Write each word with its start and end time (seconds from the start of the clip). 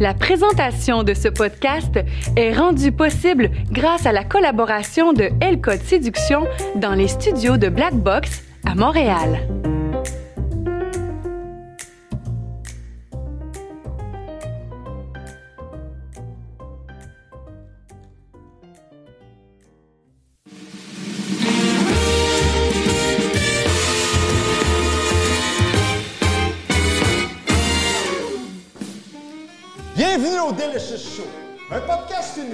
La 0.00 0.14
présentation 0.14 1.02
de 1.02 1.12
ce 1.12 1.26
podcast 1.28 1.98
est 2.36 2.52
rendue 2.52 2.92
possible 2.92 3.50
grâce 3.72 4.06
à 4.06 4.12
la 4.12 4.22
collaboration 4.22 5.12
de 5.12 5.30
L 5.40 5.60
Séduction 5.82 6.46
dans 6.76 6.94
les 6.94 7.08
studios 7.08 7.56
de 7.56 7.68
Black 7.68 7.94
Box 7.94 8.44
à 8.64 8.76
Montréal. 8.76 9.40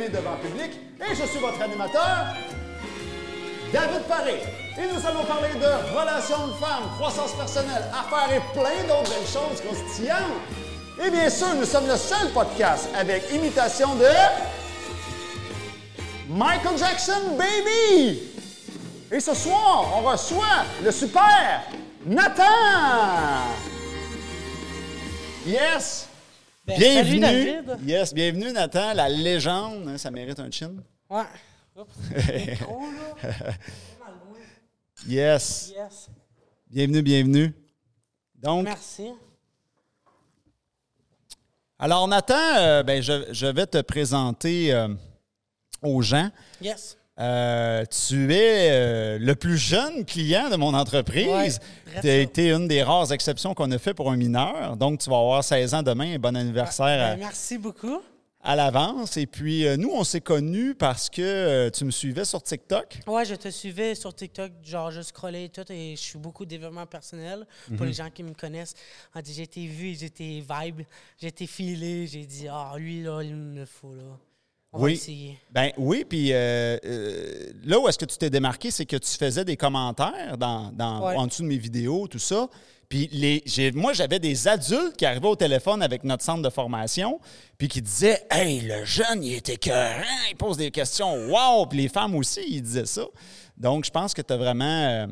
Devant 0.09 0.37
public 0.37 0.73
et 1.01 1.15
je 1.15 1.25
suis 1.27 1.39
votre 1.39 1.61
animateur, 1.61 2.27
David 3.73 4.03
Paré. 4.09 4.41
Et 4.77 4.93
nous 4.93 5.07
allons 5.07 5.25
parler 5.25 5.51
de 5.55 5.97
relations 5.97 6.49
de 6.49 6.53
femmes, 6.55 6.91
croissance 6.99 7.33
personnelle, 7.33 7.85
affaires 7.93 8.37
et 8.37 8.41
plein 8.53 8.83
d'autres 8.89 9.11
belles 9.11 9.27
choses 9.27 9.61
croustillantes. 9.65 10.43
Et 11.05 11.11
bien 11.11 11.29
sûr, 11.31 11.55
nous 11.55 11.65
sommes 11.65 11.87
le 11.87 11.97
seul 11.97 12.31
podcast 12.33 12.89
avec 12.97 13.31
imitation 13.33 13.95
de 13.97 14.07
Michael 16.29 16.79
Jackson, 16.79 17.37
baby! 17.37 18.23
Et 19.13 19.21
ce 19.21 19.35
soir, 19.35 19.87
on 19.97 20.09
reçoit 20.09 20.65
le 20.83 20.91
super 20.91 21.63
Nathan! 22.05 22.43
Yes! 25.47 26.04
Ben, 26.67 26.79
bienvenue! 26.79 27.21
Salut 27.21 27.63
David. 27.67 27.89
Yes, 27.89 28.15
bienvenue 28.15 28.53
Nathan, 28.53 28.95
la 28.95 29.09
légende. 29.09 29.87
hein, 29.89 29.99
ça 29.99 30.11
mérite 30.11 30.39
un 30.41 30.51
chin. 30.51 30.73
Ouais. 31.11 31.23
Oups. 31.77 31.95
Là. 32.11 33.53
Yes. 35.07 35.73
Yes. 35.77 36.09
Bienvenue, 36.71 37.03
bienvenue. 37.03 37.53
Donc, 38.37 38.65
Merci. 38.65 39.11
alors 41.79 42.09
Nathan, 42.09 42.35
euh, 42.57 42.83
ben, 42.83 43.03
je, 43.03 43.27
je 43.31 43.47
vais 43.47 43.67
te 43.67 43.83
présenter 43.83 44.73
euh, 44.73 44.89
aux 45.83 46.01
gens. 46.01 46.31
Yes. 46.63 46.97
Euh, 47.21 47.85
tu 48.09 48.35
es 48.35 48.71
euh, 48.73 49.19
le 49.21 49.37
plus 49.37 49.57
jeune 49.57 50.05
client 50.05 50.51
de 50.51 50.57
mon 50.57 50.75
entreprise. 50.75 51.61
Ouais, 51.87 52.01
tu 52.01 52.09
as 52.09 52.17
été 52.17 52.51
une 52.51 52.67
des 52.67 52.83
rares 52.83 53.13
exceptions 53.13 53.55
qu'on 53.55 53.71
a 53.71 53.79
fait 53.79 53.95
pour 53.95 54.11
un 54.11 54.17
mineur. 54.17 54.77
Donc, 54.77 54.99
tu 54.99 55.11
vas 55.11 55.19
avoir 55.19 55.45
16 55.45 55.75
ans 55.75 55.83
demain. 55.85 56.19
Bon 56.19 56.35
anniversaire 56.35 57.15
Ben, 57.15 57.21
merci 57.21 57.57
beaucoup. 57.57 58.01
à, 58.43 58.57
l'avance. 58.57 59.17
Et 59.17 59.27
puis, 59.27 59.65
euh, 59.65 59.77
nous, 59.77 59.91
on 59.93 60.03
s'est 60.03 60.21
connus 60.21 60.75
parce 60.75 61.09
que 61.09 61.69
tu 61.69 61.85
me 61.85 61.93
suivais 61.93 62.25
sur 62.25 62.43
TikTok. 62.43 62.99
Ouais, 63.07 63.25
je 63.25 63.37
te 63.37 63.49
suivais 63.49 63.95
sur 63.95 64.13
TikTok, 64.13 64.51
genre 64.65 64.91
je 64.91 65.01
scrollais 65.01 65.45
et 65.45 65.49
tout, 65.51 65.71
et 65.71 65.95
je 65.95 66.01
suis 66.01 66.19
beaucoup 66.19 66.45
développement 66.45 66.87
personnel. 66.87 67.47
Pour 67.77 67.87
les 67.87 67.93
gens 67.93 68.11
qui 68.11 68.25
me 68.25 68.35
connaissent, 68.35 68.75
on 69.15 69.21
dit 69.21 69.33
j'ai 69.35 69.43
été 69.43 69.65
vu, 69.69 69.95
j'ai 69.97 70.07
été 70.07 70.41
vibe, 70.41 70.83
j'ai 71.21 71.29
été 71.29 71.47
filé, 71.47 72.09
j'ai 72.09 72.27
dit 72.27 72.49
ah 72.51 72.73
lui 72.77 73.05
là 73.05 73.23
il 73.23 73.37
me 73.37 73.61
le 73.61 73.67
faut 73.67 73.95
là. 73.95 74.19
On 74.75 74.79
va 74.79 74.85
Oui. 74.87 74.93
essayer. 74.95 75.39
Ben 75.53 75.71
oui, 75.79 76.05
puis 76.05 76.33
euh, 76.33 76.77
euh, 76.85 77.53
là 77.65 77.79
où 77.79 77.89
est-ce 77.89 77.97
que 77.99 78.05
tu 78.07 78.19
t'es 78.19 78.29
démarqué, 78.29 78.71
c'est 78.73 78.87
que 78.87 78.97
tu 78.97 79.11
faisais 79.17 79.45
des 79.45 79.57
commentaires 79.57 80.37
dans, 80.37 80.73
dans- 80.73 81.07
Ouais. 81.07 81.15
en 81.17 81.27
dessous 81.29 81.43
de 81.43 81.49
mes 81.49 81.57
vidéos, 81.59 82.09
tout 82.09 82.19
ça. 82.19 82.49
Puis 82.89 83.09
les, 83.13 83.43
j'ai- 83.47 83.71
moi, 83.73 83.93
j'avais 83.93 84.19
des 84.19 84.47
adultes 84.49 84.97
qui 84.97 85.07
arrivaient 85.07 85.29
au 85.29 85.37
téléphone 85.37 85.81
avec 85.83 86.03
notre 86.05 86.23
centre 86.25 86.43
de 86.43 86.51
formation, 86.51 87.21
puis 87.57 87.69
qui 87.69 87.81
disaient 87.81 88.27
Hey, 88.31 88.61
le 88.63 88.85
jeune, 88.85 89.23
il 89.25 89.35
était 89.35 89.55
écœurant, 89.55 90.03
il 90.31 90.37
pose 90.37 90.57
des 90.57 90.71
questions, 90.71 91.29
wow! 91.29 91.67
Puis 91.67 91.79
les 91.79 91.89
femmes 91.89 92.15
aussi, 92.17 92.41
ils 92.49 92.61
disaient 92.63 92.85
ça. 92.87 93.05
Donc, 93.57 93.85
je 93.85 93.91
pense 93.91 94.13
que 94.13 94.23
tu 94.23 94.33
as 94.33 94.37
vraiment, 94.37 94.65
euh, 94.65 95.07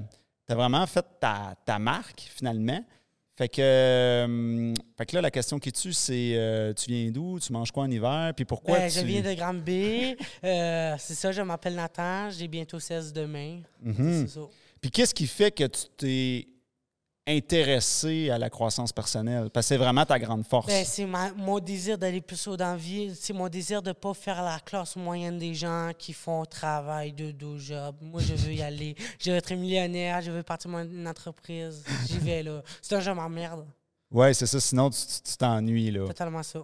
t'as 0.46 0.54
vraiment 0.56 0.84
fait 0.86 1.04
ta, 1.20 1.54
ta 1.64 1.78
marque, 1.78 2.28
finalement. 2.34 2.84
Fait 3.36 3.48
que, 3.48 3.62
euh, 3.62 4.74
fait 4.98 5.06
que 5.06 5.16
là, 5.16 5.22
la 5.22 5.30
question 5.30 5.58
qui 5.58 5.72
tue, 5.72 5.94
c'est 5.94 6.34
euh, 6.34 6.74
tu 6.74 6.90
viens 6.90 7.10
d'où, 7.10 7.40
tu 7.40 7.50
manges 7.52 7.72
quoi 7.72 7.84
en 7.84 7.90
hiver, 7.90 8.32
puis 8.36 8.44
pourquoi 8.44 8.78
Ben, 8.78 8.90
tu... 8.90 8.98
Je 8.98 9.04
viens 9.06 9.22
de 9.22 9.32
Grande-Bay. 9.34 10.16
Euh, 10.44 10.96
c'est 10.98 11.14
ça, 11.14 11.30
je 11.30 11.40
m'appelle 11.40 11.74
Nathan. 11.76 12.28
J'ai 12.30 12.48
bientôt 12.48 12.78
16 12.80 13.12
demain. 13.12 13.60
Mhm. 13.80 14.26
C'est 14.26 14.34
ça. 14.34 14.40
Puis 14.80 14.90
qu'est-ce 14.90 15.14
qui 15.14 15.26
fait 15.26 15.52
que 15.52 15.64
tu 15.64 15.82
t'es 15.96 16.48
intéressé 17.26 18.30
à 18.30 18.38
la 18.38 18.50
croissance 18.50 18.92
personnelle? 18.92 19.50
Parce 19.50 19.66
que 19.66 19.68
c'est 19.68 19.76
vraiment 19.76 20.04
ta 20.04 20.18
grande 20.18 20.46
force. 20.46 20.66
Ben, 20.66 20.84
c'est 20.84 21.06
mon 21.06 21.58
désir 21.60 21.96
d'aller 21.98 22.20
plus 22.20 22.46
haut 22.46 22.56
dans 22.56 22.72
la 22.72 22.76
vie. 22.76 23.14
C'est 23.14 23.32
mon 23.32 23.48
désir 23.48 23.82
de 23.82 23.90
ne 23.90 23.92
pas 23.92 24.14
faire 24.14 24.42
la 24.42 24.58
classe 24.60 24.96
moyenne 24.96 25.38
des 25.38 25.54
gens 25.54 25.90
qui 25.96 26.12
font 26.12 26.44
travail 26.44 27.12
de 27.12 27.30
dos 27.30 27.58
job. 27.58 27.96
Moi, 28.00 28.20
je 28.22 28.34
veux 28.34 28.52
y 28.52 28.62
aller. 28.62 28.94
Je 29.18 29.30
veux 29.30 29.36
être 29.36 29.54
millionnaire. 29.54 30.20
Je 30.20 30.30
veux 30.30 30.42
partir 30.42 30.70
mon 30.70 30.80
une 30.80 31.06
entreprise. 31.06 31.84
J'y 32.08 32.18
vais, 32.18 32.42
là. 32.42 32.62
C'est 32.80 32.96
un 32.96 33.00
jeu 33.00 33.14
m'emmerde. 33.14 33.66
ouais, 34.10 34.34
c'est 34.34 34.46
ça. 34.46 34.60
Sinon, 34.60 34.90
tu 34.90 35.36
t'ennuies, 35.38 35.90
là. 35.90 36.06
Totalement 36.06 36.42
ça. 36.42 36.60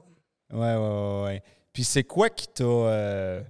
Ouais, 0.52 0.58
ouais, 0.58 0.76
ouais, 0.76 1.22
ouais. 1.24 1.42
Puis 1.72 1.84
c'est 1.84 2.04
quoi 2.04 2.30
qui 2.30 2.48
t'a... 2.48 2.64
euh, 2.64 3.42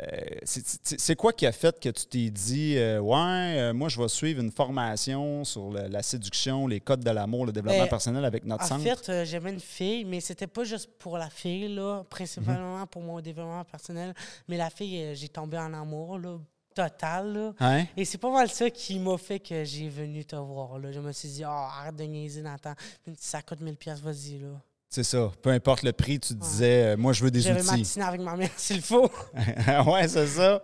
euh, 0.00 0.18
c'est- 0.44 1.16
quoi 1.16 1.32
qui 1.32 1.46
a 1.46 1.52
fait 1.52 1.78
que 1.78 1.88
tu 1.88 2.06
t'es 2.06 2.30
dit, 2.30 2.76
euh, 2.78 2.98
ouais, 3.00 3.16
euh, 3.58 3.72
moi, 3.74 3.88
je 3.88 4.00
vais 4.00 4.08
suivre 4.08 4.40
une 4.40 4.50
formation 4.52 5.44
sur 5.44 5.70
le- 5.70 5.88
la 5.88 6.02
séduction, 6.02 6.66
les 6.66 6.80
codes 6.80 7.04
de 7.04 7.10
l'amour, 7.10 7.46
le 7.46 7.52
développement 7.52 7.82
Ben, 7.84 7.88
personnel 7.88 8.24
avec 8.24 8.44
notre 8.44 8.64
En 8.64 8.66
centre? 8.78 8.82
fait, 9.04 9.24
j'aimais 9.24 9.50
une 9.52 9.60
fille, 9.60 10.04
mais 10.04 10.20
c'était 10.20 10.46
pas 10.46 10.64
juste 10.64 10.90
pour 10.98 11.18
la 11.18 11.28
fille, 11.30 11.68
là, 11.74 12.04
principalement 12.08 12.86
pour 12.86 13.02
mon 13.02 13.20
développement 13.20 13.64
personnel. 13.64 14.14
Mais 14.48 14.56
la 14.56 14.70
fille, 14.70 15.14
j'ai 15.14 15.28
tombé 15.28 15.58
en 15.58 15.72
amour, 15.74 16.18
là, 16.18 16.38
total, 16.74 17.32
là. 17.34 17.52
Hein? 17.60 17.84
Et 17.96 18.04
c'est 18.06 18.16
pas 18.18 18.30
mal 18.32 18.48
ça 18.48 18.70
qui 18.70 18.98
m'a 18.98 19.18
fait 19.18 19.38
que 19.40 19.62
j'ai 19.64 19.88
venu 19.90 20.24
te 20.24 20.36
voir. 20.36 20.78
Là. 20.78 20.90
Je 20.90 21.00
me 21.00 21.12
suis 21.12 21.28
dit, 21.28 21.42
oh, 21.44 21.48
arrête 21.48 21.96
de 21.96 22.04
niaiser, 22.04 22.40
Nathan. 22.40 22.72
Ça 23.18 23.42
coûte 23.42 23.60
1000 23.60 23.76
pièces, 23.76 24.00
vas-y. 24.00 24.38
là. 24.38 24.48
C'est 24.94 25.04
ça. 25.04 25.30
Peu 25.40 25.48
importe 25.48 25.84
le 25.84 25.92
prix, 25.94 26.20
tu 26.20 26.34
disais, 26.34 26.92
euh, 26.92 26.96
moi, 26.98 27.14
je 27.14 27.24
veux 27.24 27.30
des 27.30 27.40
Je 27.40 27.50
vais 27.50 27.62
outils. 27.62 27.98
avec 27.98 28.20
ma 28.20 28.36
mère 28.36 28.50
s'il 28.58 28.82
faut. 28.82 29.10
ouais, 29.86 30.06
c'est 30.06 30.26
ça. 30.26 30.62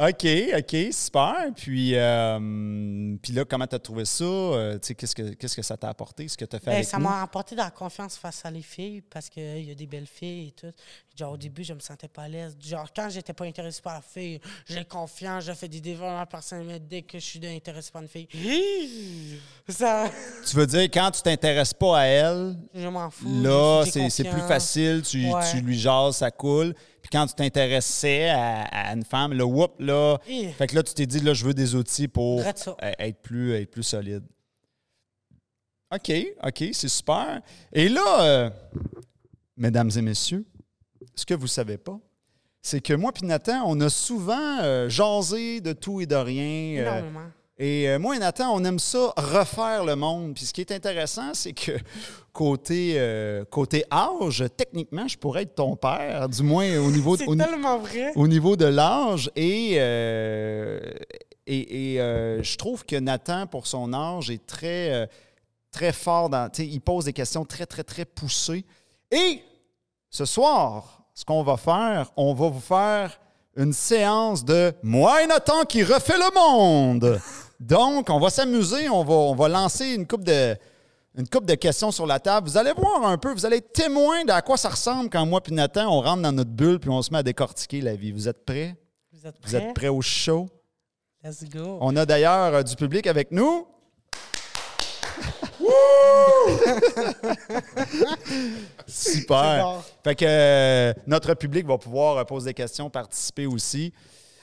OK, 0.00 0.26
OK, 0.56 0.92
super. 0.92 1.36
Puis, 1.54 1.94
euh, 1.94 3.16
puis 3.20 3.32
là, 3.34 3.44
comment 3.44 3.66
tu 3.66 3.74
as 3.74 3.78
trouvé 3.78 4.06
ça? 4.06 4.24
Euh, 4.24 4.74
tu 4.78 4.88
sais, 4.88 4.94
qu'est-ce 4.94 5.14
que, 5.14 5.34
qu'est-ce 5.34 5.54
que 5.56 5.62
ça 5.62 5.76
t'a 5.76 5.90
apporté, 5.90 6.26
ce 6.26 6.38
que 6.38 6.44
tu 6.46 6.56
as 6.56 6.58
fait 6.58 6.66
Ben, 6.66 6.72
avec 6.76 6.86
ça 6.86 6.98
m'a 6.98 7.22
apporté 7.22 7.54
de 7.54 7.60
la 7.60 7.70
confiance 7.70 8.16
face 8.16 8.42
à 8.44 8.50
les 8.50 8.62
filles 8.62 9.02
parce 9.02 9.28
qu'il 9.28 9.62
y 9.64 9.70
a 9.70 9.74
des 9.74 9.86
belles 9.86 10.06
filles 10.06 10.48
et 10.48 10.52
tout. 10.52 10.72
Genre, 11.18 11.32
au 11.32 11.36
début, 11.36 11.62
je 11.64 11.74
me 11.74 11.80
sentais 11.80 12.08
pas 12.08 12.22
à 12.22 12.28
l'aise. 12.28 12.56
Genre, 12.66 12.88
quand 12.96 13.10
j'étais 13.10 13.34
pas 13.34 13.44
intéressé 13.44 13.82
par 13.82 13.94
la 13.94 14.00
fille, 14.00 14.40
j'ai 14.66 14.84
confiance, 14.86 15.44
je 15.44 15.52
fais 15.52 15.68
des 15.68 15.80
développements 15.82 16.24
personnels, 16.24 16.66
mais 16.66 16.78
dès 16.80 17.02
que 17.02 17.18
je 17.18 17.24
suis 17.24 17.46
intéressé 17.46 17.90
par 17.92 18.00
une 18.00 18.08
fille, 18.08 18.26
ça, 19.68 20.10
Tu 20.48 20.56
veux 20.56 20.66
dire, 20.66 20.82
quand 20.84 21.10
tu 21.10 21.20
t'intéresses 21.22 21.74
pas 21.74 21.98
à 22.00 22.04
elle, 22.04 22.56
je 22.74 22.88
m'en 22.88 23.10
fous. 23.10 23.26
là, 23.42 23.84
c'est, 23.90 24.08
c'est 24.08 24.24
plus 24.24 24.40
facile, 24.42 25.02
tu, 25.02 25.26
Ouais. 25.30 25.50
tu 25.50 25.60
lui 25.60 25.78
jases, 25.78 26.16
ça 26.16 26.30
coule. 26.30 26.74
Puis 27.02 27.08
quand 27.10 27.26
tu 27.26 27.34
t'intéressais 27.34 28.28
à, 28.28 28.62
à 28.64 28.92
une 28.94 29.04
femme, 29.04 29.32
là, 29.32 29.46
whoop, 29.46 29.74
là, 29.78 30.18
fait 30.52 30.66
que 30.66 30.74
là, 30.76 30.82
tu 30.82 30.92
t'es 30.94 31.06
dit, 31.06 31.20
là, 31.20 31.32
je 31.34 31.44
veux 31.44 31.54
des 31.54 31.74
outils 31.74 32.08
pour 32.08 32.40
euh, 32.82 32.92
être 32.98 33.22
plus, 33.22 33.54
être 33.54 33.70
plus 33.70 33.82
solide. 33.82 34.22
OK, 35.92 36.12
OK, 36.44 36.64
c'est 36.72 36.88
super. 36.88 37.40
Et 37.72 37.88
là, 37.88 38.22
euh, 38.22 38.50
mesdames 39.56 39.90
et 39.96 40.02
messieurs, 40.02 40.44
ce 41.16 41.26
que 41.26 41.34
vous 41.34 41.44
ne 41.44 41.48
savez 41.48 41.78
pas, 41.78 41.98
c'est 42.62 42.80
que 42.80 42.92
moi 42.92 43.10
et 43.20 43.26
Nathan, 43.26 43.62
on 43.66 43.80
a 43.80 43.88
souvent 43.88 44.58
euh, 44.60 44.88
jasé 44.88 45.60
de 45.60 45.72
tout 45.72 46.00
et 46.00 46.06
de 46.06 46.14
rien. 46.14 46.82
euh. 46.98 47.02
Et 47.62 47.88
euh, 47.90 47.98
moi 47.98 48.16
et 48.16 48.18
Nathan, 48.18 48.52
on 48.54 48.64
aime 48.64 48.78
ça 48.78 49.12
refaire 49.16 49.84
le 49.84 49.94
monde. 49.94 50.34
Puis 50.34 50.46
ce 50.46 50.52
qui 50.54 50.62
est 50.62 50.72
intéressant, 50.72 51.34
c'est 51.34 51.52
que 51.52 51.72
côté, 52.32 52.94
euh, 52.96 53.44
côté 53.44 53.84
âge, 53.92 54.42
techniquement, 54.56 55.06
je 55.06 55.18
pourrais 55.18 55.42
être 55.42 55.54
ton 55.56 55.76
père, 55.76 56.28
du 56.28 56.42
moins 56.42 56.78
au 56.78 56.90
niveau, 56.90 57.16
C'est 57.18 57.26
au, 57.26 57.34
ni- 57.34 57.44
tellement 57.44 57.78
vrai. 57.78 58.12
au 58.16 58.26
niveau 58.26 58.56
de 58.56 58.64
l'âge. 58.64 59.30
Et, 59.36 59.74
euh, 59.78 60.80
et, 61.46 61.92
et, 61.94 62.00
euh, 62.00 62.42
je 62.42 62.56
trouve 62.56 62.84
que 62.86 62.96
Nathan, 62.96 63.46
pour 63.46 63.66
son 63.66 63.92
âge, 63.92 64.30
est 64.30 64.46
très, 64.46 65.08
très 65.70 65.92
fort. 65.92 66.30
Dans, 66.30 66.50
il 66.58 66.80
pose 66.80 67.04
des 67.04 67.12
questions 67.12 67.44
très, 67.44 67.66
très, 67.66 67.84
très 67.84 68.04
poussées. 68.06 68.64
Et 69.10 69.42
ce 70.08 70.24
soir, 70.24 71.02
ce 71.12 71.24
qu'on 71.26 71.42
va 71.42 71.56
faire, 71.58 72.10
on 72.16 72.32
va 72.32 72.48
vous 72.48 72.60
faire 72.60 73.20
une 73.56 73.72
séance 73.72 74.44
de 74.44 74.72
Moi 74.82 75.24
et 75.24 75.26
Nathan 75.26 75.64
qui 75.68 75.82
refait 75.82 76.16
le 76.16 76.32
monde. 76.34 77.20
Donc, 77.60 78.08
on 78.10 78.18
va 78.18 78.30
s'amuser, 78.30 78.88
on 78.88 79.04
va, 79.04 79.14
on 79.14 79.34
va 79.34 79.48
lancer 79.48 79.94
une 79.94 80.06
coupe 80.06 80.24
de. 80.24 80.56
Une 81.18 81.28
coupe 81.28 81.44
de 81.44 81.56
questions 81.56 81.90
sur 81.90 82.06
la 82.06 82.20
table. 82.20 82.48
Vous 82.48 82.56
allez 82.56 82.72
voir 82.72 83.04
un 83.04 83.18
peu, 83.18 83.32
vous 83.32 83.44
allez 83.44 83.56
être 83.56 83.72
témoin 83.72 84.24
de 84.24 84.30
à 84.30 84.42
quoi 84.42 84.56
ça 84.56 84.68
ressemble 84.68 85.10
quand 85.10 85.26
moi 85.26 85.40
et 85.44 85.50
Nathan, 85.52 85.92
on 85.92 86.00
rentre 86.00 86.22
dans 86.22 86.30
notre 86.30 86.52
bulle 86.52 86.78
puis 86.78 86.88
on 86.88 87.02
se 87.02 87.10
met 87.10 87.18
à 87.18 87.22
décortiquer 87.24 87.80
la 87.80 87.96
vie. 87.96 88.12
Vous 88.12 88.28
êtes 88.28 88.44
prêts? 88.46 88.76
Vous 89.12 89.26
êtes 89.26 89.34
Vous 89.42 89.50
prêts? 89.50 89.56
êtes 89.56 89.74
prêts? 89.74 89.88
au 89.88 90.00
show? 90.02 90.48
Let's 91.24 91.42
go. 91.52 91.78
On 91.80 91.96
a 91.96 92.06
d'ailleurs 92.06 92.54
euh, 92.54 92.62
du 92.62 92.76
public 92.76 93.08
avec 93.08 93.32
nous. 93.32 93.66
Super. 98.86 99.62
bon. 99.64 99.78
Fait 100.04 100.14
que 100.14 100.24
euh, 100.26 100.92
notre 101.06 101.34
public 101.34 101.66
va 101.66 101.78
pouvoir 101.78 102.18
euh, 102.18 102.24
poser 102.24 102.50
des 102.50 102.54
questions, 102.54 102.90
participer 102.90 103.46
aussi. 103.46 103.92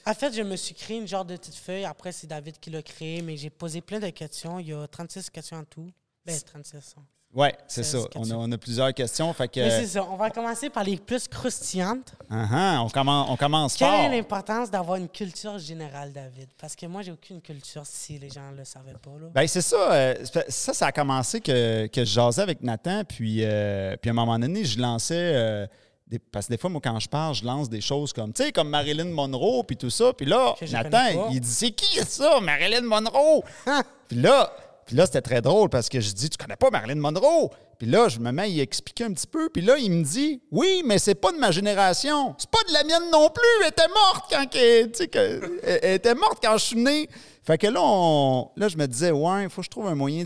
En 0.07 0.13
fait, 0.13 0.33
je 0.33 0.41
me 0.41 0.55
suis 0.55 0.73
créé 0.73 0.97
une 0.97 1.07
genre 1.07 1.25
de 1.25 1.35
petite 1.35 1.55
feuille. 1.55 1.83
Après, 1.85 2.11
c'est 2.11 2.27
David 2.27 2.59
qui 2.59 2.69
l'a 2.69 2.81
créé, 2.81 3.21
mais 3.21 3.35
j'ai 3.35 3.49
posé 3.49 3.81
plein 3.81 3.99
de 3.99 4.09
questions. 4.09 4.57
Il 4.59 4.67
y 4.69 4.73
a 4.73 4.87
36 4.87 5.29
questions 5.29 5.57
en 5.57 5.63
tout. 5.65 5.91
Ben, 6.25 6.39
36. 6.39 6.95
hein. 6.97 7.01
Ouais, 7.33 7.53
c'est 7.67 7.83
C'est 7.83 7.99
ça. 7.99 8.07
On 8.15 8.31
a, 8.31 8.33
on 8.35 8.51
a 8.53 8.57
plusieurs 8.57 8.93
questions. 8.93 9.31
Fait 9.33 9.49
que, 9.49 9.59
Mais 9.59 9.69
c'est 9.69 9.87
ça. 9.87 10.03
On 10.09 10.15
va 10.15 10.29
commencer 10.29 10.69
par 10.69 10.85
les 10.85 10.95
plus 10.95 11.27
croustillantes. 11.27 12.13
uh-huh, 12.31 12.77
on 12.79 12.89
commence, 12.89 13.29
on 13.29 13.35
commence 13.35 13.75
Quelle 13.75 13.89
fort. 13.89 13.99
est 13.99 14.09
l'importance 14.09 14.71
d'avoir 14.71 14.95
une 14.95 15.09
culture 15.09 15.59
générale, 15.59 16.13
David? 16.13 16.47
Parce 16.57 16.73
que 16.75 16.85
moi, 16.85 17.01
j'ai 17.01 17.11
aucune 17.11 17.41
culture 17.41 17.81
si 17.85 18.17
les 18.17 18.29
gens 18.29 18.49
ne 18.51 18.57
le 18.57 18.63
savaient 18.65 18.93
pas. 18.93 19.11
Là. 19.19 19.27
Ben 19.33 19.45
c'est 19.45 19.61
ça. 19.61 19.91
euh, 19.91 20.15
ça, 20.47 20.73
ça 20.73 20.85
a 20.87 20.91
commencé 20.93 21.41
que, 21.41 21.87
que 21.87 22.05
je 22.05 22.11
jasais 22.13 22.41
avec 22.41 22.63
Nathan, 22.63 23.03
puis, 23.03 23.39
euh, 23.43 23.97
puis 24.01 24.09
à 24.09 24.11
un 24.11 24.15
moment 24.15 24.39
donné, 24.39 24.63
je 24.63 24.79
lançais. 24.79 25.15
euh, 25.35 25.67
des- 26.07 26.19
parce 26.19 26.47
que 26.47 26.53
des 26.53 26.57
fois, 26.57 26.69
moi, 26.69 26.81
quand 26.83 26.99
je 26.99 27.09
parle, 27.09 27.35
je 27.35 27.43
lance 27.45 27.69
des 27.69 27.81
choses 27.81 28.13
comme, 28.13 28.31
tu 28.33 28.43
sais, 28.43 28.51
comme 28.51 28.69
Marilyn 28.69 29.05
Monroe, 29.11 29.63
puis 29.63 29.75
tout 29.77 29.89
ça. 29.89 30.13
Puis 30.13 30.25
là, 30.25 30.55
Nathan, 30.83 30.99
il 31.31 31.41
dit, 31.41 31.49
c'est 31.49 31.71
qui 31.71 31.97
ça, 32.05 32.39
Marilyn 32.39 32.81
Monroe? 32.81 33.43
puis 34.07 34.17
là, 34.21 34.51
puis 34.85 34.95
là 34.95 35.05
c'était 35.05 35.21
très 35.21 35.41
drôle 35.41 35.69
parce 35.69 35.89
que 35.89 35.99
je 35.99 36.11
dis, 36.13 36.29
tu 36.29 36.37
connais 36.37 36.55
pas 36.55 36.69
Marilyn 36.69 36.95
Monroe? 36.95 37.49
Puis 37.77 37.87
là, 37.87 38.07
je 38.09 38.19
me 38.19 38.31
mets 38.31 38.41
à 38.43 38.47
y 38.47 38.59
expliquer 38.59 39.03
un 39.03 39.11
petit 39.13 39.27
peu. 39.27 39.49
Puis 39.49 39.61
là, 39.61 39.77
il 39.77 39.91
me 39.91 40.03
dit, 40.03 40.41
oui, 40.51 40.81
mais 40.85 40.97
c'est 40.97 41.13
pas 41.13 41.31
de 41.31 41.37
ma 41.37 41.51
génération. 41.51 42.33
C'est 42.39 42.49
pas 42.49 42.57
de 42.67 42.73
la 42.73 42.83
mienne 42.83 43.11
non 43.11 43.29
plus. 43.29 43.43
Elle 43.61 43.67
était 43.67 43.87
morte 43.87 44.25
quand, 44.31 44.45
sais, 44.97 45.07
que- 45.07 45.59
elle, 45.61 45.79
elle 45.83 45.93
était 45.95 46.15
morte 46.15 46.39
quand 46.41 46.57
je 46.57 46.63
suis 46.63 46.77
né. 46.81 47.07
Fait 47.43 47.57
que 47.59 47.67
là, 47.67 47.79
on- 47.83 48.49
là 48.55 48.67
je 48.67 48.77
me 48.77 48.87
disais, 48.87 49.11
ouais, 49.11 49.43
il 49.43 49.49
faut 49.49 49.61
que 49.61 49.65
je 49.65 49.69
trouve 49.69 49.87
un 49.87 49.93
moyen 49.95 50.25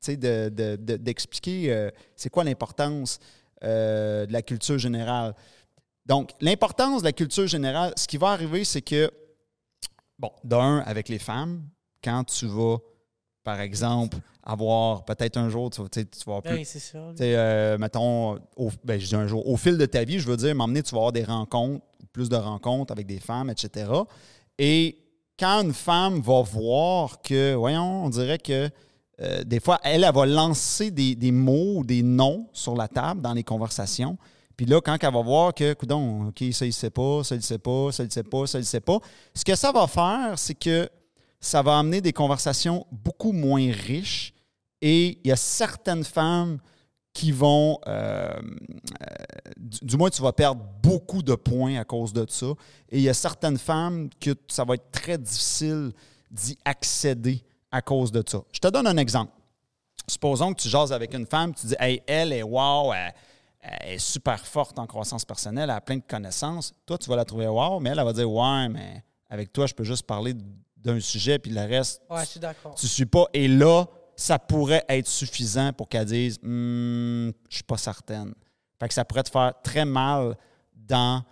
sais, 0.00 0.16
de- 0.16 0.50
de- 0.50 0.76
de- 0.76 0.96
d'expliquer 0.96 1.72
euh, 1.72 1.90
c'est 2.16 2.28
quoi 2.30 2.42
l'importance 2.44 3.18
euh, 3.64 4.26
de 4.26 4.32
la 4.32 4.42
culture 4.42 4.78
générale. 4.78 5.34
Donc, 6.06 6.30
l'importance 6.40 7.02
de 7.02 7.06
la 7.06 7.12
culture 7.12 7.46
générale, 7.46 7.92
ce 7.96 8.06
qui 8.06 8.16
va 8.16 8.28
arriver, 8.28 8.64
c'est 8.64 8.82
que, 8.82 9.10
bon, 10.18 10.30
d'un, 10.44 10.78
avec 10.86 11.08
les 11.08 11.18
femmes, 11.18 11.62
quand 12.02 12.24
tu 12.24 12.46
vas, 12.46 12.78
par 13.44 13.60
exemple, 13.60 14.18
avoir 14.42 15.04
peut-être 15.04 15.36
un 15.36 15.48
jour, 15.48 15.70
tu 15.70 15.82
vas, 15.82 15.88
tu 15.88 16.00
vas 16.00 16.06
avoir 16.26 16.42
plus 16.42 16.54
Oui, 16.54 16.64
c'est 16.64 16.78
ça. 16.78 16.98
tu 17.10 17.18
sais, 17.18 17.36
euh, 17.36 17.78
mettons, 17.78 18.38
au, 18.56 18.70
ben, 18.82 18.98
je 18.98 19.06
dis 19.06 19.14
un 19.14 19.26
jour, 19.26 19.46
au 19.46 19.56
fil 19.56 19.76
de 19.76 19.86
ta 19.86 20.04
vie, 20.04 20.18
je 20.18 20.26
veux 20.26 20.36
dire, 20.36 20.54
m'emmener, 20.54 20.82
tu 20.82 20.92
vas 20.92 20.98
avoir 20.98 21.12
des 21.12 21.24
rencontres, 21.24 21.84
plus 22.12 22.28
de 22.28 22.36
rencontres 22.36 22.92
avec 22.92 23.06
des 23.06 23.20
femmes, 23.20 23.50
etc. 23.50 23.90
Et 24.58 24.98
quand 25.38 25.62
une 25.62 25.72
femme 25.72 26.20
va 26.20 26.42
voir 26.42 27.22
que, 27.22 27.54
voyons, 27.54 28.04
on 28.04 28.10
dirait 28.10 28.38
que 28.38 28.68
euh, 29.22 29.44
des 29.44 29.60
fois, 29.60 29.78
elle, 29.82 30.04
elle 30.04 30.14
va 30.14 30.26
lancer 30.26 30.90
des, 30.90 31.32
mots 31.32 31.78
ou 31.78 31.84
des 31.84 32.02
noms 32.02 32.48
sur 32.52 32.74
la 32.74 32.88
table 32.88 33.20
dans 33.20 33.34
les 33.34 33.44
conversations. 33.44 34.16
Puis 34.56 34.66
là, 34.66 34.80
quand 34.80 34.96
elle 35.02 35.12
va 35.12 35.22
voir 35.22 35.54
que, 35.54 35.74
coudon, 35.74 36.28
OK, 36.28 36.44
ça, 36.52 36.66
il 36.66 36.72
sait 36.72 36.90
pas, 36.90 37.24
ça, 37.24 37.34
il 37.34 37.42
sait 37.42 37.58
pas, 37.58 37.92
ça, 37.92 38.04
il 38.04 38.12
sait 38.12 38.22
pas, 38.22 38.46
ça, 38.46 38.58
il 38.58 38.64
sait 38.64 38.80
pas, 38.80 38.98
ce 39.34 39.44
que 39.44 39.54
ça 39.54 39.72
va 39.72 39.86
faire, 39.86 40.38
c'est 40.38 40.54
que 40.54 40.88
ça 41.38 41.62
va 41.62 41.78
amener 41.78 42.00
des 42.00 42.12
conversations 42.12 42.86
beaucoup 42.90 43.32
moins 43.32 43.70
riches. 43.72 44.34
Et 44.82 45.18
il 45.22 45.28
y 45.28 45.32
a 45.32 45.36
certaines 45.36 46.04
femmes 46.04 46.58
qui 47.12 47.32
vont, 47.32 47.78
euh, 47.86 48.30
euh, 48.30 49.14
du 49.82 49.96
moins, 49.96 50.10
tu 50.10 50.22
vas 50.22 50.32
perdre 50.32 50.64
beaucoup 50.82 51.22
de 51.22 51.34
points 51.34 51.76
à 51.76 51.84
cause 51.84 52.12
de 52.12 52.24
ça. 52.28 52.52
Et 52.90 52.98
il 52.98 53.02
y 53.02 53.08
a 53.08 53.14
certaines 53.14 53.58
femmes 53.58 54.08
que 54.20 54.30
ça 54.48 54.64
va 54.64 54.74
être 54.74 54.90
très 54.90 55.18
difficile 55.18 55.92
d'y 56.30 56.56
accéder 56.64 57.42
à 57.70 57.82
cause 57.82 58.10
de 58.12 58.22
ça. 58.26 58.40
Je 58.52 58.58
te 58.58 58.68
donne 58.68 58.86
un 58.86 58.96
exemple. 58.96 59.32
Supposons 60.08 60.52
que 60.54 60.60
tu 60.62 60.68
jases 60.68 60.92
avec 60.92 61.14
une 61.14 61.26
femme, 61.26 61.54
tu 61.54 61.66
dis, 61.66 61.76
hey, 61.78 62.02
elle 62.06 62.32
est 62.32 62.42
wow, 62.42 62.92
elle, 62.92 63.14
elle 63.60 63.92
est 63.94 63.98
super 63.98 64.44
forte 64.44 64.78
en 64.78 64.86
croissance 64.86 65.24
personnelle, 65.24 65.64
elle 65.64 65.76
a 65.76 65.80
plein 65.80 65.96
de 65.98 66.02
connaissances. 66.02 66.72
Toi, 66.86 66.98
tu 66.98 67.08
vas 67.10 67.16
la 67.16 67.24
trouver 67.24 67.46
wow, 67.46 67.78
mais 67.78 67.90
elle, 67.90 67.98
elle 67.98 68.04
va 68.04 68.12
dire, 68.12 68.30
ouais, 68.30 68.68
mais 68.68 69.04
avec 69.28 69.52
toi, 69.52 69.66
je 69.66 69.74
peux 69.74 69.84
juste 69.84 70.04
parler 70.06 70.34
d'un 70.76 70.98
sujet, 70.98 71.38
puis 71.38 71.52
le 71.52 71.60
reste, 71.60 72.02
Ouais, 72.10 72.20
je 72.24 72.30
suis 72.30 72.40
d'accord. 72.40 72.74
tu 72.74 72.88
suis 72.88 73.06
pas. 73.06 73.26
Et 73.34 73.46
là, 73.46 73.84
ça 74.16 74.38
pourrait 74.38 74.84
être 74.88 75.06
suffisant 75.06 75.72
pour 75.72 75.88
qu'elle 75.88 76.06
dise 76.06 76.38
Hum, 76.42 77.32
Je 77.48 77.54
suis 77.56 77.64
pas 77.64 77.76
certaine. 77.76 78.34
Fait 78.78 78.88
que 78.88 78.94
ça 78.94 79.04
pourrait 79.04 79.22
te 79.22 79.30
faire 79.30 79.52
très 79.62 79.84
mal 79.84 80.36
dans, 80.74 81.22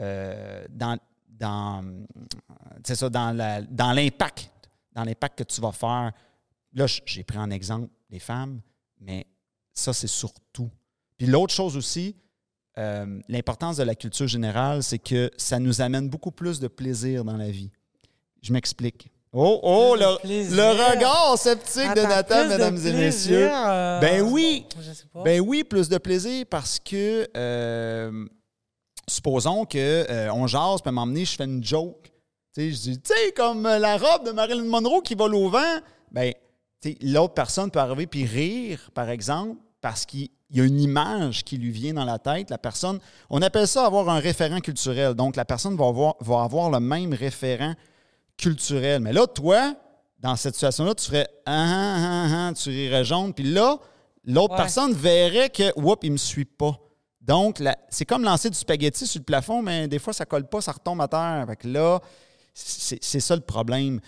euh, 0.00 0.64
dans, 0.68 0.98
dans, 1.28 1.84
euh, 1.84 2.94
ça, 2.94 3.08
dans 3.08 3.92
l'impact, 3.94 4.50
dans 4.96 5.04
l'impact 5.04 5.38
que 5.38 5.44
tu 5.44 5.60
vas 5.60 5.72
faire. 5.72 6.10
Là, 6.72 6.86
j'ai 6.86 7.22
pris 7.22 7.38
en 7.38 7.50
exemple 7.50 7.88
les 8.10 8.18
femmes, 8.18 8.60
mais 9.00 9.26
ça, 9.72 9.92
c'est 9.92 10.06
surtout. 10.08 10.70
Puis 11.16 11.26
l'autre 11.26 11.52
chose 11.52 11.76
aussi, 11.76 12.16
euh, 12.78 13.20
l'importance 13.28 13.76
de 13.76 13.82
la 13.84 13.94
culture 13.94 14.26
générale, 14.26 14.82
c'est 14.82 14.98
que 14.98 15.30
ça 15.36 15.58
nous 15.58 15.80
amène 15.80 16.08
beaucoup 16.08 16.32
plus 16.32 16.58
de 16.60 16.68
plaisir 16.68 17.24
dans 17.24 17.36
la 17.36 17.50
vie. 17.50 17.70
Je 18.42 18.52
m'explique. 18.52 19.10
Oh, 19.32 19.60
oh, 19.62 19.96
le, 19.98 20.92
regard 20.92 21.36
sceptique 21.36 21.94
de 21.94 22.02
Nathan, 22.02 22.44
de 22.44 22.48
mesdames 22.48 22.78
et 22.86 22.92
messieurs. 22.92 23.50
euh, 23.52 24.00
Ben 24.00 24.22
oui. 24.22 24.64
Je 24.80 24.92
sais 24.92 25.04
pas. 25.12 25.22
Ben 25.22 25.40
oui, 25.40 25.62
plus 25.62 25.90
de 25.90 25.98
plaisir 25.98 26.46
parce 26.48 26.78
que 26.78 27.28
euh, 27.36 28.26
supposons 29.06 29.66
que 29.66 30.30
on 30.30 30.46
jase, 30.46 30.80
puis 30.80 30.94
donné, 30.94 31.24
je 31.26 31.36
fais 31.36 31.44
une 31.44 31.62
joke. 31.62 32.10
Tu 32.56 32.62
sais, 32.62 32.70
je 32.70 32.80
dis, 32.90 33.00
tu 33.02 33.12
sais, 33.12 33.32
comme 33.32 33.66
euh, 33.66 33.78
la 33.78 33.98
robe 33.98 34.24
de 34.24 34.30
Marilyn 34.30 34.64
Monroe 34.64 35.02
qui 35.02 35.14
vole 35.14 35.34
au 35.34 35.50
vent. 35.50 35.76
Ben, 36.10 36.32
tu 36.80 36.92
sais, 36.92 36.98
l'autre 37.02 37.34
personne 37.34 37.70
peut 37.70 37.80
arriver 37.80 38.06
puis 38.06 38.24
rire, 38.24 38.90
par 38.94 39.10
exemple, 39.10 39.60
parce 39.82 40.06
qu'il 40.06 40.30
y 40.48 40.62
a 40.62 40.64
une 40.64 40.80
image 40.80 41.44
qui 41.44 41.58
lui 41.58 41.70
vient 41.70 41.92
dans 41.92 42.06
la 42.06 42.18
tête. 42.18 42.48
La 42.48 42.56
personne, 42.56 42.98
on 43.28 43.42
appelle 43.42 43.68
ça 43.68 43.84
avoir 43.84 44.08
un 44.08 44.20
référent 44.20 44.60
culturel. 44.60 45.12
Donc, 45.12 45.36
la 45.36 45.44
personne 45.44 45.76
va 45.76 45.86
avoir, 45.86 46.14
va 46.20 46.44
avoir 46.44 46.70
le 46.70 46.80
même 46.80 47.12
référent 47.12 47.74
culturel. 48.38 49.02
Mais 49.02 49.12
là, 49.12 49.26
toi, 49.26 49.74
dans 50.20 50.34
cette 50.36 50.54
situation-là, 50.54 50.94
tu 50.94 51.04
ferais 51.04 51.28
ah, 51.44 51.52
ah, 51.52 51.98
ah, 51.98 52.48
ah, 52.48 52.52
tu 52.54 52.70
rirais 52.70 53.04
jaune. 53.04 53.34
Puis 53.34 53.44
là, 53.44 53.76
l'autre 54.24 54.54
Ouais. 54.54 54.60
personne 54.60 54.94
verrait 54.94 55.50
que, 55.50 55.78
oups, 55.78 55.98
il 56.04 56.12
me 56.12 56.16
suit 56.16 56.46
pas. 56.46 56.80
Donc, 57.20 57.62
c'est 57.90 58.06
comme 58.06 58.24
lancer 58.24 58.48
du 58.48 58.56
spaghetti 58.56 59.06
sur 59.06 59.18
le 59.18 59.24
plafond, 59.24 59.60
mais 59.60 59.88
des 59.88 59.98
fois, 59.98 60.14
ça 60.14 60.24
colle 60.24 60.48
pas, 60.48 60.62
ça 60.62 60.72
retombe 60.72 61.02
à 61.02 61.08
terre. 61.08 61.44
Fait 61.46 61.56
que 61.56 61.68
là, 61.68 62.00
c'est 62.56 63.20
ça 63.20 63.36
le 63.36 63.42
problème. 63.42 64.00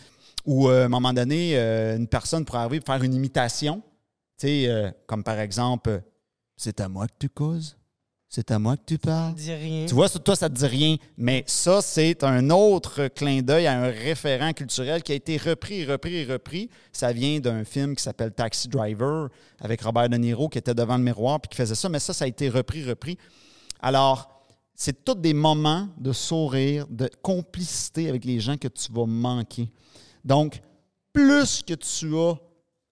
Ou 0.46 0.68
euh, 0.68 0.82
à 0.82 0.84
un 0.86 0.88
moment 0.88 1.12
donné, 1.12 1.58
euh, 1.58 1.96
une 1.96 2.08
personne 2.08 2.44
pourrait 2.44 2.60
arriver 2.60 2.82
faire 2.84 3.02
une 3.02 3.12
imitation. 3.12 3.82
Tu 4.38 4.46
sais, 4.46 4.68
euh, 4.68 4.90
comme 5.06 5.22
par 5.22 5.38
exemple, 5.38 6.00
c'est 6.56 6.80
à 6.80 6.88
moi 6.88 7.06
que 7.06 7.12
tu 7.18 7.28
causes, 7.28 7.76
c'est 8.30 8.50
à 8.50 8.58
moi 8.58 8.78
que 8.78 8.84
tu 8.86 8.96
parles. 8.98 9.34
Dis 9.34 9.52
rien. 9.52 9.84
Tu 9.86 9.94
vois, 9.94 10.08
ça, 10.08 10.18
toi, 10.18 10.34
ça 10.34 10.48
te 10.48 10.54
dit 10.54 10.66
rien. 10.66 10.96
Mais 11.18 11.44
ça, 11.46 11.82
c'est 11.82 12.24
un 12.24 12.48
autre 12.48 13.08
clin 13.08 13.42
d'œil 13.42 13.66
à 13.66 13.78
un 13.78 13.90
référent 13.90 14.52
culturel 14.54 15.02
qui 15.02 15.12
a 15.12 15.14
été 15.16 15.36
repris, 15.36 15.84
repris, 15.84 16.24
repris. 16.24 16.70
Ça 16.92 17.12
vient 17.12 17.40
d'un 17.40 17.64
film 17.64 17.94
qui 17.94 18.02
s'appelle 18.02 18.32
Taxi 18.32 18.68
Driver 18.68 19.28
avec 19.60 19.82
Robert 19.82 20.08
De 20.08 20.16
Niro 20.16 20.48
qui 20.48 20.58
était 20.58 20.74
devant 20.74 20.96
le 20.96 21.02
miroir 21.04 21.40
puis 21.40 21.50
qui 21.50 21.56
faisait 21.56 21.74
ça. 21.74 21.88
Mais 21.90 21.98
ça, 21.98 22.14
ça 22.14 22.24
a 22.24 22.28
été 22.28 22.48
repris, 22.48 22.88
repris. 22.88 23.18
Alors, 23.82 24.37
c'est 24.80 25.04
tous 25.04 25.16
des 25.16 25.34
moments 25.34 25.88
de 25.98 26.12
sourire, 26.12 26.86
de 26.88 27.10
complicité 27.20 28.08
avec 28.08 28.24
les 28.24 28.38
gens 28.38 28.56
que 28.56 28.68
tu 28.68 28.92
vas 28.92 29.06
manquer. 29.06 29.68
Donc, 30.24 30.62
plus 31.12 31.62
que 31.64 31.74
tu 31.74 32.16
as 32.16 32.34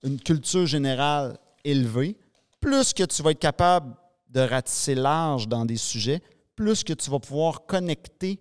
une 0.03 0.21
culture 0.21 0.67
générale 0.67 1.39
élevée, 1.63 2.17
plus 2.59 2.93
que 2.93 3.05
tu 3.05 3.23
vas 3.23 3.31
être 3.31 3.39
capable 3.39 3.95
de 4.29 4.41
ratisser 4.41 4.97
large 4.97 5.47
dans 5.47 5.65
des 5.65 5.77
sujets, 5.77 6.21
plus 6.57 6.83
que 6.83 6.93
tu 6.93 7.09
vas 7.09 7.21
pouvoir 7.21 7.67
connecter 7.67 8.41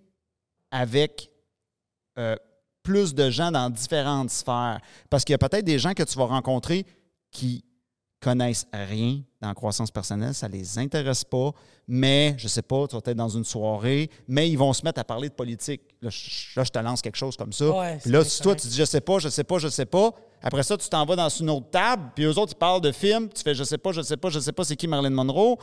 avec 0.72 1.30
euh, 2.18 2.36
plus 2.82 3.14
de 3.14 3.30
gens 3.30 3.52
dans 3.52 3.70
différentes 3.70 4.32
sphères. 4.32 4.80
Parce 5.08 5.24
qu'il 5.24 5.34
y 5.34 5.36
a 5.36 5.38
peut-être 5.38 5.66
des 5.66 5.78
gens 5.78 5.94
que 5.94 6.04
tu 6.04 6.18
vas 6.18 6.26
rencontrer 6.26 6.86
qui 7.30 7.65
connaissent 8.26 8.66
rien 8.74 9.22
dans 9.40 9.50
la 9.50 9.54
croissance 9.54 9.92
personnelle, 9.92 10.34
ça 10.34 10.48
les 10.48 10.80
intéresse 10.80 11.24
pas, 11.24 11.52
mais 11.88 12.34
je 12.40 12.48
sais 12.48 12.64
pas, 12.64 12.88
tu 12.88 12.96
vas 12.96 13.02
être 13.06 13.14
dans 13.16 13.30
une 13.30 13.44
soirée, 13.44 14.10
mais 14.28 14.50
ils 14.50 14.58
vont 14.58 14.74
se 14.74 14.84
mettre 14.84 15.00
à 15.00 15.04
parler 15.04 15.30
de 15.30 15.36
politique. 15.36 15.82
Là, 16.02 16.10
je, 16.10 16.60
là, 16.60 16.64
je 16.64 16.72
te 16.72 16.80
lance 16.80 17.02
quelque 17.04 17.18
chose 17.18 17.38
comme 17.38 17.54
ça. 17.54 17.70
Ouais, 17.70 17.98
Puis 18.02 18.10
là, 18.12 18.24
si 18.24 18.42
toi, 18.42 18.56
tu 18.56 18.68
dis 18.68 18.76
je 18.76 18.86
sais 18.86 19.02
pas, 19.02 19.20
je 19.20 19.30
sais 19.30 19.44
pas, 19.44 19.60
je 19.60 19.68
sais 19.68 19.86
pas, 19.86 20.12
après 20.42 20.64
ça, 20.64 20.76
tu 20.76 20.90
t'en 20.90 21.06
vas 21.06 21.16
dans 21.16 21.30
une 21.30 21.50
autre 21.52 21.70
table, 21.70 22.12
puis 22.16 22.24
eux 22.26 22.38
autres, 22.40 22.54
ils 22.56 22.60
parlent 22.60 22.82
de 22.82 22.92
films, 22.92 23.30
tu 23.30 23.44
fais 23.44 23.54
je 23.54 23.64
sais 23.64 23.78
pas, 23.78 23.92
je 23.92 24.02
sais 24.02 24.18
pas, 24.18 24.30
je 24.30 24.40
sais 24.40 24.52
pas, 24.52 24.64
c'est 24.64 24.76
qui 24.76 24.88
Marilyn 24.88 25.12
Monroe? 25.12 25.58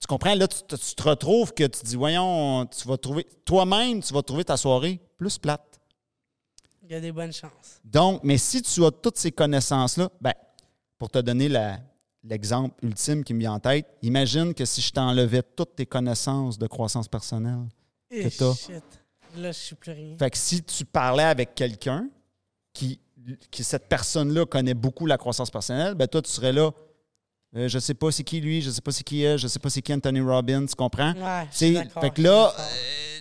Tu 0.00 0.06
comprends? 0.06 0.34
Là, 0.34 0.48
tu, 0.48 0.58
te- 0.66 0.76
tu 0.76 0.94
te 0.94 1.02
retrouves 1.02 1.52
que 1.52 1.64
tu 1.64 1.80
dis, 1.84 1.96
voyons, 1.96 2.66
tu 2.66 2.86
vas 2.88 2.96
trouver, 2.96 3.26
toi-même, 3.44 4.02
tu 4.02 4.12
vas 4.14 4.22
trouver 4.22 4.44
ta 4.44 4.56
soirée 4.56 5.00
plus 5.18 5.36
plate. 5.38 5.80
Il 6.82 6.92
y 6.92 6.94
a 6.94 7.00
des 7.00 7.12
bonnes 7.12 7.32
chances. 7.32 7.80
Donc, 7.84 8.20
mais 8.22 8.38
si 8.38 8.62
tu 8.62 8.84
as 8.84 8.90
toutes 8.90 9.18
ces 9.18 9.32
connaissances-là, 9.32 10.08
ben, 10.20 10.32
pour 10.98 11.10
te 11.10 11.18
donner 11.18 11.48
la- 11.48 11.78
l'exemple 12.28 12.74
ultime 12.84 13.24
qui 13.24 13.34
me 13.34 13.40
vient 13.40 13.52
en 13.52 13.60
tête, 13.60 13.86
imagine 14.02 14.54
que 14.54 14.64
si 14.64 14.80
je 14.80 14.92
t'enlevais 14.92 15.42
toutes 15.42 15.76
tes 15.76 15.86
connaissances 15.86 16.58
de 16.58 16.66
croissance 16.66 17.08
personnelle. 17.08 17.66
Eh, 18.10 18.30
t'as. 18.30 18.54
shit. 18.54 18.82
Là, 19.36 19.52
je 19.52 19.58
suis 19.58 19.74
plus 19.74 19.92
rien. 19.92 20.16
Fait 20.18 20.30
que 20.30 20.38
si 20.38 20.62
tu 20.62 20.84
parlais 20.84 21.24
avec 21.24 21.54
quelqu'un 21.54 22.08
qui, 22.72 23.00
qui 23.50 23.64
cette 23.64 23.88
personne-là 23.88 24.46
connaît 24.46 24.74
beaucoup 24.74 25.06
la 25.06 25.18
croissance 25.18 25.50
personnelle, 25.50 25.94
ben 25.94 26.06
toi, 26.06 26.22
tu 26.22 26.30
serais 26.30 26.52
là. 26.52 26.70
Euh, 27.54 27.68
je 27.68 27.78
sais 27.78 27.94
pas 27.94 28.10
c'est 28.10 28.24
qui 28.24 28.40
lui, 28.40 28.60
je 28.60 28.70
sais 28.70 28.80
pas 28.80 28.90
c'est 28.92 29.04
qui 29.04 29.22
elle, 29.22 29.38
je 29.38 29.46
sais 29.46 29.58
pas 29.58 29.70
c'est 29.70 29.80
qui 29.80 29.92
Anthony 29.94 30.20
Robbins, 30.20 30.66
tu 30.66 30.74
comprends? 30.74 31.12
Ouais, 31.12 31.46
fait 31.50 32.10
que 32.10 32.22
là, 32.22 32.52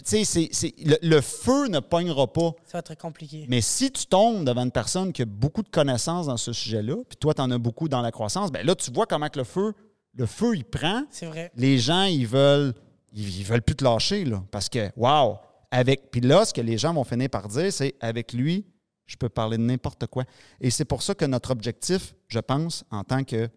tu 0.05 0.11
sais, 0.11 0.23
c'est- 0.23 0.49
c'est- 0.51 0.73
le, 0.85 0.97
le 1.01 1.21
feu 1.21 1.67
ne 1.67 1.79
pognera 1.79 2.31
pas. 2.31 2.51
Ça 2.65 2.77
va 2.77 2.79
être 2.79 2.95
compliqué. 3.01 3.45
Mais 3.49 3.59
si 3.61 3.91
tu 3.91 4.05
tombes 4.05 4.45
devant 4.45 4.63
une 4.63 4.71
personne 4.71 5.11
qui 5.11 5.23
a 5.23 5.25
beaucoup 5.25 5.63
de 5.63 5.69
connaissances 5.69 6.27
dans 6.27 6.37
ce 6.37 6.53
sujet-là, 6.53 6.95
puis 7.07 7.17
toi, 7.17 7.33
tu 7.33 7.41
en 7.41 7.49
as 7.51 7.57
beaucoup 7.57 7.89
dans 7.89 8.01
la 8.01 8.11
croissance, 8.11 8.51
ben 8.51 8.65
là, 8.65 8.75
tu 8.75 8.91
vois 8.91 9.05
comment 9.07 9.27
que 9.29 9.39
le 9.39 9.45
feu, 9.45 9.73
le 10.13 10.25
feu, 10.25 10.55
il 10.55 10.63
prend. 10.63 11.03
C'est 11.09 11.25
vrai. 11.25 11.51
Les 11.55 11.77
gens, 11.79 12.03
ils 12.03 12.27
veulent, 12.27 12.73
ils, 13.13 13.39
ils 13.39 13.43
veulent 13.43 13.61
plus 13.63 13.75
te 13.75 13.83
lâcher, 13.83 14.23
là, 14.25 14.43
parce 14.51 14.69
que, 14.69 14.89
wow, 14.95 15.37
avec. 15.71 16.11
Puis 16.11 16.21
là, 16.21 16.45
ce 16.45 16.53
que 16.53 16.61
les 16.61 16.77
gens 16.77 16.93
vont 16.93 17.03
finir 17.03 17.29
par 17.29 17.47
dire, 17.47 17.73
c'est 17.73 17.95
avec 17.99 18.31
lui, 18.31 18.65
je 19.07 19.17
peux 19.17 19.29
parler 19.29 19.57
de 19.57 19.63
n'importe 19.63 20.07
quoi. 20.07 20.23
Et 20.61 20.69
c'est 20.71 20.85
pour 20.85 21.01
ça 21.01 21.13
que 21.15 21.25
notre 21.25 21.51
objectif, 21.51 22.13
je 22.27 22.39
pense, 22.39 22.83
en 22.91 23.03
tant 23.03 23.23
que 23.23 23.49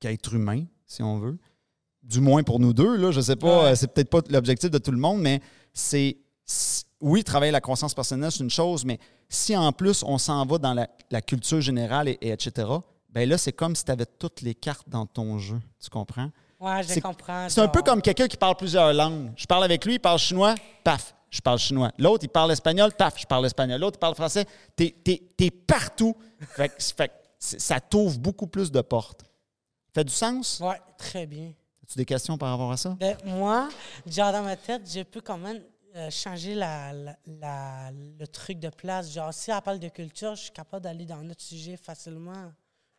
qu'être 0.00 0.34
humain, 0.34 0.64
si 0.86 1.02
on 1.02 1.18
veut, 1.18 1.38
du 2.04 2.20
moins 2.20 2.42
pour 2.42 2.60
nous 2.60 2.72
deux, 2.72 2.96
là, 2.96 3.10
je 3.10 3.20
sais 3.20 3.36
pas, 3.36 3.62
Ouais. 3.64 3.70
euh, 3.70 3.74
c'est 3.74 3.88
peut-être 3.92 4.10
pas 4.10 4.20
l'objectif 4.28 4.70
de 4.70 4.78
tout 4.78 4.90
le 4.92 4.98
monde, 4.98 5.20
mais 5.20 5.40
c'est 5.72 6.16
oui, 7.00 7.24
travailler 7.24 7.52
la 7.52 7.60
croissance 7.60 7.94
personnelle, 7.94 8.30
c'est 8.30 8.42
une 8.44 8.50
chose, 8.50 8.84
mais 8.84 8.98
si 9.28 9.56
en 9.56 9.72
plus 9.72 10.02
on 10.06 10.16
s'en 10.18 10.44
va 10.46 10.58
dans 10.58 10.74
la, 10.74 10.88
la 11.10 11.20
culture 11.22 11.60
générale 11.60 12.08
et, 12.08 12.18
et 12.20 12.30
etc., 12.30 12.68
ben 13.10 13.28
là, 13.28 13.38
c'est 13.38 13.52
comme 13.52 13.74
si 13.76 13.84
tu 13.84 13.90
avais 13.92 14.06
toutes 14.06 14.40
les 14.42 14.54
cartes 14.54 14.88
dans 14.88 15.06
ton 15.06 15.38
jeu. 15.38 15.60
Tu 15.82 15.88
comprends? 15.90 16.30
Ouais, 16.60 16.82
je 16.82 16.98
comprends. 17.00 17.48
C'est 17.48 17.60
un 17.60 17.68
peu 17.68 17.82
comme 17.82 18.00
quelqu'un 18.02 18.26
qui 18.26 18.36
parle 18.36 18.56
plusieurs 18.56 18.92
langues. 18.92 19.30
Je 19.36 19.46
parle 19.46 19.64
avec 19.64 19.84
lui, 19.84 19.94
il 19.94 19.98
parle 20.00 20.18
chinois, 20.18 20.54
paf, 20.82 21.14
je 21.30 21.40
parle 21.40 21.58
chinois. 21.58 21.92
L'autre, 21.98 22.24
il 22.24 22.28
parle 22.28 22.50
espagnol, 22.52 22.90
paf, 22.96 23.14
je 23.20 23.26
parle 23.26 23.46
espagnol. 23.46 23.80
L'autre, 23.80 23.96
il 23.98 24.00
parle 24.00 24.14
français. 24.14 24.46
T'es 24.74 24.94
es, 25.06 25.50
partout. 25.50 26.16
Fait 26.40 26.68
que, 26.68 26.74
fait 26.82 27.12
ça 27.38 27.78
t'ouvre 27.80 28.18
beaucoup 28.18 28.46
plus 28.46 28.72
de 28.72 28.80
portes. 28.80 29.24
Fait 29.94 30.04
du 30.04 30.12
sens? 30.12 30.60
Ouais, 30.60 30.80
très 30.98 31.26
bien. 31.26 31.52
As-tu 31.84 31.98
des 31.98 32.04
questions 32.06 32.38
par 32.38 32.50
rapport 32.50 32.72
à 32.72 32.76
ça? 32.78 32.96
Ben, 32.98 33.16
moi, 33.24 33.68
genre 34.06 34.32
dans 34.32 34.42
ma 34.42 34.56
tête, 34.56 34.82
je 34.90 35.02
peux 35.02 35.20
quand 35.20 35.36
même 35.36 35.62
euh, 35.96 36.10
changer 36.10 36.54
la, 36.54 36.92
la- 36.94 37.18
la- 37.26 37.90
le 37.92 38.26
truc 38.26 38.58
de 38.58 38.70
place. 38.70 39.12
Genre, 39.12 39.32
si 39.34 39.50
elle 39.50 39.60
parle 39.60 39.78
de 39.78 39.88
culture, 39.90 40.34
je 40.34 40.44
suis 40.44 40.50
capable 40.52 40.82
d'aller 40.84 41.04
dans 41.04 41.16
un 41.16 41.28
autre 41.30 41.42
sujet 41.42 41.76
facilement. 41.76 42.52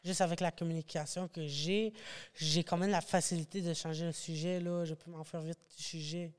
Juste 0.04 0.22
avec 0.22 0.40
la 0.40 0.52
communication 0.52 1.28
que 1.28 1.48
j'ai, 1.48 1.92
j'ai 2.36 2.64
quand 2.64 2.78
même 2.78 2.92
la 2.92 3.02
facilité 3.02 3.60
de 3.62 3.74
changer 3.74 4.06
le 4.06 4.12
sujet. 4.12 4.60
Là. 4.60 4.86
Je 4.86 4.94
peux 4.94 5.10
m'en 5.10 5.24
faire 5.24 5.42
vite 5.42 5.58
du 5.76 5.82
sujet. 5.84 6.32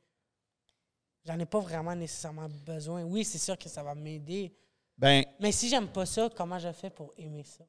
J'en 1.24 1.36
ai 1.40 1.46
pas 1.46 1.58
vraiment 1.58 1.96
nécessairement 1.96 2.48
besoin. 2.64 3.02
Oui, 3.02 3.24
c'est 3.24 3.38
sûr 3.38 3.58
que 3.58 3.68
ça 3.68 3.82
va 3.82 3.96
m'aider. 3.96 4.54
Ben, 4.96 5.24
Mais 5.40 5.50
si 5.50 5.68
j'aime 5.68 5.88
pas 5.88 6.06
ça, 6.06 6.30
comment 6.36 6.60
je 6.60 6.70
fais 6.72 6.90
pour 6.90 7.12
aimer 7.18 7.42
ça? 7.42 7.64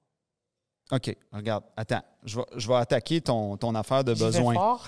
OK, 0.92 1.16
regarde, 1.34 1.64
attends. 1.76 2.02
Je 2.24 2.38
vais, 2.38 2.46
je 2.56 2.68
vais 2.68 2.76
attaquer 2.76 3.22
ton, 3.22 3.58
ton 3.58 3.76
affaire 3.76 4.04
de 4.04 4.14
besoin. 4.14 4.54
fort. 4.54 4.88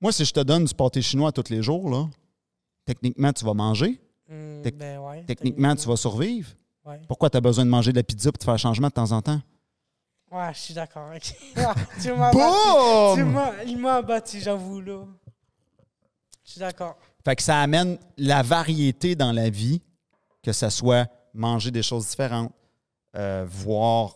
Moi, 0.00 0.12
si 0.12 0.24
je 0.24 0.32
te 0.32 0.40
donne 0.40 0.64
du 0.64 0.74
pâté 0.74 1.02
chinois 1.02 1.32
tous 1.32 1.50
les 1.50 1.62
jours, 1.62 1.88
là, 1.90 2.08
techniquement, 2.84 3.32
tu 3.32 3.44
vas 3.44 3.54
manger. 3.54 4.00
Hmm, 4.28 4.62
ben 4.62 4.98
ouais, 4.98 5.24
Techniquement, 5.24 5.74
tu 5.76 5.86
vas 5.88 5.96
survivre. 5.96 6.50
Ouais. 6.84 7.00
Pourquoi 7.08 7.30
tu 7.30 7.36
as 7.36 7.40
besoin 7.40 7.64
de 7.64 7.70
manger 7.70 7.92
de 7.92 7.96
la 7.96 8.02
pizza 8.02 8.30
pour 8.32 8.38
te 8.38 8.44
faire 8.44 8.54
un 8.54 8.58
changement 8.58 8.88
de 8.88 8.92
temps 8.92 9.12
en 9.12 9.22
temps? 9.22 9.40
Ouais, 10.30 10.52
je 10.54 10.58
suis 10.58 10.74
d'accord. 10.74 11.10
tu 12.02 12.12
m'as 12.12 12.32
battu. 12.32 13.66
Il 13.66 13.78
m'a 13.78 14.02
battu, 14.02 14.40
j'avoue, 14.40 14.80
là. 14.80 15.04
Je 16.44 16.50
suis 16.52 16.60
d'accord. 16.60 16.96
Fait 17.24 17.36
que 17.36 17.42
ça 17.42 17.60
amène 17.60 17.98
la 18.16 18.42
variété 18.42 19.14
dans 19.16 19.32
la 19.32 19.50
vie, 19.50 19.82
que 20.42 20.52
ce 20.52 20.68
soit 20.70 21.08
manger 21.34 21.70
des 21.70 21.82
choses 21.82 22.06
différentes, 22.08 22.52
euh, 23.16 23.44
voir. 23.48 24.14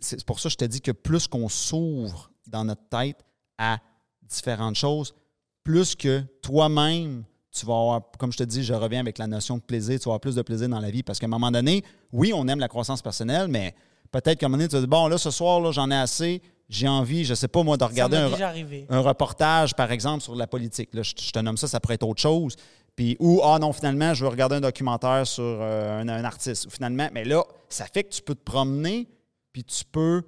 C'est 0.00 0.24
pour 0.24 0.40
ça 0.40 0.48
que 0.48 0.52
je 0.52 0.56
te 0.56 0.64
dis 0.64 0.80
que 0.80 0.92
plus 0.92 1.26
qu'on 1.26 1.48
s'ouvre 1.48 2.30
dans 2.46 2.64
notre 2.64 2.88
tête 2.88 3.24
à 3.58 3.78
différentes 4.22 4.76
choses, 4.76 5.14
plus 5.64 5.94
que 5.94 6.22
toi-même, 6.42 7.24
tu 7.50 7.66
vas 7.66 7.74
avoir, 7.74 8.02
comme 8.18 8.32
je 8.32 8.38
te 8.38 8.42
dis, 8.42 8.62
je 8.62 8.74
reviens 8.74 9.00
avec 9.00 9.18
la 9.18 9.26
notion 9.26 9.56
de 9.56 9.62
plaisir, 9.62 9.98
tu 9.98 10.04
vas 10.04 10.10
avoir 10.10 10.20
plus 10.20 10.34
de 10.34 10.42
plaisir 10.42 10.68
dans 10.68 10.80
la 10.80 10.90
vie. 10.90 11.02
Parce 11.02 11.18
qu'à 11.18 11.26
un 11.26 11.30
moment 11.30 11.50
donné, 11.50 11.82
oui, 12.12 12.32
on 12.34 12.46
aime 12.48 12.60
la 12.60 12.68
croissance 12.68 13.02
personnelle, 13.02 13.48
mais 13.48 13.74
peut-être 14.10 14.38
qu'à 14.38 14.46
un 14.46 14.48
moment 14.48 14.58
donné, 14.58 14.68
tu 14.68 14.76
vas 14.76 14.80
dire, 14.80 14.88
bon, 14.88 15.08
là, 15.08 15.18
ce 15.18 15.30
soir, 15.30 15.60
là, 15.60 15.72
j'en 15.72 15.90
ai 15.90 15.96
assez, 15.96 16.42
j'ai 16.68 16.88
envie, 16.88 17.24
je 17.24 17.34
sais 17.34 17.48
pas, 17.48 17.62
moi, 17.62 17.76
de 17.76 17.84
regarder 17.84 18.16
un, 18.16 19.00
reportage, 19.00 19.74
par 19.74 19.90
exemple, 19.90 20.22
sur 20.22 20.34
la 20.34 20.46
politique. 20.46 20.90
Là, 20.94 21.02
je, 21.02 21.14
je 21.18 21.30
te 21.30 21.38
nomme 21.38 21.56
ça, 21.56 21.66
ça 21.66 21.80
pourrait 21.80 21.94
être 21.94 22.06
autre 22.06 22.20
chose. 22.20 22.56
Puis, 22.94 23.16
ou, 23.20 23.40
ah 23.44 23.58
non, 23.60 23.72
finalement, 23.72 24.12
je 24.12 24.24
veux 24.24 24.30
regarder 24.30 24.56
un 24.56 24.60
documentaire 24.60 25.26
sur 25.26 25.44
euh, 25.44 26.00
un, 26.00 26.08
un 26.08 26.24
artiste. 26.24 26.66
Ou 26.66 26.70
finalement, 26.70 27.08
mais 27.12 27.24
là, 27.24 27.44
ça 27.68 27.86
fait 27.86 28.04
que 28.04 28.10
tu 28.12 28.22
peux 28.22 28.34
te 28.34 28.42
promener, 28.42 29.06
puis 29.58 29.64
tu 29.64 29.84
peux 29.84 30.22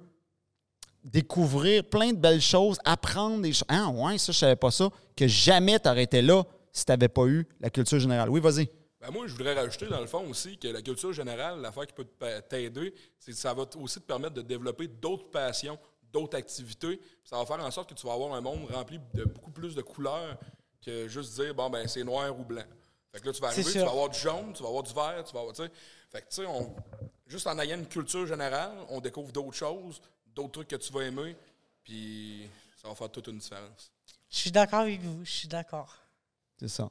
découvrir 1.05 1.85
plein 1.85 2.11
de 2.11 2.17
belles 2.17 2.41
choses, 2.41 2.77
apprendre 2.83 3.41
des 3.41 3.53
choses. 3.53 3.65
Ah, 3.69 3.87
ouais, 3.89 4.17
ça, 4.17 4.33
je 4.33 4.37
savais 4.37 4.57
pas 4.57 4.71
ça, 4.71 4.89
que 5.15 5.25
jamais 5.25 5.79
tu 5.79 5.87
aurais 5.87 6.03
été 6.03 6.21
là 6.21 6.43
si 6.73 6.83
tu 6.83 6.91
n'avais 6.91 7.07
pas 7.07 7.25
eu 7.27 7.47
la 7.61 7.69
culture 7.69 7.97
générale. 7.99 8.29
Oui, 8.29 8.41
vas-y. 8.41 8.69
Ben 8.99 9.09
moi, 9.09 9.25
je 9.27 9.31
voudrais 9.31 9.53
rajouter, 9.53 9.87
dans 9.87 10.01
le 10.01 10.05
fond, 10.05 10.27
aussi, 10.29 10.57
que 10.57 10.67
la 10.67 10.81
culture 10.81 11.13
générale, 11.13 11.61
l'affaire 11.61 11.87
qui 11.87 11.93
peut 11.93 12.05
t'aider, 12.49 12.93
c'est 13.17 13.31
que 13.31 13.37
ça 13.37 13.53
va 13.53 13.63
aussi 13.79 14.01
te 14.01 14.05
permettre 14.05 14.33
de 14.35 14.41
développer 14.41 14.87
d'autres 14.87 15.29
passions, 15.31 15.79
d'autres 16.11 16.37
activités. 16.37 16.99
Ça 17.23 17.37
va 17.37 17.45
faire 17.45 17.65
en 17.65 17.71
sorte 17.71 17.89
que 17.89 17.95
tu 17.95 18.05
vas 18.05 18.13
avoir 18.13 18.33
un 18.33 18.41
monde 18.41 18.69
rempli 18.69 18.99
de 19.13 19.23
beaucoup 19.23 19.51
plus 19.51 19.73
de 19.73 19.81
couleurs 19.81 20.37
que 20.85 21.07
juste 21.07 21.33
dire, 21.39 21.55
bon, 21.55 21.69
ben 21.69 21.87
c'est 21.87 22.03
noir 22.03 22.37
ou 22.37 22.43
blanc. 22.43 22.65
Fait 23.13 23.21
que 23.21 23.27
là, 23.27 23.33
tu 23.33 23.41
vas 23.41 23.47
arriver, 23.47 23.71
tu 23.71 23.79
vas 23.79 23.89
avoir 23.91 24.09
du 24.09 24.19
jaune, 24.19 24.53
tu 24.53 24.61
vas 24.61 24.69
avoir 24.69 24.83
du 24.83 24.93
vert, 24.93 25.23
tu 25.25 25.33
vas 25.33 25.39
avoir, 25.39 25.55
tu 25.55 25.63
sais. 25.63 25.71
Fait 26.09 26.21
que, 26.21 26.27
tu 26.27 26.35
sais, 26.35 26.45
on- 26.45 26.75
juste 27.31 27.47
en 27.47 27.57
ayant 27.59 27.77
une 27.77 27.87
culture 27.87 28.27
générale, 28.27 28.73
on 28.89 28.99
découvre 28.99 29.31
d'autres 29.31 29.53
choses, 29.53 30.01
d'autres 30.35 30.51
trucs 30.51 30.67
que 30.67 30.75
tu 30.75 30.91
vas 30.91 31.03
aimer, 31.03 31.35
puis 31.83 32.47
ça 32.81 32.89
va 32.89 32.95
faire 32.95 33.09
toute 33.09 33.27
une 33.27 33.37
différence. 33.37 33.91
Je 34.29 34.37
suis 34.37 34.51
d'accord 34.51 34.81
avec 34.81 35.01
vous, 35.01 35.23
je 35.23 35.31
suis 35.31 35.47
d'accord. 35.47 35.95
C'est 36.59 36.67
ça. 36.67 36.89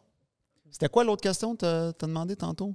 C'était 0.70 0.88
quoi 0.88 1.04
l'autre 1.04 1.22
question 1.22 1.54
que 1.54 1.90
tu 1.92 2.04
as 2.04 2.06
demandé 2.06 2.36
tantôt? 2.36 2.74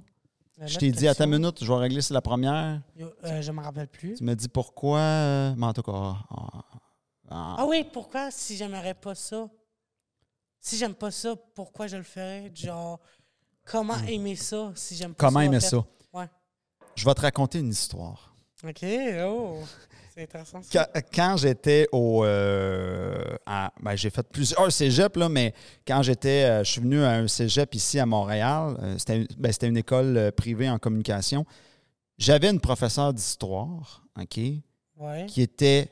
Euh, 0.60 0.66
Je 0.66 0.78
t'ai 0.78 0.90
dit 0.90 1.08
à 1.08 1.14
ta 1.14 1.26
minute, 1.26 1.62
je 1.62 1.70
vais 1.72 1.78
régler 1.78 2.00
c'est 2.02 2.14
la 2.14 2.20
première. 2.22 2.80
yo, 2.96 3.10
euh, 3.24 3.42
je 3.42 3.52
me 3.52 3.60
rappelle 3.62 3.88
plus. 3.88 4.14
Tu 4.14 4.24
m'as 4.24 4.34
dit 4.34 4.48
pourquoi. 4.48 4.98
euh, 5.00 5.54
mais 5.56 5.66
en 5.66 5.72
tout 5.72 5.82
cas. 5.82 5.92
ah, 5.92 6.64
ah, 7.30 7.56
Ah 7.58 7.66
oui, 7.66 7.84
pourquoi 7.92 8.30
si 8.30 8.56
j'aimerais 8.56 8.94
pas 8.94 9.14
ça? 9.14 9.48
Si 10.60 10.76
j'aime 10.78 10.94
pas 10.94 11.10
ça, 11.10 11.36
pourquoi 11.54 11.86
je 11.86 11.96
le 11.96 12.02
ferais? 12.02 12.50
Genre, 12.54 12.98
comment 13.64 13.98
aimer 14.08 14.36
ça 14.36 14.72
si 14.74 14.96
j'aime 14.96 15.14
pas 15.14 15.26
Hmm. 15.26 15.28
Comment 15.28 15.40
ça? 15.40 15.44
en 15.44 15.46
aimer 15.46 15.60
fait? 15.60 15.68
ça? 15.68 15.84
Je 16.96 17.04
vais 17.04 17.14
te 17.14 17.20
raconter 17.20 17.58
une 17.60 17.70
histoire. 17.70 18.34
OK, 18.66 18.84
oh, 19.24 19.58
c'est 20.14 20.22
intéressant. 20.22 20.62
ça. 20.62 20.88
Quand, 20.94 21.00
quand 21.14 21.36
j'étais 21.36 21.86
au. 21.92 22.24
euh, 22.24 23.36
ben, 23.80 23.94
j'ai 23.96 24.08
fait 24.10 24.26
plusieurs 24.26 24.72
cégeps, 24.72 25.16
là, 25.18 25.28
mais 25.28 25.52
quand 25.86 26.02
j'étais. 26.02 26.44
euh, 26.44 26.64
je 26.64 26.72
suis 26.72 26.80
venu 26.80 27.02
à 27.02 27.10
un 27.10 27.28
cégep 27.28 27.74
ici 27.74 27.98
à 28.00 28.06
Montréal. 28.06 28.76
euh, 28.82 28.94
c'était, 28.98 29.18
une- 29.18 29.26
ben, 29.36 29.52
une 29.62 29.76
école 29.76 30.32
privée 30.36 30.70
en 30.70 30.78
communication. 30.78 31.44
J'avais 32.18 32.48
une 32.50 32.60
professeure 32.60 33.12
d'histoire, 33.12 34.02
OK, 34.18 34.40
Ouais. 34.98 35.26
qui 35.26 35.42
était 35.42 35.90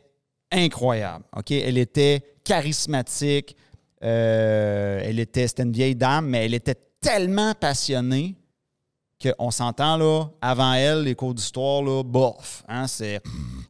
incroyable. 0.50 1.24
OK? 1.36 1.50
Elle 1.50 1.76
était 1.76 2.22
charismatique. 2.44 3.54
elle 4.00 5.18
était, 5.18 5.46
c'était 5.48 5.62
une 5.64 5.72
vieille 5.72 5.94
dame, 5.96 6.26
mais 6.28 6.46
elle 6.46 6.54
était 6.54 6.76
tellement 7.00 7.52
passionnée 7.54 8.36
qu'on 9.32 9.50
s'entend, 9.50 9.96
là, 9.96 10.26
avant 10.40 10.72
elle, 10.74 11.02
les 11.02 11.14
cours 11.14 11.34
d'histoire, 11.34 11.82
là, 11.82 12.02
bof. 12.02 12.62
Hein, 12.68 12.86
c'est, 12.86 13.20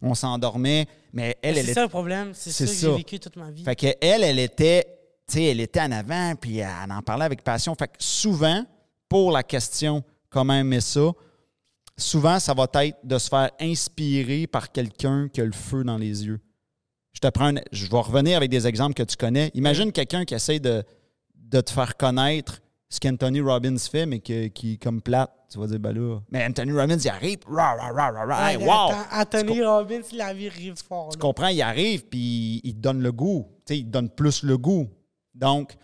on 0.03 0.15
s'endormait. 0.15 0.87
Mais 1.13 1.37
elle, 1.43 1.55
c'est 1.57 1.61
elle 1.69 1.75
ça 1.75 1.83
le 1.83 1.89
problème, 1.89 2.33
c'est 2.35 2.51
C'est 2.51 2.67
ça 2.67 2.73
que 2.73 2.79
j'ai 2.93 2.97
vécu 2.97 3.21
toute 3.21 3.37
ma 3.37 3.51
vie. 3.51 3.63
fait 3.65 3.77
que 3.77 3.87
elle, 4.01 4.25
elle 4.25 4.39
était, 4.39 4.85
tu 5.29 5.35
sais, 5.35 5.45
elle 5.45 5.61
était 5.61 5.81
en 5.81 5.93
avant, 5.93 6.35
puis 6.41 6.59
elle 6.59 6.91
en 6.91 7.03
parlait 7.03 7.25
avec 7.25 7.43
passion. 7.43 7.75
Fait 7.75 7.89
que 7.89 7.95
souvent, 7.99 8.65
pour 9.09 9.31
la 9.33 9.43
question 9.43 10.03
comment 10.31 10.55
aimer 10.55 10.81
ça, 10.81 11.13
souvent, 11.97 12.39
ça 12.41 12.55
va 12.55 12.67
être 12.83 12.97
de 13.05 13.19
se 13.19 13.29
faire 13.29 13.51
inspirer 13.61 14.47
par 14.47 14.73
quelqu'un 14.73 15.29
qui 15.33 15.41
a 15.41 15.45
le 15.45 15.53
feu 15.53 15.85
dans 15.85 15.97
les 15.99 16.25
yeux. 16.27 16.41
Je 17.13 17.21
te 17.21 17.29
prends, 17.29 17.57
un- 17.57 17.61
je 17.71 17.87
vais 17.87 18.01
revenir 18.01 18.37
avec 18.37 18.51
des 18.51 18.67
exemples 18.67 18.95
que 18.95 19.05
tu 19.05 19.17
connais. 19.17 19.51
Imagine 19.55 19.93
quelqu'un 19.93 20.25
qui 20.25 20.35
essaie 20.35 20.59
de, 20.59 20.83
de 21.37 21.61
te 21.61 21.71
faire 21.71 21.97
connaître 21.97 22.61
ce 22.95 23.01
qu'Anthony 23.01 23.41
Robbins 23.41 23.77
fait, 23.79 24.07
mais 24.07 24.21
que- 24.21 24.47
qui 24.49 24.75
est 24.75 24.77
comme 24.77 25.03
plate. 25.03 25.31
Tu 25.51 25.59
vas 25.59 25.67
dire, 25.67 25.79
ben 25.81 25.93
là. 25.93 26.21
Mais 26.31 26.45
Anthony 26.45 26.73
Robbins, 26.73 26.97
il 26.97 27.09
arrive, 27.09 27.39
rah, 27.49 27.75
rah, 27.75 28.11
rah, 28.11 28.53
hey, 28.53 28.57
wow! 28.57 28.93
Anthony 29.13 29.63
Robbins, 29.63 30.03
la 30.13 30.33
vie 30.35 30.49
rive 30.49 30.77
fort. 30.77 31.09
Tu 31.11 31.19
comprends, 31.19 31.49
il 31.49 31.61
arrive, 31.63 32.05
puis 32.07 32.61
il 32.65 32.75
te 32.75 32.79
donne 32.81 33.01
le 33.03 33.13
goût. 33.13 33.47
Tu 33.67 33.75
sais, 33.75 33.79
il 33.81 33.85
te 33.87 33.91
donne 33.91 34.11
plus 34.11 34.43
le 34.43 34.57
goût. 34.59 34.89
Donc, 35.35 35.75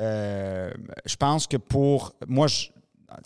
euh, 0.00 0.70
je 1.04 1.16
pense 1.16 1.46
que 1.46 1.56
pour. 1.56 2.14
Moi, 2.26 2.46
je- 2.46 2.68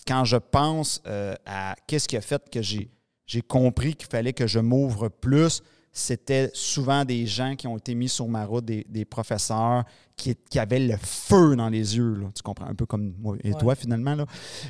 quand 0.06 0.24
je 0.24 0.36
pense 0.36 1.00
euh, 1.06 1.34
à 1.46 1.74
qu'est-ce 1.86 2.08
qui 2.08 2.16
a 2.16 2.20
fait 2.20 2.48
que 2.50 2.60
j'ai 2.62 3.42
compris 3.46 3.94
qu'il 3.94 4.08
fallait 4.08 4.32
que 4.32 4.46
je 4.46 4.58
m'ouvre 4.58 5.08
plus, 5.08 5.62
c'était 5.98 6.50
souvent 6.54 7.04
des 7.04 7.26
gens 7.26 7.56
qui 7.56 7.66
ont 7.66 7.76
été 7.76 7.94
mis 7.94 8.08
sur 8.08 8.28
ma 8.28 8.44
route, 8.44 8.64
des, 8.64 8.86
des 8.88 9.04
professeurs 9.04 9.84
qui, 10.16 10.34
qui 10.50 10.58
avaient 10.58 10.78
le 10.78 10.96
feu 10.96 11.56
dans 11.56 11.68
les 11.68 11.96
yeux. 11.96 12.14
là. 12.14 12.28
Tu 12.34 12.42
comprends? 12.42 12.66
Un 12.66 12.74
peu 12.74 12.86
comme 12.86 13.14
moi 13.18 13.36
et 13.42 13.52
Ouais. 13.52 13.58
toi, 13.58 13.74
finalement. 13.74 14.14
Là. 14.14 14.24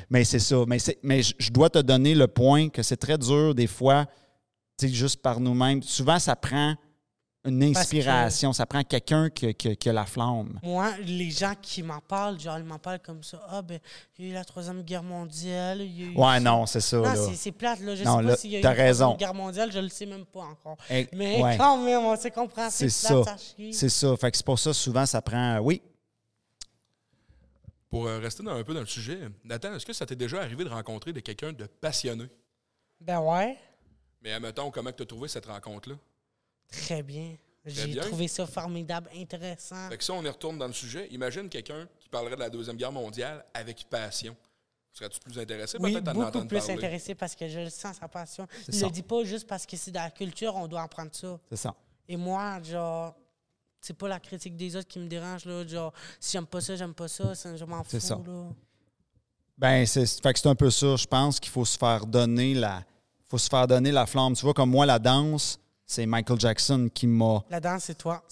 Mais 0.09 0.23
c'est 0.23 0.39
ça. 0.39 0.63
Mais, 0.67 0.79
c'est, 0.79 0.97
mais 1.03 1.21
je, 1.21 1.51
dois 1.51 1.69
te 1.69 1.79
donner 1.79 2.15
le 2.15 2.27
point 2.27 2.69
que 2.69 2.81
c'est 2.81 2.97
très 2.97 3.17
dur, 3.17 3.53
des 3.53 3.67
fois, 3.67 4.07
juste 4.81 5.21
par 5.21 5.39
nous-mêmes. 5.39 5.83
Souvent, 5.83 6.17
ça 6.19 6.35
prend 6.35 6.75
une 7.49 7.73
que- 7.73 7.77
inspiration, 7.79 8.53
ça 8.53 8.65
prend 8.65 8.83
quelqu'un 8.83 9.29
qui, 9.29 9.53
qui- 9.55 9.75
qui 9.77 9.89
a 9.89 9.93
la 9.93 10.05
flamme. 10.05 10.59
Moi, 10.63 10.91
les 11.05 11.29
gens 11.31 11.53
qui 11.61 11.83
m'en 11.83 11.99
parlent, 11.99 12.39
genre, 12.39 12.57
ils 12.57 12.63
m'en 12.63 12.79
parlent 12.79 12.99
comme 12.99 13.23
ça. 13.23 13.41
Ah, 13.49 13.61
ben, 13.61 13.79
il 14.17 14.25
y 14.25 14.27
a 14.27 14.31
eu 14.31 14.33
la 14.33 14.45
Troisième 14.45 14.81
Guerre 14.83 15.03
mondiale. 15.03 15.81
il 15.81 15.99
y 15.99 16.03
a 16.03 16.05
eu 16.11 16.15
Ouais, 16.15 16.33
ça. 16.35 16.39
non, 16.39 16.65
c'est 16.65 16.81
ça. 16.81 16.97
Non, 16.97 17.03
là. 17.03 17.15
c'est- 17.15 17.35
c'est 17.35 17.51
plate, 17.51 17.79
là. 17.81 17.95
Je 17.95 18.03
Non, 18.03 18.17
sais 18.17 18.23
là, 18.23 18.29
pas 18.29 18.37
s'il 18.37 18.51
y 18.51 18.55
a 18.55 18.59
eu 18.59 18.61
t'as 18.61 18.69
la 18.69 18.75
Troisième 18.75 18.87
raison. 19.07 19.15
Guerre 19.17 19.33
mondiale, 19.33 19.71
je 19.71 19.79
le 19.79 19.89
sais 19.89 20.05
même 20.05 20.25
pas 20.25 20.41
encore. 20.41 20.77
Eh, 20.89 21.07
Mais 21.13 21.41
ouais. 21.41 21.57
quand 21.57 21.77
même, 21.83 21.99
on 22.03 22.15
se 22.15 22.27
comprend. 22.29 22.69
C'est 22.69 22.89
C'est 22.89 23.07
ça. 23.07 23.21
plate, 23.21 23.39
ça 23.39 23.45
chie. 23.57 23.73
C'est 23.73 23.89
ça. 23.89 24.15
Fait 24.17 24.31
que 24.31 24.37
c'est 24.37 24.45
pour 24.45 24.59
ça, 24.59 24.73
souvent, 24.73 25.05
ça 25.05 25.21
prend. 25.21 25.59
Oui. 25.59 25.81
Pour 27.89 28.05
euh, 28.07 28.19
rester 28.19 28.43
dans- 28.43 28.51
un 28.51 28.63
peu 28.63 28.73
dans 28.73 28.81
le 28.81 28.85
sujet, 28.85 29.19
Nathan, 29.43 29.73
est-ce 29.73 29.85
que 29.85 29.93
ça 29.93 30.05
t'est 30.05 30.15
déjà 30.15 30.41
arrivé 30.41 30.63
de 30.63 30.69
rencontrer 30.69 31.11
de 31.11 31.19
quelqu'un 31.21 31.51
de 31.53 31.65
passionné? 31.65 32.25
Ben 33.01 33.19
ouais, 33.19 33.57
Mais 34.21 34.33
admettons, 34.33 34.69
comment 34.69 34.91
tu 34.91 35.01
as 35.03 35.05
trouvé 35.05 35.27
cette 35.29 35.45
rencontre-là? 35.45 35.95
Très 36.71 37.03
bien. 37.03 37.35
J'ai 37.65 37.95
trouvé 37.97 38.27
ça 38.27 38.45
formidable, 38.47 39.09
intéressant. 39.15 39.89
Fait 39.89 39.97
que 39.97 40.03
si 40.03 40.11
on 40.11 40.23
y 40.23 40.29
retourne 40.29 40.57
dans 40.57 40.67
le 40.67 40.73
sujet, 40.73 41.07
imagine 41.11 41.49
quelqu'un 41.49 41.87
qui 41.99 42.09
parlerait 42.09 42.35
de 42.35 42.39
la 42.39 42.49
Deuxième 42.49 42.77
Guerre 42.77 42.91
mondiale 42.91 43.45
avec 43.53 43.85
passion. 43.89 44.35
Serais-tu 44.93 45.19
plus 45.19 45.37
intéressé? 45.37 45.77
Oui, 45.79 45.93
peut-être 45.93 46.07
à 46.07 46.11
en 46.13 46.21
entendre 46.21 46.47
plus 46.47 46.57
parler? 46.59 46.73
intéressé 46.73 47.13
parce 47.15 47.35
que 47.35 47.47
je 47.47 47.59
le 47.59 47.69
sens, 47.69 47.97
sa 47.97 48.07
passion. 48.07 48.47
Ça. 48.69 48.77
ne 48.77 48.85
le 48.85 48.91
dit 48.91 49.03
pas 49.03 49.23
juste 49.23 49.47
parce 49.47 49.65
que 49.65 49.77
c'est 49.77 49.91
dans 49.91 50.01
la 50.01 50.09
culture, 50.09 50.55
on 50.55 50.67
doit 50.67 50.81
apprendre 50.81 51.11
ça. 51.13 51.39
C'est 51.49 51.57
ça. 51.57 51.75
Et 52.07 52.17
moi, 52.17 52.59
genre, 52.63 53.15
c'est 53.79 53.93
pas 53.93 54.07
la 54.07 54.19
critique 54.19 54.57
des 54.57 54.75
autres 54.75 54.87
qui 54.87 54.99
me 54.99 55.07
dérange, 55.07 55.45
là. 55.45 55.65
Genre, 55.67 55.93
si 56.19 56.31
j'aime 56.31 56.47
pas 56.47 56.59
ça, 56.61 56.75
j'aime 56.75 56.93
pas 56.93 57.07
ça, 57.07 57.35
ça, 57.35 57.55
je 57.55 57.65
m'en 57.65 57.83
fous, 57.83 57.89
C'est 57.91 57.99
ça. 57.99 58.15
là. 58.15 58.47
Ben, 59.57 59.85
c'est 59.85 60.05
fait 60.21 60.33
que 60.33 60.39
c'est 60.39 60.47
un 60.47 60.55
peu 60.55 60.71
ça. 60.71 60.95
Je 60.95 61.05
pense 61.05 61.39
qu'il 61.39 61.51
faut 61.51 61.65
se 61.65 61.77
faire 61.77 62.05
donner 62.05 62.53
la. 62.55 62.83
faut 63.27 63.37
se 63.37 63.49
faire 63.49 63.67
donner 63.67 63.91
la 63.91 64.05
flamme. 64.05 64.33
Tu 64.33 64.41
vois, 64.41 64.53
comme 64.53 64.71
moi, 64.71 64.85
la 64.85 64.97
danse, 64.99 65.59
c'est 65.91 66.05
Michael 66.05 66.39
Jackson 66.39 66.87
qui 66.93 67.07
m'a. 67.07 67.43
La 67.49 67.59
danse, 67.59 67.85
c'est 67.85 67.97
toi. 67.97 68.23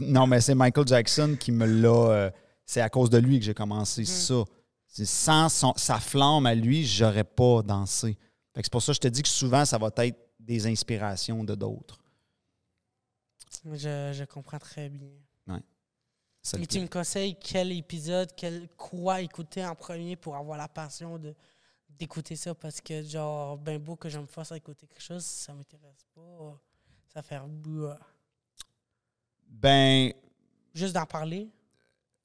Non, 0.00 0.26
mais 0.26 0.40
c'est 0.40 0.56
Michael 0.56 0.88
Jackson 0.88 1.36
qui 1.38 1.52
me 1.52 1.64
l'a. 1.64 1.88
euh, 1.88 2.30
c'est 2.66 2.80
à 2.80 2.88
cause 2.88 3.10
de 3.10 3.18
lui 3.18 3.38
que 3.38 3.44
j'ai 3.44 3.52
Hmm. 3.52 3.54
commencé 3.54 4.04
ça. 4.04 4.42
C'est 4.88 5.04
sans 5.06 5.48
son- 5.48 5.74
sa 5.76 6.00
flamme 6.00 6.46
à 6.46 6.54
lui, 6.54 6.84
j'aurais 6.84 7.22
pas 7.24 7.62
dansé. 7.62 8.18
C'est 8.56 8.70
pour 8.70 8.82
ça 8.82 8.90
que 8.90 8.96
je 8.96 9.00
te 9.00 9.08
dis 9.08 9.22
que 9.22 9.28
souvent, 9.28 9.64
ça 9.64 9.78
va 9.78 9.90
être 9.98 10.18
des 10.40 10.66
inspirations 10.66 11.44
de 11.44 11.54
d'autres. 11.54 12.00
Je, 13.64 14.12
je 14.12 14.24
comprends 14.24 14.58
très 14.58 14.88
bien. 14.88 15.10
Le 15.46 16.62
Et 16.62 16.66
tu 16.66 16.80
me 16.80 16.86
conseilles 16.88 17.36
quel 17.38 17.70
épisode, 17.70 18.30
quel, 18.36 18.68
quoi 18.76 19.20
écouter 19.20 19.64
en 19.64 19.74
premier 19.74 20.16
pour 20.16 20.34
avoir 20.36 20.56
la 20.58 20.68
passion 20.68 21.18
de 21.18 21.34
d'écouter 21.88 22.34
ça? 22.34 22.54
Parce 22.54 22.80
que 22.80 23.02
genre 23.02 23.58
ben 23.58 23.78
beau 23.78 23.94
que 23.94 24.08
je 24.08 24.18
me 24.18 24.26
fasse 24.26 24.50
à 24.50 24.56
écouter 24.56 24.86
quelque 24.86 25.02
chose 25.02 25.22
ça 25.24 25.52
m'intéresse 25.52 26.06
pas 26.14 26.58
ça 27.12 27.22
fait 27.22 27.40
bouh. 27.46 27.88
Ben, 29.48 30.12
juste 30.74 30.94
d'en 30.94 31.06
parler? 31.06 31.48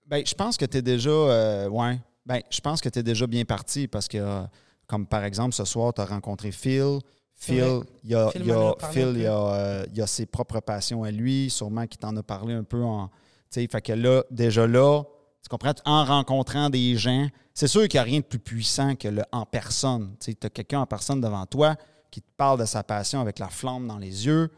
Ben, 0.06 0.24
je 0.26 0.34
pense 0.34 0.58
que 0.58 0.66
tu 0.66 0.78
es 0.78 0.82
déjà. 0.82 1.10
euh, 1.10 1.68
ouais. 1.70 2.00
Ben, 2.26 2.42
je 2.50 2.60
pense 2.62 2.82
que 2.82 2.90
tu 2.90 3.00
es 3.00 3.04
déjà 3.04 3.26
bien 3.28 3.46
parti 3.46 3.88
parce 3.88 4.08
que, 4.08 4.18
euh, 4.18 4.44
comme 4.88 5.08
par 5.08 5.24
exemple, 5.24 5.54
ce 5.56 5.66
soir, 5.66 5.94
tu 5.94 6.02
as 6.02 6.06
rencontré 6.06 6.52
Phil. 6.52 7.00
Phil, 7.38 7.82
il 8.04 8.16
a, 8.16 8.30
Phil 8.30 8.46
y 8.46 8.54
Phil, 8.92 9.14
il 9.18 9.26
euh, 9.28 9.86
il 9.94 10.08
ses 10.08 10.26
propres 10.26 10.62
passions 10.62 11.04
à 11.04 11.12
lui, 11.12 11.50
sûrement 11.50 11.86
qu'il 11.86 12.00
t'en 12.00 12.16
a 12.16 12.24
parlé 12.24 12.54
un 12.54 12.64
peu 12.64 12.82
en. 12.84 13.08
Tu 13.52 13.62
sais, 13.62 13.68
fait 13.68 13.82
que 13.82 13.92
là, 13.92 14.24
déjà 14.32 14.66
là, 14.66 15.04
tu 15.44 15.50
comprends, 15.50 15.74
en 15.84 16.06
rencontrant 16.06 16.70
des 16.70 16.96
gens, 16.96 17.28
c'est 17.54 17.68
sûr 17.68 17.88
qu'il 17.90 17.98
n'y 17.98 18.02
a 18.02 18.04
rien 18.04 18.20
de 18.20 18.26
plus 18.26 18.40
puissant 18.40 18.96
que 18.96 19.10
le 19.10 19.24
en 19.34 19.46
personne. 19.46 20.16
Tu 20.20 20.36
as 20.44 20.50
quelqu'un 20.50 20.80
en 20.80 20.86
personne 20.86 21.20
devant 21.20 21.46
toi 21.46 21.76
qui 22.10 22.22
te 22.22 22.32
parle 22.38 22.60
de 22.60 22.66
sa 22.66 22.84
passion 22.84 23.20
avec 23.20 23.40
la 23.40 23.50
flamme 23.50 23.88
dans 23.88 23.98
les 23.98 24.26
yeux. 24.26 24.50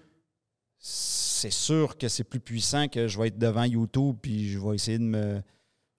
C'est 0.89 1.51
sûr 1.51 1.98
que 1.98 2.08
c'est 2.08 2.24
plus 2.24 2.39
puissant 2.39 2.88
que 2.88 3.08
je 3.08 3.20
vais 3.20 3.27
être 3.27 3.38
devant 3.38 3.63
YouTube 3.65 4.15
puis 4.22 4.50
je 4.50 4.58
vais 4.58 4.75
essayer 4.75 4.98
de 4.98 5.03
me, 5.03 5.41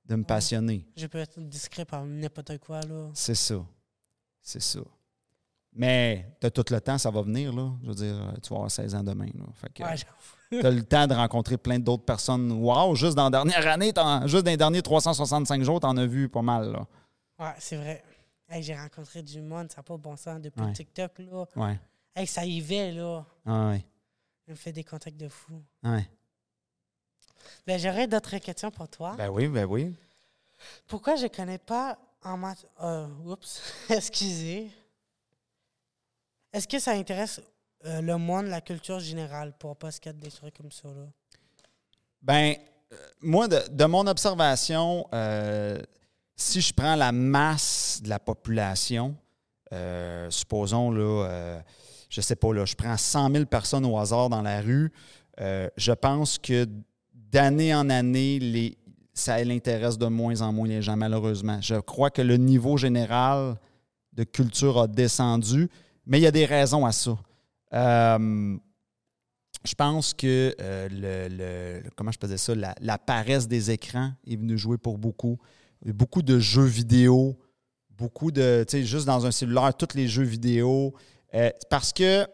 de 0.06 0.16
me 0.16 0.24
passionner. 0.24 0.86
je 0.96 1.06
peux 1.06 1.18
être 1.18 1.38
discret 1.40 1.84
par 1.84 2.04
n'importe 2.06 2.56
quoi 2.58 2.80
là 2.80 3.10
C'est 3.12 3.34
ça. 3.34 3.64
C'est 4.40 4.62
ça. 4.62 4.80
Mais 5.74 6.26
tu 6.40 6.46
as 6.46 6.50
tout 6.50 6.64
le 6.70 6.80
temps, 6.80 6.96
ça 6.96 7.10
va 7.10 7.20
venir, 7.20 7.52
là. 7.52 7.70
Je 7.82 7.88
veux 7.88 7.94
dire, 7.94 8.32
tu 8.42 8.48
vas 8.48 8.56
avoir 8.56 8.70
16 8.70 8.94
ans 8.94 9.04
demain. 9.04 9.26
Là. 9.26 9.44
Fait 9.54 9.72
que 9.72 9.82
ouais, 9.82 9.96
j'avoue. 9.96 10.22
tu 10.62 10.66
as 10.66 10.70
le 10.70 10.82
temps 10.82 11.06
de 11.06 11.14
rencontrer 11.14 11.58
plein 11.58 11.78
d'autres 11.78 12.04
personnes. 12.06 12.50
Wow, 12.50 12.94
juste 12.94 13.14
dans 13.14 13.24
la 13.24 13.30
dernière 13.30 13.66
année, 13.68 13.92
juste 14.26 14.44
dans 14.44 14.50
les 14.50 14.56
derniers 14.56 14.80
365 14.82 15.62
jours, 15.62 15.80
tu 15.80 15.86
en 15.86 15.96
as 15.98 16.06
vu 16.06 16.30
pas 16.30 16.40
mal. 16.42 16.72
Là. 16.72 16.86
ouais 17.38 17.54
c'est 17.58 17.76
vrai 17.76 18.02
Hey, 18.48 18.62
j'ai 18.62 18.74
rencontré 18.74 19.22
du 19.22 19.42
monde 19.42 19.70
ça 19.70 19.76
n'a 19.76 19.82
pas 19.82 19.98
bon 19.98 20.16
sens 20.16 20.40
depuis 20.40 20.62
Ouais. 20.62 20.72
TikTok 20.72 21.18
là 21.18 21.44
Ouais. 21.54 21.78
hey, 22.16 22.26
ça 22.26 22.46
y 22.46 22.60
va 22.62 22.90
là 22.90 23.26
Ah 23.44 23.68
ouais. 23.68 23.84
On 24.48 24.56
fait 24.56 24.72
des 24.72 24.84
contacts 24.84 25.16
de 25.16 25.28
fou 25.28 25.62
ouais. 25.84 26.08
ben 27.66 27.78
j'aurais 27.78 28.06
d'autres 28.06 28.38
questions 28.38 28.70
pour 28.70 28.88
toi 28.88 29.14
Ben 29.16 29.28
oui, 29.28 29.48
ben 29.48 29.64
oui. 29.66 29.94
Pourquoi 30.86 31.16
je 31.16 31.26
connais 31.26 31.58
pas 31.58 31.98
en 32.22 32.36
maths. 32.36 32.66
Euh, 32.80 33.06
oups, 33.24 33.62
excusez. 33.90 34.70
Est-ce 36.52 36.66
que 36.66 36.78
ça 36.78 36.92
intéresse 36.92 37.40
euh, 37.84 38.00
le 38.00 38.16
monde, 38.16 38.46
la 38.46 38.60
culture 38.60 38.98
générale, 38.98 39.52
pour 39.58 39.76
pas 39.76 39.90
se 39.90 40.00
des 40.10 40.30
trucs 40.30 40.56
comme 40.56 40.72
ça? 40.72 40.88
Là? 40.88 41.06
Ben, 42.22 42.56
euh, 42.92 42.96
moi, 43.20 43.46
de, 43.46 43.68
de 43.70 43.84
mon 43.84 44.06
observation, 44.06 45.06
euh, 45.12 45.80
si 46.34 46.60
je 46.60 46.72
prends 46.72 46.96
la 46.96 47.12
masse 47.12 48.00
de 48.02 48.08
la 48.08 48.18
population, 48.18 49.14
euh, 49.72 50.30
supposons, 50.30 50.90
là, 50.90 51.26
euh, 51.28 51.60
je 52.08 52.20
sais 52.20 52.36
pas, 52.36 52.52
là, 52.52 52.64
je 52.64 52.74
prends 52.74 52.96
100 52.96 53.32
000 53.32 53.44
personnes 53.46 53.84
au 53.84 53.98
hasard 53.98 54.28
dans 54.28 54.42
la 54.42 54.60
rue, 54.60 54.92
euh, 55.40 55.68
je 55.76 55.92
pense 55.92 56.38
que 56.38 56.66
d'année 57.14 57.74
en 57.74 57.90
année, 57.90 58.38
les, 58.38 58.76
ça 59.14 59.42
l'intéresse 59.44 59.98
de 59.98 60.06
moins 60.06 60.40
en 60.40 60.52
moins 60.52 60.68
les 60.68 60.82
gens, 60.82 60.96
malheureusement. 60.96 61.60
Je 61.60 61.76
crois 61.76 62.10
que 62.10 62.22
le 62.22 62.36
niveau 62.36 62.76
général 62.76 63.56
de 64.14 64.24
culture 64.24 64.80
a 64.80 64.86
descendu, 64.86 65.68
mais 66.06 66.18
il 66.18 66.22
y 66.22 66.26
a 66.26 66.30
des 66.30 66.46
raisons 66.46 66.86
à 66.86 66.92
ça. 66.92 67.16
Euh, 67.74 68.56
je 69.64 69.74
pense 69.74 70.14
que 70.14 70.54
euh, 70.60 70.88
le, 71.82 71.88
comment 71.94 72.10
je 72.10 72.36
ça, 72.36 72.54
la, 72.54 72.98
paresse 72.98 73.46
des 73.46 73.70
écrans 73.70 74.12
est 74.26 74.36
venue 74.36 74.56
jouer 74.56 74.78
pour 74.78 74.98
beaucoup. 74.98 75.38
Beaucoup 75.84 76.22
de 76.22 76.38
jeux 76.38 76.64
vidéo, 76.64 77.38
beaucoup 77.90 78.30
de, 78.30 78.64
tu 78.66 78.78
sais, 78.78 78.84
juste 78.84 79.06
dans 79.06 79.26
un 79.26 79.30
cellulaire, 79.30 79.74
tous 79.74 79.94
les 79.94 80.08
jeux 80.08 80.24
vidéo. 80.24 80.94
Euh, 81.34 81.50
parce 81.70 81.92
que 81.92 82.26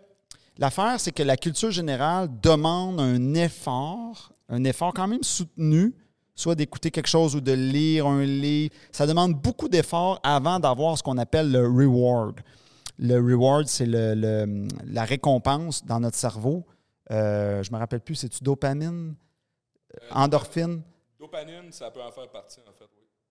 l'affaire, 0.58 0.98
c'est 1.00 1.12
que 1.12 1.22
la 1.22 1.36
culture 1.36 1.70
générale 1.70 2.28
demande 2.42 3.00
un 3.00 3.34
effort, 3.34 4.32
un 4.48 4.64
effort 4.64 4.92
quand 4.94 5.08
même 5.08 5.22
soutenu, 5.22 5.94
soit 6.34 6.54
d'écouter 6.54 6.90
quelque 6.90 7.08
chose 7.08 7.34
ou 7.36 7.40
de 7.40 7.52
lire 7.52 8.06
un 8.06 8.24
livre. 8.24 8.74
Ça 8.92 9.06
demande 9.06 9.34
beaucoup 9.34 9.68
d'efforts 9.68 10.20
avant 10.22 10.58
d'avoir 10.60 10.98
ce 10.98 11.02
qu'on 11.02 11.18
appelle 11.18 11.50
le 11.50 11.66
reward. 11.66 12.40
Le 12.98 13.16
reward, 13.16 13.66
c'est 13.66 13.86
le- 13.86 14.68
la 14.84 15.04
récompense 15.04 15.84
dans 15.84 15.98
notre 16.00 16.16
cerveau. 16.16 16.64
Euh, 17.10 17.62
je 17.62 17.72
me 17.72 17.78
rappelle 17.78 18.00
plus, 18.00 18.14
c'est-tu 18.14 18.42
dopamine? 18.42 19.14
Euh, 19.94 19.98
Endorphine? 20.12 20.82
Dopamine, 21.18 21.70
ça 21.72 21.90
peut 21.90 22.02
en 22.02 22.10
faire 22.12 22.28
partie, 22.30 22.60
en 22.68 22.72
fait. 22.72 22.84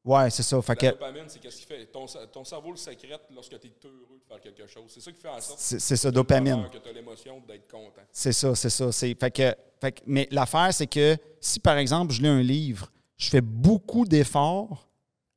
Ouais, 0.06 0.30
c'est 0.30 0.44
ça. 0.44 0.62
Fait 0.62 0.82
La 0.82 0.92
que 0.92 0.98
dopamine, 0.98 1.24
c'est 1.28 1.40
qu'est-ce 1.40 1.58
qui 1.62 1.66
fait? 1.66 1.86
Ton, 1.86 2.06
ton 2.32 2.44
cerveau 2.44 2.72
le 2.72 2.78
sécrète 2.78 3.22
lorsque 3.34 3.58
tu 3.60 3.68
es 3.68 3.72
heureux 3.86 4.20
de 4.22 4.28
faire 4.28 4.42
quelque 4.42 4.68
chose. 4.68 4.84
C'est 4.90 5.00
ça 5.02 5.12
qui 5.12 5.22
fait 5.22 5.30
en 5.30 5.40
sorte 5.40 5.60
c'est 5.60 5.80
c'est 5.80 5.96
ça, 5.96 6.10
que 6.10 6.16
dopamine. 6.16 6.68
que 6.72 6.78
tu 6.78 6.90
as 6.90 6.92
l'émotion 6.92 7.42
d'être 7.48 7.72
content. 7.72 8.02
C'est 8.12 8.34
ça, 8.34 8.54
c'est 8.54 8.70
ça. 8.70 8.92
C'est, 8.92 9.16
fait 9.18 9.32
que, 9.32 9.56
fait 9.80 9.92
que- 9.94 10.02
mais 10.06 10.28
l'affaire, 10.32 10.74
c'est 10.74 10.88
que 10.88 11.16
si, 11.40 11.60
par 11.60 11.78
exemple, 11.78 12.12
je 12.14 12.22
lis 12.22 12.28
un 12.28 12.42
livre, 12.42 12.92
je 13.18 13.30
fais 13.30 13.40
beaucoup 13.42 14.04
d'efforts 14.06 14.90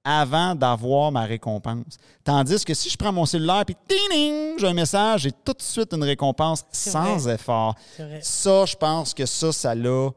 avant 0.02 0.54
d'avoir 0.56 1.12
ma 1.12 1.24
récompense. 1.24 1.96
Tandis 2.24 2.64
que 2.64 2.74
si 2.74 2.88
je 2.90 2.96
prends 2.96 3.12
mon 3.12 3.26
cellulaire 3.26 3.64
puis 3.64 3.76
ting, 3.88 4.58
j'ai 4.58 4.66
un 4.66 4.72
message, 4.74 5.22
j'ai 5.22 5.32
tout 5.32 5.52
de 5.52 5.62
suite 5.62 5.92
une 5.92 6.04
récompense 6.04 6.64
C'est 6.72 6.90
sans 6.90 7.16
vrai. 7.18 7.34
effort. 7.34 7.74
C'est 7.96 8.04
vrai. 8.04 8.20
Ça, 8.22 8.64
je 8.66 8.76
pense 8.76 9.14
que 9.14 9.26
ça, 9.26 9.52
ça 9.52 9.74
l'a. 9.76 10.10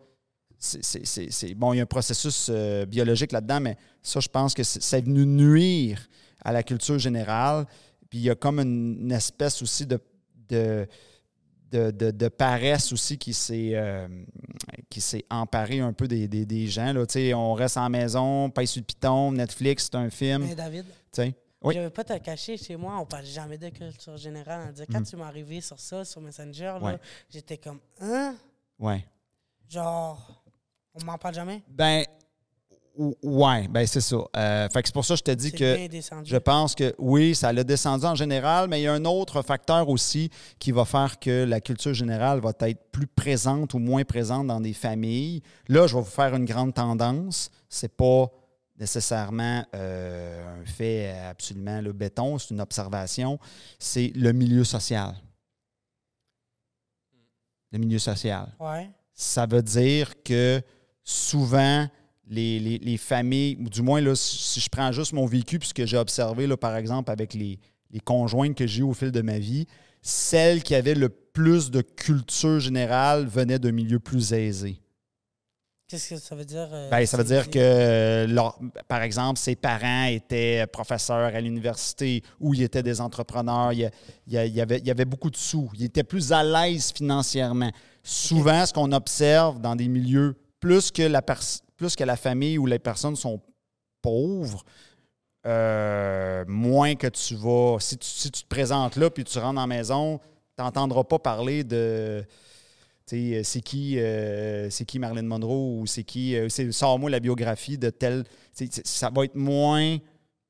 C'est- 0.60 1.54
bon, 1.56 1.74
il 1.74 1.78
y 1.78 1.80
a 1.80 1.84
un 1.84 1.86
processus 1.86 2.48
euh, 2.50 2.86
biologique 2.86 3.32
là-dedans, 3.32 3.60
mais 3.62 3.78
ça, 4.04 4.20
je 4.20 4.28
pense 4.28 4.54
que 4.54 4.64
c'est- 4.64 5.02
venu 5.02 5.26
nuire 5.26 6.08
à 6.44 6.52
la 6.52 6.64
culture 6.64 7.00
générale. 7.00 7.66
Puis 8.10 8.20
il 8.20 8.24
y 8.26 8.30
a 8.30 8.36
comme 8.36 8.60
une, 8.60 8.98
une 9.02 9.12
espèce 9.12 9.62
aussi 9.62 9.86
de, 9.86 10.00
de, 10.50 10.88
de, 11.72 11.92
de- 11.92 12.12
de 12.12 12.28
paresse 12.28 12.92
aussi 12.92 13.18
qui 13.18 13.34
s'est 13.34 13.72
euh, 13.74 14.08
qui 14.90 15.00
s'est 15.02 15.24
emparé 15.30 15.80
un 15.80 15.94
peu 15.94 16.08
des, 16.08 16.28
des, 16.28 16.46
des 16.46 16.68
gens. 16.68 16.92
Là. 16.92 17.06
On 17.36 17.54
reste 17.54 17.78
en 17.78 17.90
maison, 17.90 18.50
paye 18.50 18.66
sur 18.66 18.82
le 18.82 18.86
piton, 18.86 19.32
Netflix, 19.32 19.86
c'est 19.92 19.96
un 19.96 20.10
film. 20.10 20.46
Mais 20.48 20.56
David. 20.56 20.86
Oui. 21.62 21.74
je 21.74 21.80
ne 21.80 21.84
vais 21.86 21.90
pas 21.90 22.06
te 22.06 22.18
cacher, 22.18 22.56
chez 22.58 22.78
moi, 22.78 22.98
on 23.00 23.06
parle 23.06 23.26
jamais 23.26 23.58
de 23.58 23.68
culture 23.70 24.16
générale. 24.18 24.74
Quand 24.92 25.04
tu 25.04 25.16
m'es 25.18 25.24
arrivé 25.24 25.60
sur 25.62 25.78
ça, 25.80 26.06
sur 26.06 26.22
Messenger. 26.22 26.78
Ouais. 26.82 26.98
j'étais 27.30 27.58
comme, 27.58 27.80
hein? 28.02 28.34
Ouais. 28.80 29.06
Genre, 29.70 30.42
on 31.02 31.06
m'en 31.06 31.18
parle 31.18 31.36
jamais? 31.36 31.64
Ben, 31.70 32.04
Ou- 32.96 33.16
Ouais, 33.24 33.68
ben 33.70 33.88
c'est 33.88 34.02
ça. 34.02 34.18
Euh, 34.36 34.68
fait 34.68 34.82
que 34.82 34.90
c'est 34.90 34.94
pour 34.94 35.06
ça 35.06 35.14
que 35.14 35.20
je 35.20 35.24
te 35.24 35.32
dis 35.32 35.52
que 35.54 35.78
je 36.26 36.36
pense 36.38 36.76
que 36.76 36.94
oui, 36.98 37.34
ça 37.34 37.54
l'a 37.54 37.64
descendu 37.64 38.06
en 38.06 38.16
général, 38.16 38.68
mais 38.68 38.82
il 38.82 38.84
y 38.84 38.88
a 38.88 38.94
un 38.94 39.06
autre 39.06 39.42
facteur 39.42 39.88
aussi 39.88 40.30
qui 40.58 40.74
va 40.74 40.84
faire 40.84 41.18
que 41.18 41.46
la 41.46 41.62
culture 41.62 41.94
générale 41.94 42.42
va 42.42 42.52
être 42.62 42.92
plus 42.92 43.08
présente 43.08 43.74
ou 43.74 43.80
moins 43.80 44.04
présente 44.04 44.48
dans 44.48 44.60
des 44.60 44.74
familles. 44.74 45.42
Là, 45.70 45.88
je 45.88 45.96
vais 45.96 46.02
vous 46.02 46.10
faire 46.10 46.36
une 46.36 46.44
grande 46.44 46.74
tendance. 46.74 47.52
C'est 47.70 47.96
pas 47.96 48.26
nécessairement 48.78 49.64
euh, 49.76 50.62
un 50.62 50.66
fait 50.66 51.12
absolument 51.30 51.80
le 51.80 51.94
béton, 51.94 52.38
c'est 52.38 52.50
une 52.54 52.60
observation. 52.62 53.40
C'est 53.78 54.12
le 54.16 54.34
milieu 54.34 54.66
social. 54.66 55.16
Le 57.72 57.78
milieu 57.78 58.00
social 58.00 58.48
Ouais. 58.60 58.90
ça 59.14 59.46
veut 59.46 59.62
dire 59.62 60.22
que 60.24 60.62
souvent, 61.10 61.88
les, 62.28 62.60
les- 62.60 62.78
les 62.78 62.98
familles, 62.98 63.58
ou 63.60 63.70
du 63.70 63.82
moins, 63.82 64.00
là, 64.02 64.16
si 64.16 64.60
je 64.60 64.70
prends 64.70 64.92
juste 64.92 65.14
mon 65.14 65.26
vécu, 65.26 65.58
puisque 65.58 65.86
j'ai 65.86 65.98
observé, 65.98 66.46
là, 66.46 66.56
par 66.58 66.76
exemple, 66.76 67.10
avec 67.12 67.34
les, 67.34 67.60
les 67.90 68.00
conjointes 68.00 68.56
que 68.56 68.68
j'ai 68.68 68.82
eu 68.82 68.84
au 68.84 68.94
fil 68.94 69.12
de 69.12 69.22
ma 69.22 69.40
vie, 69.40 69.66
celles 70.02 70.62
qui 70.62 70.76
avaient 70.76 70.94
le 70.96 71.10
plus 71.10 71.72
de 71.72 71.82
culture 71.82 72.60
générale 72.60 73.26
venaient 73.26 73.58
d'un 73.60 73.72
milieu 73.72 74.00
plus 74.00 74.34
aisé. 74.34 74.80
Qu'est-ce 75.88 76.10
que 76.12 76.18
ça 76.18 76.36
veut 76.36 76.46
dire? 76.46 76.70
euh, 76.72 76.88
Ben, 76.92 77.04
ça 77.08 77.18
veut 77.18 77.24
dire 77.24 77.50
que, 77.50 78.28
leur- 78.30 78.60
par 78.88 79.02
exemple, 79.02 79.40
ses 79.40 79.56
parents 79.56 80.04
étaient 80.06 80.68
professeurs 80.72 81.34
à 81.34 81.42
l'université 81.42 82.22
ou 82.40 82.54
ils 82.54 82.62
étaient 82.62 82.84
des 82.84 83.02
entrepreneurs. 83.02 83.74
Il 83.74 83.80
y, 83.80 83.86
a- 83.86 83.92
il 84.28 84.34
y 84.34 84.38
a- 84.38 84.46
il 84.46 84.54
y 84.54 84.62
avait, 84.62 84.78
il 84.78 84.86
y 84.86 84.92
avait 84.92 85.06
beaucoup 85.06 85.32
de 85.32 85.36
sous. 85.38 85.68
Ils 85.74 85.86
étaient 85.86 86.04
plus 86.04 86.32
à 86.32 86.44
l'aise 86.44 86.92
financièrement. 86.96 87.72
Souvent, 88.04 88.64
ce 88.68 88.72
qu'on 88.74 88.92
observe 88.92 89.60
dans 89.60 89.76
des 89.76 89.88
milieux, 89.88 90.36
plus 90.60 90.92
que, 90.92 91.04
la 91.04 91.22
plus 91.22 91.96
que 91.96 92.04
la 92.04 92.16
famille 92.16 92.58
où 92.58 92.66
les 92.66 92.80
personnes 92.80 93.16
sont 93.16 93.42
pauvres, 94.02 94.64
euh, 95.46 96.44
moins 96.48 96.96
que 96.96 97.08
tu 97.08 97.36
vas. 97.36 97.78
Si 97.80 97.98
tu, 97.98 98.08
si 98.08 98.32
tu 98.32 98.44
te 98.44 98.48
présentes 98.48 98.96
là 98.96 99.10
puis 99.10 99.24
tu 99.24 99.38
rentres 99.40 99.56
dans 99.56 99.62
la 99.62 99.68
maison, 99.68 100.20
tu 100.58 100.64
n'entendras 100.64 101.04
pas 101.04 101.20
parler 101.20 101.64
de. 101.64 102.26
sais, 103.06 103.42
c'est 103.44 103.62
qui, 103.62 104.00
euh, 104.00 104.70
c'est 104.70 104.86
qui 104.86 105.00
Marilyn 105.00 105.24
Monroe 105.24 105.80
ou 105.80 105.86
c'est 105.86 106.04
qui. 106.04 106.36
euh, 106.36 106.50
Sors-moi 106.50 107.10
la 107.10 107.20
biographie 107.20 107.78
de 107.78 107.90
tel. 107.90 108.26
Ça 108.84 109.10
va 109.10 109.26
être 109.26 109.36
moins. 109.36 109.98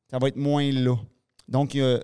Ça 0.10 0.18
va 0.18 0.28
être 0.28 0.38
moins 0.38 0.72
là. 0.72 0.96
Donc, 1.48 1.76
euh, 1.76 2.00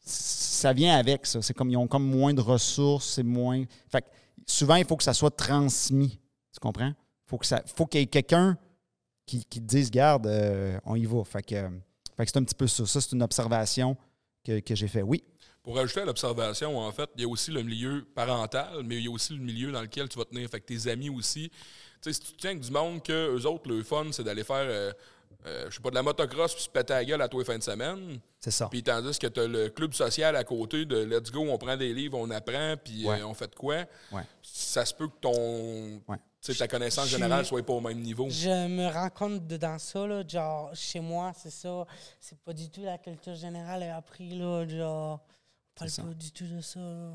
ça 0.00 0.72
vient 0.72 0.96
avec 0.96 1.26
ça. 1.26 1.42
C'est 1.42 1.54
comme 1.54 1.70
ils 1.70 1.76
ont 1.76 1.86
comme 1.86 2.04
moins 2.04 2.32
de 2.32 2.40
ressources, 2.40 3.06
c'est 3.14 3.22
moins. 3.22 3.64
Fait 3.90 4.02
que 4.02 4.06
souvent, 4.46 4.76
il 4.76 4.84
faut 4.86 4.96
que 4.96 5.04
ça 5.04 5.14
soit 5.14 5.30
transmis. 5.30 6.18
Tu 6.52 6.60
comprends? 6.60 6.92
Faut 7.30 7.38
que 7.38 7.46
ça, 7.46 7.62
faut 7.64 7.86
qu'il 7.86 8.00
y 8.00 8.02
ait 8.02 8.06
quelqu'un 8.06 8.58
qui, 9.24 9.44
qui 9.44 9.60
te 9.60 9.64
dise, 9.66 9.88
garde, 9.88 10.26
euh, 10.26 10.76
on 10.84 10.96
y 10.96 11.06
va. 11.06 11.22
Fait 11.22 11.42
que, 11.42 11.54
euh, 11.54 11.68
fait 12.16 12.24
que 12.24 12.30
c'est 12.32 12.38
un 12.38 12.42
petit 12.42 12.56
peu 12.56 12.66
ça. 12.66 12.84
Ça, 12.86 13.00
c'est 13.00 13.12
une 13.12 13.22
observation 13.22 13.96
que, 14.44 14.58
que 14.58 14.74
j'ai 14.74 14.88
fait. 14.88 15.02
Oui. 15.02 15.22
Pour 15.62 15.78
ajouter 15.78 16.00
à 16.00 16.04
l'observation, 16.06 16.76
en 16.76 16.90
fait, 16.90 17.08
il 17.14 17.22
y 17.22 17.24
a 17.24 17.28
aussi 17.28 17.52
le 17.52 17.62
milieu 17.62 18.04
parental, 18.16 18.82
mais 18.84 18.96
il 18.96 19.04
y 19.04 19.08
a 19.08 19.12
aussi 19.12 19.32
le 19.34 19.38
milieu 19.44 19.70
dans 19.70 19.80
lequel 19.82 20.08
tu 20.08 20.18
vas 20.18 20.24
tenir. 20.24 20.48
Fait 20.50 20.58
que 20.60 20.66
tes 20.66 20.90
amis 20.90 21.08
aussi. 21.08 21.50
Tu 21.50 21.56
sais, 22.00 22.12
si 22.14 22.20
tu 22.20 22.32
tiens 22.36 22.50
avec 22.50 22.62
du 22.62 22.70
monde 22.72 23.00
que 23.00 23.36
eux 23.36 23.46
autres, 23.46 23.68
le 23.70 23.82
fun, 23.84 24.06
c'est 24.10 24.24
d'aller 24.24 24.42
faire, 24.42 24.56
euh, 24.56 24.90
euh, 25.46 25.66
je 25.70 25.76
sais 25.76 25.80
pas, 25.82 25.90
de 25.90 25.94
la 25.94 26.02
motocross 26.02 26.54
puis 26.54 26.64
se 26.64 26.68
péter 26.68 26.94
la 26.94 27.04
gueule 27.04 27.22
à 27.22 27.28
tous 27.28 27.38
les 27.38 27.44
fins 27.44 27.58
de 27.58 27.62
semaine. 27.62 28.18
C'est 28.40 28.50
ça. 28.50 28.68
Puis 28.68 28.82
tandis 28.82 29.16
que 29.18 29.28
tu 29.28 29.38
as 29.38 29.46
le 29.46 29.68
club 29.68 29.92
social 29.92 30.34
à 30.34 30.42
côté 30.42 30.84
de 30.86 30.96
Let's 31.04 31.30
go, 31.30 31.40
on 31.48 31.58
prend 31.58 31.76
des 31.76 31.92
livres, 31.94 32.18
on 32.18 32.28
apprend, 32.30 32.74
puis 32.82 33.06
Ouais. 33.06 33.20
euh, 33.20 33.26
on 33.26 33.34
fait 33.34 33.48
de 33.48 33.54
quoi. 33.54 33.84
Ouais. 34.10 34.22
Ça 34.42 34.84
se 34.84 34.94
peut 34.94 35.06
que 35.08 35.18
ton, 35.20 36.00
Ouais. 36.08 36.16
Tu 36.42 36.52
sais, 36.52 36.58
ta 36.58 36.68
connaissance 36.68 37.06
Je- 37.06 37.16
générale 37.16 37.44
soit 37.44 37.62
pas 37.64 37.72
au 37.74 37.80
même 37.80 38.00
niveau. 38.00 38.26
Je 38.30 38.68
me 38.68 38.88
rends 38.92 39.10
compte 39.10 39.46
de 39.46 39.56
dans 39.56 39.78
ça, 39.78 40.06
là, 40.06 40.22
genre, 40.26 40.70
chez 40.74 41.00
moi, 41.00 41.32
c'est 41.36 41.50
ça. 41.50 41.86
C'est 42.20 42.38
pas 42.38 42.52
du 42.52 42.70
tout 42.70 42.82
la 42.82 42.98
culture 42.98 43.34
générale 43.34 43.82
est 43.82 43.90
appris, 43.90 44.30
là, 44.38 44.66
genre. 44.66 45.20
On 45.82 45.86
parle 45.86 46.08
pas 46.08 46.14
du 46.14 46.30
tout 46.32 46.46
de 46.46 46.60
ça. 46.60 46.80
là. 46.80 47.12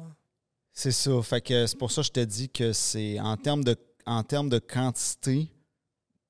C'est 0.74 0.92
ça. 0.92 1.22
Fait 1.22 1.42
que 1.42 1.66
c'est 1.68 1.78
pour 1.78 1.92
ça 1.92 2.02
que 2.02 2.08
je 2.08 2.12
te 2.12 2.20
dis 2.20 2.50
que 2.50 2.74
c'est 2.74 3.20
en 3.20 3.38
termes 3.38 3.64
de 3.64 3.76
en 4.08 4.22
termes 4.24 4.50
de 4.50 4.60
quantité, 4.60 5.50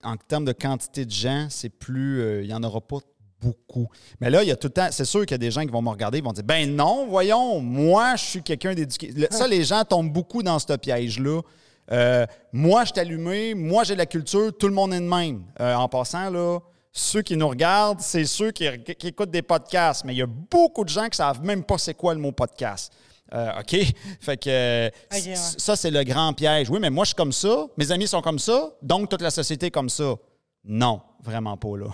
en 0.03 0.15
termes 0.17 0.45
de 0.45 0.53
quantité 0.53 1.03
de 1.05 1.11
gens, 1.11 1.47
c'est 1.49 1.69
plus. 1.69 2.21
euh, 2.21 2.41
Il 2.43 2.47
n'y 2.47 2.53
en 2.53 2.63
aura 2.63 2.79
pas 2.79 2.97
beaucoup. 3.41 3.87
Mais 4.21 4.29
là, 4.29 4.43
il 4.43 4.47
y 4.47 4.51
a 4.51 4.55
tout 4.55 4.67
le 4.67 4.73
temps. 4.73 4.87
C'est 4.91 5.03
sûr 5.05 5.21
qu'il 5.21 5.31
y 5.31 5.35
a 5.35 5.37
des 5.39 5.51
gens 5.51 5.61
qui 5.61 5.71
vont 5.71 5.81
me 5.81 5.89
regarder, 5.89 6.19
ils 6.19 6.23
vont 6.23 6.31
dire 6.31 6.43
Ben 6.43 6.73
non, 6.73 7.07
voyons, 7.07 7.59
moi, 7.59 8.15
je 8.15 8.23
suis 8.23 8.43
quelqu'un 8.43 8.73
d'éduqué. 8.73 9.13
Ça, 9.31 9.47
les 9.49 9.63
gens 9.65 9.83
tombent 9.83 10.11
beaucoup 10.13 10.41
dans 10.43 10.59
ce 10.59 10.73
piège-là. 10.77 11.41
Euh, 11.91 12.25
moi, 12.51 12.83
je 12.83 12.91
suis 12.91 12.99
allumé, 12.99 13.53
moi, 13.53 13.83
j'ai 13.83 13.95
la 13.95 14.05
culture, 14.05 14.55
tout 14.57 14.67
le 14.67 14.73
monde 14.73 14.93
est 14.93 14.99
de 14.99 15.07
même. 15.07 15.43
Euh, 15.59 15.75
en 15.75 15.87
passant, 15.87 16.29
là, 16.29 16.59
ceux 16.91 17.21
qui 17.21 17.37
nous 17.37 17.47
regardent, 17.47 17.99
c'est 17.99 18.25
ceux 18.25 18.51
qui, 18.51 18.67
qui 18.97 19.07
écoutent 19.07 19.31
des 19.31 19.41
podcasts, 19.41 20.03
mais 20.05 20.13
il 20.13 20.17
y 20.17 20.21
a 20.21 20.27
beaucoup 20.27 20.83
de 20.83 20.89
gens 20.89 21.03
qui 21.03 21.11
ne 21.11 21.15
savent 21.15 21.43
même 21.43 21.63
pas 21.63 21.77
c'est 21.77 21.93
quoi 21.93 22.13
le 22.13 22.19
mot 22.19 22.31
podcast. 22.31 22.93
Euh, 23.33 23.59
OK? 23.59 23.75
Fait 24.21 24.37
que 24.37 24.85
ouais. 24.85 25.35
ça, 25.35 25.75
c'est 25.75 25.91
le 25.91 26.03
grand 26.03 26.33
piège. 26.33 26.69
Oui, 26.69 26.79
mais 26.79 26.89
moi, 26.89 27.03
je 27.03 27.09
suis 27.09 27.15
comme 27.15 27.33
ça, 27.33 27.67
mes 27.77 27.91
amis 27.91 28.07
sont 28.07 28.21
comme 28.21 28.39
ça, 28.39 28.71
donc 28.81 29.09
toute 29.09 29.21
la 29.21 29.31
société 29.31 29.67
est 29.67 29.71
comme 29.71 29.89
ça. 29.89 30.15
Non, 30.63 31.01
vraiment 31.23 31.57
pas 31.57 31.77
là. 31.77 31.87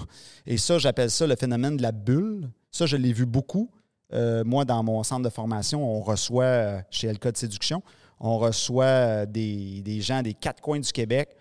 Et 0.45 0.57
ça, 0.57 0.77
j'appelle 0.77 1.11
ça 1.11 1.27
le 1.27 1.35
phénomène 1.35 1.77
de 1.77 1.81
la 1.81 1.91
bulle. 1.91 2.49
Ça, 2.71 2.85
je 2.85 2.95
l'ai 2.95 3.11
vu 3.11 3.25
beaucoup. 3.25 3.69
Euh, 4.13 4.43
moi, 4.45 4.65
dans 4.65 4.83
mon 4.83 5.03
centre 5.03 5.23
de 5.23 5.29
formation, 5.29 5.83
on 5.83 6.01
reçoit, 6.01 6.43
euh, 6.43 6.81
chez 6.89 7.11
LK 7.11 7.31
de 7.31 7.37
séduction, 7.37 7.81
on 8.21 8.37
reçoit 8.37 8.85
euh, 8.85 9.25
des, 9.25 9.99
gens 9.99 10.21
des 10.21 10.33
quatre 10.33 10.61
coins 10.61 10.79
du 10.79 10.91
Québec. 10.91 11.35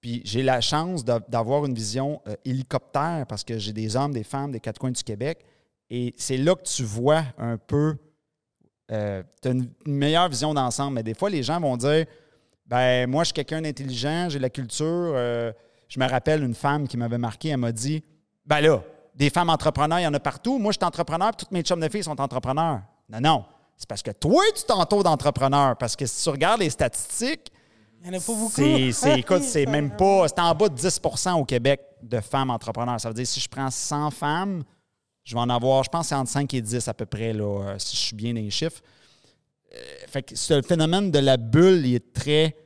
Puis 0.00 0.20
j'ai 0.24 0.42
la 0.42 0.60
chance 0.60 1.04
d'a- 1.04 1.20
d'avoir 1.28 1.64
une 1.64 1.74
vision 1.74 2.20
euh, 2.26 2.34
hélicoptère 2.44 3.24
parce 3.28 3.44
que 3.44 3.58
j'ai 3.58 3.72
des 3.72 3.96
hommes, 3.96 4.12
des 4.12 4.24
femmes 4.24 4.50
des 4.50 4.60
quatre 4.60 4.78
coins 4.78 4.90
du 4.90 5.02
Québec. 5.02 5.44
Et 5.88 6.12
c'est 6.18 6.36
là 6.36 6.54
que 6.56 6.64
tu 6.64 6.82
vois 6.82 7.24
un 7.38 7.56
peu. 7.56 7.96
tu 8.88 8.94
as 8.94 9.22
une, 9.44 9.70
meilleure 9.86 10.28
vision 10.28 10.52
d'ensemble. 10.52 10.96
Mais 10.96 11.02
des 11.02 11.14
fois, 11.14 11.30
les 11.30 11.42
gens 11.42 11.60
vont 11.60 11.76
dire 11.76 12.06
ben 12.66 13.08
moi, 13.08 13.22
je 13.22 13.26
suis 13.26 13.34
quelqu'un 13.34 13.62
d'intelligent, 13.62 14.28
j'ai 14.30 14.38
la 14.38 14.50
culture. 14.50 14.84
euh, 15.14 15.52
je 15.88 16.00
me 16.00 16.08
rappelle 16.08 16.42
une 16.42 16.54
femme 16.54 16.88
qui 16.88 16.96
m'avait 16.96 17.18
marqué, 17.18 17.50
elle 17.50 17.58
m'a 17.58 17.72
dit 17.72 18.02
Ben 18.46 18.60
là, 18.60 18.82
des 19.14 19.30
femmes 19.30 19.50
entrepreneurs, 19.50 20.00
il 20.00 20.04
y 20.04 20.06
en 20.06 20.14
a 20.14 20.20
partout. 20.20 20.58
Moi, 20.58 20.72
je 20.72 20.78
suis 20.78 20.84
entrepreneur, 20.84 21.36
toutes 21.36 21.52
mes 21.52 21.62
chums 21.62 21.78
de 21.80 21.88
filles 21.88 22.02
sont 22.02 22.20
entrepreneurs. 22.20 22.80
Non, 23.08 23.20
non. 23.20 23.44
C'est 23.76 23.88
parce 23.88 24.02
que 24.02 24.10
toi, 24.12 24.42
tu 24.54 24.64
t'entoures 24.64 25.02
d'entrepreneurs. 25.02 25.76
Parce 25.76 25.96
que 25.96 26.06
si 26.06 26.22
tu 26.22 26.28
regardes 26.30 26.60
les 26.60 26.70
statistiques, 26.70 27.50
Il 28.02 28.10
n'y 28.10 28.16
en 28.16 28.20
a 28.20 28.22
pas 28.22 28.32
beaucoup. 28.32 28.50
c'est, 28.92 29.18
écoute, 29.18 29.42
c'est 29.42 29.66
même 29.66 29.90
pas. 29.96 30.28
C'est 30.28 30.40
en 30.40 30.54
bas 30.54 30.68
de 30.68 30.76
10% 30.78 31.40
au 31.40 31.44
Québec 31.44 31.80
de 32.02 32.20
femmes 32.20 32.50
entrepreneurs. 32.50 33.00
Ça 33.00 33.08
veut 33.08 33.14
dire 33.14 33.26
si 33.26 33.40
je 33.40 33.48
prends 33.48 33.70
100 33.70 34.10
femmes, 34.10 34.62
je 35.24 35.34
vais 35.34 35.40
en 35.40 35.48
avoir, 35.48 35.82
je 35.84 35.90
pense, 35.90 36.08
c'est 36.08 36.14
entre 36.14 36.30
5 36.30 36.52
et 36.54 36.60
10 36.60 36.86
à 36.86 36.94
peu 36.94 37.06
près, 37.06 37.32
là, 37.32 37.44
euh, 37.44 37.74
si 37.78 37.96
je 37.96 38.00
suis 38.02 38.16
bien 38.16 38.34
dans 38.34 38.40
les 38.40 38.50
chiffres. 38.50 38.82
Euh, 39.72 39.76
fait 40.06 40.22
que 40.22 40.36
ce 40.36 40.60
phénomène 40.62 41.10
de 41.10 41.18
la 41.18 41.36
bulle, 41.36 41.84
il 41.86 41.94
est 41.94 42.12
très. 42.12 42.56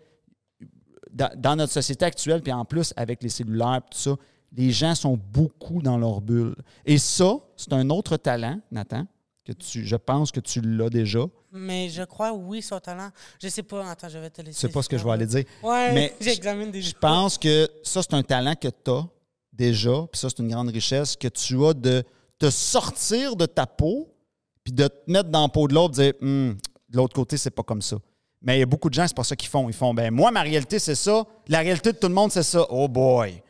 Dans, 1.10 1.30
dans 1.36 1.56
notre 1.56 1.72
société 1.72 2.04
actuelle, 2.04 2.42
puis 2.42 2.52
en 2.52 2.64
plus 2.64 2.92
avec 2.96 3.22
les 3.22 3.28
cellulaires, 3.30 3.80
tout 3.90 3.98
ça, 3.98 4.14
les 4.52 4.70
gens 4.70 4.94
sont 4.94 5.16
beaucoup 5.16 5.80
dans 5.82 5.96
leur 5.98 6.20
bulle. 6.20 6.54
Et 6.84 6.98
ça, 6.98 7.38
c'est 7.56 7.72
un 7.72 7.88
autre 7.90 8.16
talent, 8.16 8.60
Nathan, 8.70 9.06
que 9.48 9.52
tu, 9.52 9.86
je 9.86 9.96
pense 9.96 10.30
que 10.30 10.40
tu 10.40 10.60
l'as 10.60 10.90
déjà. 10.90 11.20
Mais 11.52 11.88
je 11.88 12.02
crois, 12.02 12.32
oui, 12.32 12.60
son 12.60 12.78
talent. 12.78 13.10
Je 13.42 13.48
sais 13.48 13.62
pas. 13.62 13.88
Attends, 13.90 14.08
je 14.08 14.18
vais 14.18 14.28
te 14.28 14.42
laisser. 14.42 14.58
C'est 14.60 14.72
pas 14.72 14.82
ce 14.82 14.88
que 14.88 14.98
je 14.98 15.04
vais 15.04 15.10
aller 15.10 15.26
dire. 15.26 15.44
Ouais, 15.62 15.92
Mais 15.94 16.14
j'examine 16.20 16.70
des 16.70 16.82
Je 16.82 16.94
pense 16.94 17.38
que 17.38 17.68
ça, 17.82 18.02
c'est 18.02 18.14
un 18.14 18.22
talent 18.22 18.54
que 18.54 18.68
tu 18.68 18.90
as 18.90 19.06
déjà, 19.52 20.06
puis 20.12 20.18
ça, 20.20 20.28
c'est 20.28 20.40
une 20.40 20.50
grande 20.50 20.68
richesse 20.68 21.16
que 21.16 21.28
tu 21.28 21.64
as 21.64 21.72
de 21.72 22.04
te 22.38 22.50
sortir 22.50 23.34
de 23.36 23.46
ta 23.46 23.66
peau, 23.66 24.14
puis 24.62 24.72
de 24.72 24.86
te 24.86 25.10
mettre 25.10 25.30
dans 25.30 25.42
la 25.42 25.48
peau 25.48 25.66
de 25.66 25.74
l'autre, 25.74 25.94
dire, 25.94 26.12
Hum, 26.20 26.56
de 26.88 26.96
l'autre 26.96 27.14
côté, 27.14 27.36
c'est 27.36 27.50
pas 27.50 27.62
comme 27.62 27.82
ça. 27.82 27.96
Mais 28.42 28.58
il 28.58 28.60
y 28.60 28.62
a 28.62 28.66
beaucoup 28.66 28.88
de 28.88 28.94
gens, 28.94 29.06
c'est 29.08 29.16
pas 29.16 29.24
ça 29.24 29.34
qu'ils 29.34 29.48
font. 29.48 29.68
Ils 29.68 29.74
font, 29.74 29.92
ben 29.94 30.12
moi, 30.12 30.30
ma 30.30 30.42
réalité, 30.42 30.78
c'est 30.78 30.94
ça. 30.94 31.24
La 31.48 31.60
réalité 31.60 31.92
de 31.92 31.98
tout 31.98 32.06
le 32.08 32.14
monde, 32.14 32.30
c'est 32.30 32.44
ça. 32.44 32.64
Oh 32.70 32.86
boy. 32.86 33.42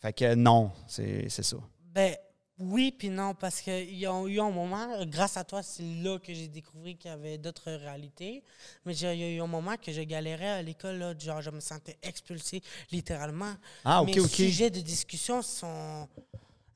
Fait 0.00 0.12
que 0.12 0.34
non, 0.34 0.70
c'est 0.86 1.26
c'est 1.28 1.42
ça. 1.42 1.56
Ben, 1.92 2.14
oui, 2.58 2.92
puis 2.96 3.08
non, 3.10 3.34
parce 3.34 3.60
qu'il 3.60 3.94
y 3.96 4.04
a 4.06 4.22
eu 4.26 4.40
un 4.40 4.50
moment, 4.50 5.04
grâce 5.06 5.36
à 5.36 5.44
toi, 5.44 5.62
c'est 5.62 5.82
là 6.02 6.18
que 6.18 6.34
j'ai 6.34 6.48
découvert 6.48 6.96
qu'il 6.98 7.10
y 7.10 7.14
avait 7.14 7.38
d'autres 7.38 7.70
réalités. 7.70 8.42
Mais 8.84 8.96
il 8.96 9.02
y 9.18 9.24
a 9.24 9.30
eu 9.30 9.40
un 9.40 9.46
moment 9.46 9.76
que 9.76 9.92
je 9.92 10.02
galérais 10.02 10.48
à 10.48 10.62
l'école, 10.62 11.14
genre, 11.20 11.40
je 11.40 11.50
me 11.50 11.60
sentais 11.60 11.96
expulsé 12.02 12.60
littéralement. 12.90 13.54
Ah, 13.84 14.02
ok, 14.02 14.08
Mes 14.16 14.20
ok. 14.20 14.28
sujets 14.28 14.70
de 14.70 14.80
discussion 14.80 15.40
sont. 15.42 16.08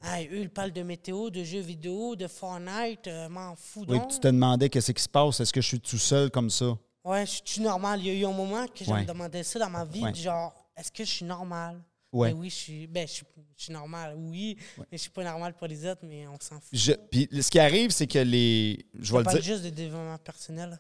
Ah, 0.00 0.20
eux, 0.22 0.38
ils 0.40 0.50
parlent 0.50 0.72
de 0.72 0.82
météo, 0.82 1.30
de 1.30 1.44
jeux 1.44 1.60
vidéo, 1.60 2.16
de 2.16 2.26
Fortnite, 2.26 3.06
euh, 3.06 3.28
m'en 3.28 3.54
fous 3.56 3.84
Oui, 3.88 3.98
donc. 3.98 4.08
tu 4.08 4.18
te 4.18 4.26
demandais 4.28 4.68
qu'est-ce 4.68 4.92
qui 4.92 5.02
se 5.02 5.08
passe. 5.08 5.40
Est-ce 5.40 5.52
que 5.52 5.60
je 5.60 5.66
suis 5.68 5.80
tout 5.80 5.98
seul 5.98 6.30
comme 6.30 6.50
ça? 6.50 6.76
Ouais, 7.04 7.24
je 7.26 7.40
suis 7.44 7.60
normal? 7.60 8.00
Il 8.00 8.06
y 8.06 8.10
a 8.10 8.14
eu 8.14 8.24
un 8.24 8.32
moment 8.32 8.66
que 8.66 8.84
je 8.84 8.90
Ouais. 8.90 9.02
me 9.02 9.06
demandais 9.06 9.42
ça 9.42 9.58
dans 9.58 9.70
ma 9.70 9.84
vie, 9.84 10.02
Ouais. 10.02 10.14
genre, 10.14 10.54
est-ce 10.76 10.90
que 10.92 11.04
je 11.04 11.10
suis 11.10 11.24
normal? 11.24 11.80
Ouais. 12.12 12.32
Ben 12.32 12.38
oui, 12.38 12.50
je 12.50 12.54
suis, 12.54 12.86
ben, 12.86 13.06
je 13.08 13.12
suis, 13.12 13.24
je 13.56 13.64
suis 13.64 13.72
normal, 13.72 14.14
oui, 14.18 14.56
mais 14.78 14.84
je 14.92 14.98
suis 14.98 15.10
pas 15.10 15.24
normal 15.24 15.54
pour 15.54 15.66
les 15.66 15.86
autres, 15.86 16.02
mais 16.04 16.26
on 16.26 16.38
s'en 16.40 16.56
fout. 16.60 16.68
Je- 16.72 16.92
puis 17.10 17.26
ce 17.40 17.50
qui 17.50 17.58
arrive, 17.58 17.90
c'est 17.90 18.06
que 18.06 18.18
les. 18.18 18.84
Je 19.00 19.12
vais 19.12 19.22
le 19.22 19.30
dire. 19.30 19.42
juste 19.42 19.64
de 19.64 19.70
développement 19.70 20.18
personnel. 20.18 20.78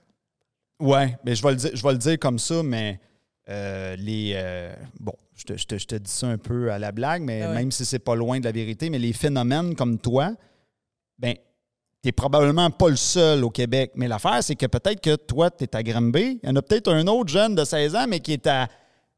Ouais, 0.78 1.16
mais 1.24 1.34
je 1.34 1.42
vais 1.42 1.50
le 1.50 1.56
dire, 1.56 1.70
je 1.74 1.82
vais 1.82 1.92
le 1.92 1.98
dire 1.98 2.18
comme 2.18 2.38
ça, 2.38 2.62
mais 2.62 3.00
euh, 3.48 3.96
les. 3.96 4.32
euh, 4.34 4.74
bon, 5.00 5.14
je 5.34 5.44
te, 5.44 5.56
je 5.56 5.66
te- 5.66 5.78
je 5.78 5.86
te 5.86 5.94
dis 5.94 6.10
ça 6.10 6.26
un 6.26 6.38
peu 6.38 6.70
à 6.70 6.78
la 6.78 6.92
blague, 6.92 7.22
mais 7.22 7.42
Ah 7.42 7.48
ouais. 7.48 7.54
même 7.54 7.70
si 7.72 7.84
c'est 7.86 7.98
pas 7.98 8.14
loin 8.14 8.38
de 8.38 8.44
la 8.44 8.52
vérité, 8.52 8.90
mais 8.90 8.98
les 8.98 9.12
phénomènes 9.14 9.74
comme 9.74 9.98
toi, 9.98 10.34
ben, 11.18 11.34
t'es 12.02 12.12
probablement 12.12 12.70
pas 12.70 12.88
le 12.90 12.96
seul 12.96 13.42
au 13.44 13.50
Québec. 13.50 13.92
Mais 13.94 14.08
l'affaire, 14.08 14.42
c'est 14.42 14.56
que 14.56 14.66
peut-être 14.66 15.00
que 15.00 15.16
toi, 15.16 15.50
tu 15.50 15.64
es 15.64 15.76
à 15.76 15.82
Granby. 15.82 16.40
Il 16.42 16.48
y 16.48 16.52
en 16.52 16.56
a 16.56 16.62
peut-être 16.62 16.92
un 16.92 17.06
autre 17.06 17.30
jeune 17.32 17.54
de 17.54 17.64
16 17.64 17.94
ans, 17.96 18.06
mais 18.08 18.20
qui 18.20 18.32
est 18.32 18.46
à 18.46 18.68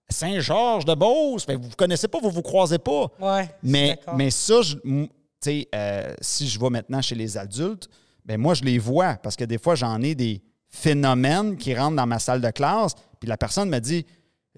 Saint-Georges-de-Beauce. 0.08 1.44
Fait 1.44 1.54
que 1.54 1.58
vous 1.62 1.68
vous 1.70 1.76
connaissez 1.76 2.08
pas, 2.08 2.18
vous 2.20 2.30
vous 2.30 2.42
croisez 2.42 2.78
pas. 2.78 3.06
Ouais. 3.20 3.48
Mais, 3.62 3.98
mais 4.16 4.30
ça, 4.30 4.62
je- 4.62 4.76
euh, 5.74 6.14
si 6.20 6.48
je 6.48 6.58
vais 6.58 6.70
maintenant 6.70 7.02
chez 7.02 7.14
les 7.14 7.36
adultes, 7.36 7.88
ben 8.24 8.40
moi, 8.40 8.54
je 8.54 8.62
les 8.64 8.78
vois 8.78 9.14
parce 9.22 9.36
que 9.36 9.44
des 9.44 9.58
fois, 9.58 9.74
j'en 9.74 10.00
ai 10.00 10.14
des 10.14 10.40
phénomènes 10.70 11.56
qui 11.56 11.74
rentrent 11.74 11.96
dans 11.96 12.06
ma 12.06 12.18
salle 12.18 12.40
de 12.40 12.50
classe, 12.50 12.94
puis 13.20 13.28
la 13.28 13.36
personne 13.36 13.68
me 13.68 13.78
dit 13.78 14.04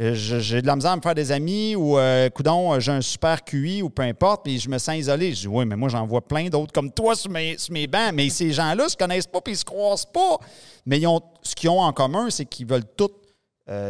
euh, 0.01 0.15
j'ai 0.15 0.61
de 0.63 0.67
la 0.67 0.77
misère 0.77 0.93
à 0.93 0.97
me 0.97 1.01
faire 1.01 1.15
des 1.15 1.33
amis 1.33 1.75
ou 1.75 1.99
euh, 1.99 2.29
coudon, 2.31 2.79
j'ai 2.79 2.93
un 2.93 3.01
super 3.01 3.43
QI 3.45 3.83
ou 3.83 3.89
peu 3.91 4.03
importe, 4.03 4.45
puis 4.45 4.59
je 4.61 4.69
me 4.69 4.79
sens 4.79 4.97
isolé. 4.97 5.33
Je 5.35 5.41
dis 5.41 5.49
oui, 5.49 5.65
mais 5.65 5.75
moi, 5.75 5.89
j'en 5.89 6.07
vois 6.07 6.21
plein 6.27 6.49
d'autres 6.49 6.73
comme 6.73 6.93
toi 6.93 7.15
sur 7.17 7.31
mes, 7.31 7.57
sur 7.59 7.73
mes 7.73 7.87
bancs, 7.87 8.13
mais 8.15 8.29
ces 8.29 8.53
gens-là 8.53 8.89
se 8.89 8.97
connaissent 8.97 9.27
pas 9.27 9.41
puis 9.41 9.55
ils 9.55 9.59
se 9.59 9.65
croisent 9.65 10.07
pas. 10.07 10.39
Mais 10.85 11.01
ils 11.01 11.07
ont, 11.07 11.21
ce 11.43 11.55
qu'ils 11.55 11.71
ont 11.71 11.81
en 11.81 11.93
commun, 11.93 12.29
c'est 12.31 12.45
qu'ils 12.45 12.67
veulent 12.67 12.85
tous 12.97 13.11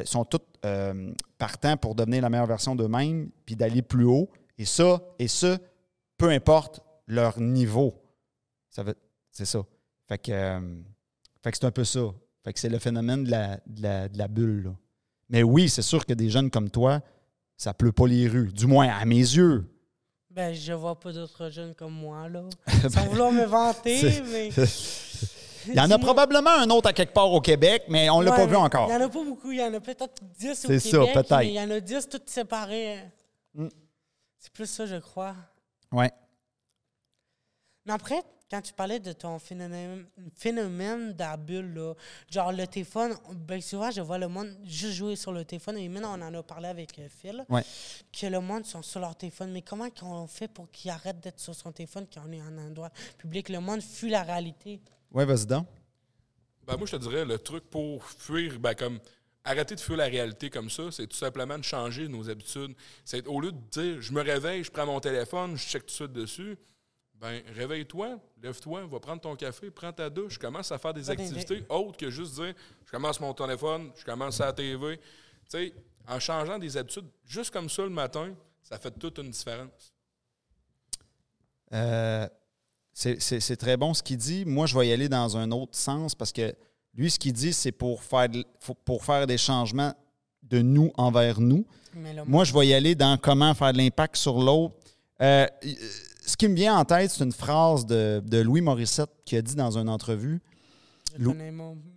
sont 0.06 0.24
tous 0.24 0.40
euh, 0.66 1.12
partants 1.38 1.76
pour 1.76 1.94
devenir 1.94 2.22
la 2.22 2.30
meilleure 2.30 2.46
version 2.46 2.74
d'eux-mêmes 2.74 3.30
puis 3.44 3.56
d'aller 3.56 3.82
plus 3.82 4.04
haut. 4.04 4.28
Et 4.58 4.64
ça, 4.64 5.00
et 5.18 5.28
ça, 5.28 5.58
peu 6.16 6.30
importe 6.30 6.80
leur 7.06 7.40
niveau. 7.40 7.94
Ça 8.70 8.84
c'est 9.30 9.44
ça. 9.44 9.62
Fait 10.08 10.18
que, 10.18 10.32
euh, 10.32 10.60
fait 11.42 11.50
que 11.50 11.58
c'est 11.58 11.66
un 11.66 11.70
peu 11.70 11.84
ça. 11.84 12.00
Fait 12.44 12.52
que 12.52 12.60
c'est 12.60 12.68
le 12.68 12.78
phénomène 12.78 13.24
de 13.24 13.30
la, 13.30 13.60
de 13.66 13.82
la, 13.82 14.08
de 14.08 14.18
la 14.18 14.28
bulle. 14.28 14.64
là. 14.64 14.70
Mais 15.28 15.42
oui, 15.42 15.68
c'est 15.68 15.82
sûr 15.82 16.06
que 16.06 16.12
des 16.12 16.30
jeunes 16.30 16.50
comme 16.50 16.70
toi, 16.70 17.00
ça 17.56 17.74
pleut 17.74 17.92
pas 17.92 18.06
les 18.06 18.28
rues. 18.28 18.52
Du 18.52 18.66
moins, 18.66 18.88
à 18.88 19.04
mes 19.04 19.16
yeux. 19.16 19.64
Ben, 20.30 20.54
je 20.54 20.72
vois 20.72 20.98
pas 20.98 21.12
d'autres 21.12 21.50
jeunes 21.50 21.74
comme 21.74 21.94
moi, 21.94 22.28
là. 22.28 22.44
Sans 22.90 23.06
vouloir 23.06 23.32
me 23.32 23.44
vanter, 23.44 24.22
mais. 24.30 24.50
Il 25.68 25.74
y 25.74 25.80
en 25.80 25.90
a 25.90 25.98
probablement 25.98 26.50
un 26.50 26.68
autre 26.70 26.88
à 26.88 26.92
quelque 26.92 27.12
part 27.12 27.30
au 27.32 27.40
Québec, 27.40 27.84
mais 27.88 28.08
on 28.10 28.20
l'a 28.20 28.30
Ouais, 28.30 28.36
pas 28.36 28.46
vu 28.46 28.56
encore. 28.56 28.88
Il 28.88 28.92
y 28.92 28.96
en 28.96 29.00
a 29.00 29.08
pas 29.08 29.24
beaucoup. 29.24 29.52
Il 29.52 29.58
y 29.58 29.62
en 29.62 29.72
a 29.74 29.80
peut-être 29.80 30.22
10 30.38 30.50
au 30.50 30.54
C'est 30.68 30.78
ça, 30.78 30.98
Québec. 30.98 31.14
peut-être. 31.14 31.42
Il 31.44 31.52
y 31.52 31.60
en 31.60 31.70
a 31.70 31.80
10 31.80 32.08
toutes 32.08 32.28
séparées. 32.30 33.02
Mm. 33.54 33.68
C'est 34.38 34.52
plus 34.52 34.66
ça, 34.66 34.86
je 34.86 34.96
crois. 34.96 35.34
Ouais. 35.92 36.10
Mais 37.84 37.92
après, 37.92 38.22
quand 38.50 38.60
tu 38.62 38.72
parlais 38.72 39.00
de 39.00 39.12
ton 39.12 39.38
phénomène, 39.40 40.06
phénomène 40.36 41.16
la 41.18 41.36
là, 41.36 41.94
genre 42.30 42.52
le 42.52 42.66
téléphone, 42.66 43.14
ben 43.34 43.60
souvent, 43.60 43.90
je 43.90 44.00
vois 44.00 44.18
le 44.18 44.28
monde 44.28 44.56
juste 44.64 44.94
jouer 44.94 45.16
sur 45.16 45.32
le 45.32 45.44
téléphone. 45.44 45.78
Et 45.78 45.88
maintenant, 45.88 46.16
on 46.18 46.22
en 46.22 46.32
a 46.34 46.42
parlé 46.42 46.68
avec 46.68 46.96
euh, 46.98 47.08
Phil, 47.08 47.44
Ouais. 47.48 47.62
que 48.12 48.26
le 48.26 48.40
monde 48.40 48.64
sont 48.64 48.82
sur 48.82 49.00
leur 49.00 49.16
téléphone. 49.16 49.50
Mais 49.52 49.62
comment 49.62 49.90
qu'on 49.90 50.26
fait 50.28 50.46
pour 50.48 50.70
qu'ils 50.70 50.90
arrêtent 50.92 51.20
d'être 51.20 51.40
sur 51.40 51.54
son 51.54 51.72
téléphone 51.72 52.06
quand 52.12 52.22
on 52.28 52.32
est 52.32 52.40
en 52.42 52.56
endroit 52.58 52.90
public? 53.18 53.48
Le 53.48 53.58
monde 53.60 53.82
fuit 53.82 54.10
la 54.10 54.22
réalité. 54.22 54.80
Ouais, 55.16 55.24
vas-y 55.24 55.46
donc. 55.46 55.66
Ben, 56.66 56.76
moi, 56.76 56.86
je 56.86 56.94
te 56.94 57.00
dirais, 57.00 57.24
le 57.24 57.38
truc 57.38 57.64
pour 57.70 58.04
fuir, 58.04 58.58
ben, 58.58 58.74
comme 58.74 59.00
arrêter 59.44 59.74
de 59.74 59.80
fuir 59.80 59.96
la 59.96 60.04
réalité 60.04 60.50
comme 60.50 60.68
ça, 60.68 60.90
c'est 60.90 61.06
tout 61.06 61.16
simplement 61.16 61.56
de 61.56 61.64
changer 61.64 62.06
nos 62.06 62.28
habitudes. 62.28 62.74
C'est 63.02 63.26
au 63.26 63.40
lieu 63.40 63.50
de 63.50 63.58
dire, 63.70 64.02
je 64.02 64.12
me 64.12 64.20
réveille, 64.20 64.62
je 64.62 64.70
prends 64.70 64.84
mon 64.84 65.00
téléphone, 65.00 65.56
je 65.56 65.64
check 65.64 65.86
tout 65.86 65.86
de 65.86 65.92
suite 65.92 66.12
dessus, 66.12 66.58
ben, 67.14 67.40
réveille-toi, 67.54 68.20
lève-toi, 68.42 68.84
va 68.84 69.00
prendre 69.00 69.22
ton 69.22 69.34
café, 69.36 69.70
prends 69.70 69.90
ta 69.90 70.10
douche, 70.10 70.36
commence 70.36 70.70
à 70.70 70.76
faire 70.76 70.92
des 70.92 71.08
activités 71.08 71.64
autres 71.70 71.96
que 71.96 72.10
juste 72.10 72.34
dire, 72.34 72.52
je 72.84 72.90
commence 72.90 73.18
mon 73.18 73.32
téléphone, 73.32 73.92
je 73.96 74.04
commence 74.04 74.38
à 74.42 74.46
la 74.46 74.52
TV. 74.52 74.98
Tu 74.98 75.02
sais, 75.48 75.72
en 76.06 76.20
changeant 76.20 76.58
des 76.58 76.76
habitudes, 76.76 77.08
juste 77.24 77.50
comme 77.50 77.70
ça 77.70 77.84
le 77.84 77.88
matin, 77.88 78.34
ça 78.62 78.78
fait 78.78 78.90
toute 78.90 79.16
une 79.16 79.30
différence. 79.30 79.94
Euh, 81.72 82.28
c'est- 82.98 83.56
très 83.56 83.76
bon 83.76 83.92
ce 83.94 84.02
qu'il 84.02 84.16
dit. 84.16 84.44
Moi, 84.46 84.66
je 84.66 84.76
vais 84.78 84.88
y 84.88 84.92
aller 84.92 85.08
dans 85.08 85.36
un 85.36 85.50
autre 85.50 85.76
sens 85.76 86.14
parce 86.14 86.32
que 86.32 86.54
lui, 86.94 87.10
ce 87.10 87.18
qu'il 87.18 87.32
dit, 87.34 87.52
c'est 87.52 87.72
pour 87.72 88.02
faire, 88.02 88.28
pour 88.84 89.04
faire 89.04 89.26
des 89.26 89.36
changements 89.38 89.92
de 90.42 90.62
nous 90.62 90.90
envers 90.96 91.40
nous. 91.40 91.66
Moi, 92.26 92.44
je 92.44 92.52
vais 92.54 92.66
y 92.68 92.74
aller 92.74 92.94
dans 92.94 93.18
comment 93.18 93.52
faire 93.54 93.72
de 93.72 93.78
l'impact 93.78 94.16
sur 94.16 94.38
l'autre. 94.40 94.74
Euh, 95.20 95.46
ce 96.26 96.36
qui 96.36 96.48
me 96.48 96.54
vient 96.54 96.76
en 96.76 96.84
tête, 96.84 97.10
c'est 97.10 97.24
une 97.24 97.32
phrase 97.32 97.84
de, 97.86 98.22
de 98.24 98.38
Louis 98.38 98.60
Morissette 98.60 99.10
qui 99.24 99.36
a 99.36 99.42
dit 99.42 99.54
dans 99.54 99.76
une 99.78 99.88
entrevue. 99.88 100.40
Lou- 101.18 101.34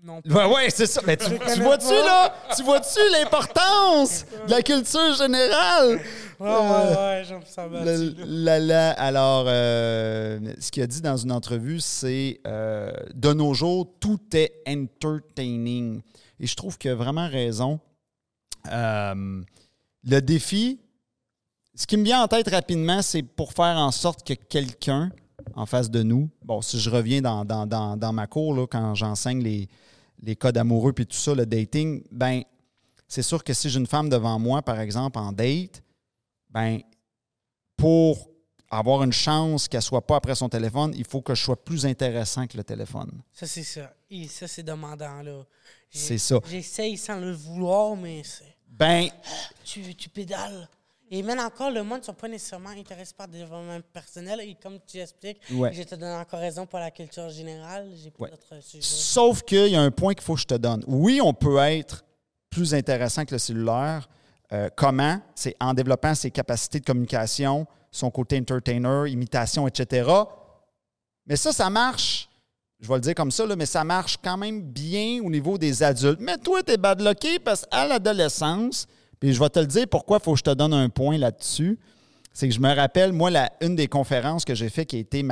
nom. 0.03 0.21
Ouais, 0.53 0.69
c'est 0.69 0.85
ça. 0.85 1.01
Mais 1.05 1.17
tu, 1.17 1.25
vois-tu, 1.61 1.89
là? 1.93 2.33
Tu 2.55 2.63
vois-tu 2.63 2.99
l'importance 3.11 4.25
de 4.47 4.51
la 4.51 4.61
culture 4.61 5.13
générale? 5.15 5.99
Ouais, 7.83 7.85
la- 8.25 8.59
la- 8.59 8.91
alors, 8.91 9.45
euh, 9.47 10.39
ce 10.59 10.71
qu'il 10.71 10.81
a 10.83 10.87
dit 10.87 11.01
dans 11.01 11.17
une 11.17 11.31
entrevue, 11.31 11.79
c'est 11.81 12.39
euh, 12.47 12.91
de 13.13 13.33
nos 13.33 13.53
jours, 13.53 13.87
tout 13.99 14.19
est 14.33 14.53
entertaining. 14.67 16.01
Et 16.39 16.47
je 16.47 16.55
trouve 16.55 16.77
qu'il 16.77 16.91
a 16.91 16.95
vraiment 16.95 17.27
raison. 17.27 17.79
Euh, 18.71 19.41
le 20.03 20.19
défi, 20.21 20.79
ce 21.75 21.85
qui 21.87 21.97
me 21.97 22.03
vient 22.03 22.23
en 22.23 22.27
tête 22.27 22.49
rapidement, 22.49 23.01
c'est 23.01 23.23
pour 23.23 23.51
faire 23.53 23.77
en 23.77 23.91
sorte 23.91 24.25
que 24.25 24.33
quelqu'un 24.33 25.11
en 25.55 25.65
face 25.65 25.89
de 25.89 26.03
nous, 26.03 26.29
bon, 26.43 26.61
si 26.61 26.79
je 26.79 26.89
reviens 26.89 27.21
dans, 27.21 27.43
dans, 27.43 27.65
dans, 27.65 27.97
dans 27.97 28.13
ma 28.13 28.27
cour, 28.27 28.53
là, 28.53 28.65
quand 28.67 28.95
j'enseigne 28.95 29.41
les, 29.43 29.67
les 30.21 30.35
codes 30.35 30.57
amoureux 30.57 30.93
puis 30.93 31.05
tout 31.05 31.17
ça, 31.17 31.33
le 31.35 31.45
dating, 31.45 32.03
ben, 32.11 32.43
c'est 33.07 33.23
sûr 33.23 33.43
que 33.43 33.53
si 33.53 33.69
j'ai 33.69 33.79
une 33.79 33.87
femme 33.87 34.09
devant 34.09 34.37
moi, 34.39 34.61
par 34.61 34.79
exemple, 34.79 35.17
en 35.17 35.31
date, 35.31 35.81
ben, 36.49 36.79
pour 37.77 38.29
avoir 38.69 39.03
une 39.03 39.13
chance 39.13 39.67
qu'elle 39.67 39.81
soit 39.81 40.05
pas 40.05 40.17
après 40.17 40.35
son 40.35 40.49
téléphone, 40.49 40.93
il 40.95 41.05
faut 41.05 41.21
que 41.21 41.33
je 41.33 41.43
sois 41.43 41.63
plus 41.63 41.85
intéressant 41.85 42.45
que 42.45 42.55
le 42.57 42.63
téléphone. 42.63 43.11
Ça, 43.33 43.47
c'est 43.47 43.63
ça. 43.63 43.93
Et 44.11 44.27
ça, 44.27 44.47
c'est 44.47 44.63
demandant, 44.63 45.21
là. 45.23 45.43
C'est 45.89 46.19
ça. 46.19 46.39
J'essaye 46.47 46.97
sans 46.97 47.19
le 47.19 47.31
vouloir, 47.31 47.95
mais 47.95 48.21
c'est... 48.23 48.55
Ben, 48.69 49.09
Tu, 49.63 49.95
tu 49.95 50.07
pédales. 50.09 50.67
Et 51.11 51.23
même 51.23 51.39
encore, 51.39 51.71
le 51.71 51.81
monde 51.81 52.01
ne 52.01 52.03
sont 52.05 52.13
pas 52.13 52.27
nécessairement 52.27 52.69
intéressés 52.69 53.15
par 53.17 53.25
le 53.25 53.33
développement 53.33 53.79
personnel. 53.91 54.41
Et 54.41 54.55
comme 54.61 54.77
tu 54.85 54.99
expliques, 54.99 55.39
Ouais. 55.51 55.73
je 55.73 55.81
te 55.81 55.95
donne 55.95 56.13
encore 56.19 56.39
raison 56.39 56.67
pour 56.67 56.77
la 56.77 56.91
culture 56.91 57.27
générale. 57.29 57.89
J'ai 57.95 58.11
pas 58.11 58.25
Ouais. 58.25 58.29
d'autres 58.29 58.61
sujets. 58.63 58.83
sauf 58.83 59.41
qu'il 59.41 59.69
y 59.69 59.75
a 59.75 59.81
un 59.81 59.89
point 59.89 60.13
qu'il 60.13 60.23
faut 60.23 60.35
que 60.35 60.41
je 60.41 60.45
te 60.45 60.53
donne. 60.53 60.83
Oui, 60.85 61.19
on 61.23 61.33
peut 61.33 61.57
être 61.57 62.05
plus 62.51 62.75
intéressant 62.75 63.25
que 63.25 63.31
le 63.33 63.39
cellulaire. 63.39 64.07
Euh, 64.51 64.69
comment? 64.75 65.19
C'est 65.35 65.55
en 65.59 65.73
développant 65.73 66.15
ses 66.15 66.31
capacités 66.31 66.79
de 66.79 66.85
communication, 66.85 67.67
son 67.91 68.09
côté 68.09 68.37
entertainer, 68.39 69.05
imitation, 69.07 69.67
etc. 69.67 70.09
Mais 71.25 71.35
ça, 71.35 71.51
ça 71.51 71.69
marche. 71.69 72.29
Je 72.79 72.87
vais 72.87 72.95
le 72.95 73.01
dire 73.01 73.15
comme 73.15 73.31
ça, 73.31 73.45
mais 73.57 73.65
ça 73.65 73.83
marche 73.83 74.17
quand 74.23 74.37
même 74.37 74.61
bien 74.61 75.21
au 75.23 75.29
niveau 75.29 75.57
des 75.57 75.83
adultes. 75.83 76.21
Mais 76.21 76.37
toi, 76.37 76.63
tu 76.63 76.71
es 76.71 76.77
badlocké 76.77 77.39
parce 77.39 77.65
qu'à 77.65 77.85
l'adolescence, 77.85 78.87
puis 79.19 79.33
je 79.33 79.39
vais 79.39 79.49
te 79.49 79.59
le 79.59 79.65
dire 79.67 79.85
pourquoi 79.89 80.17
il 80.21 80.23
faut 80.23 80.33
que 80.33 80.39
je 80.39 80.43
te 80.43 80.53
donne 80.53 80.73
un 80.73 80.87
point 80.89 81.17
là-dessus. 81.17 81.77
C'est 82.31 82.47
que 82.47 82.55
je 82.55 82.59
me 82.59 82.73
rappelle, 82.73 83.11
moi, 83.11 83.29
la, 83.29 83.51
une 83.59 83.75
des 83.75 83.87
conférences 83.87 84.45
que 84.45 84.55
j'ai 84.55 84.69
fait 84.69 84.85
qui 84.85 84.95
a 84.95 84.99
été 84.99 85.25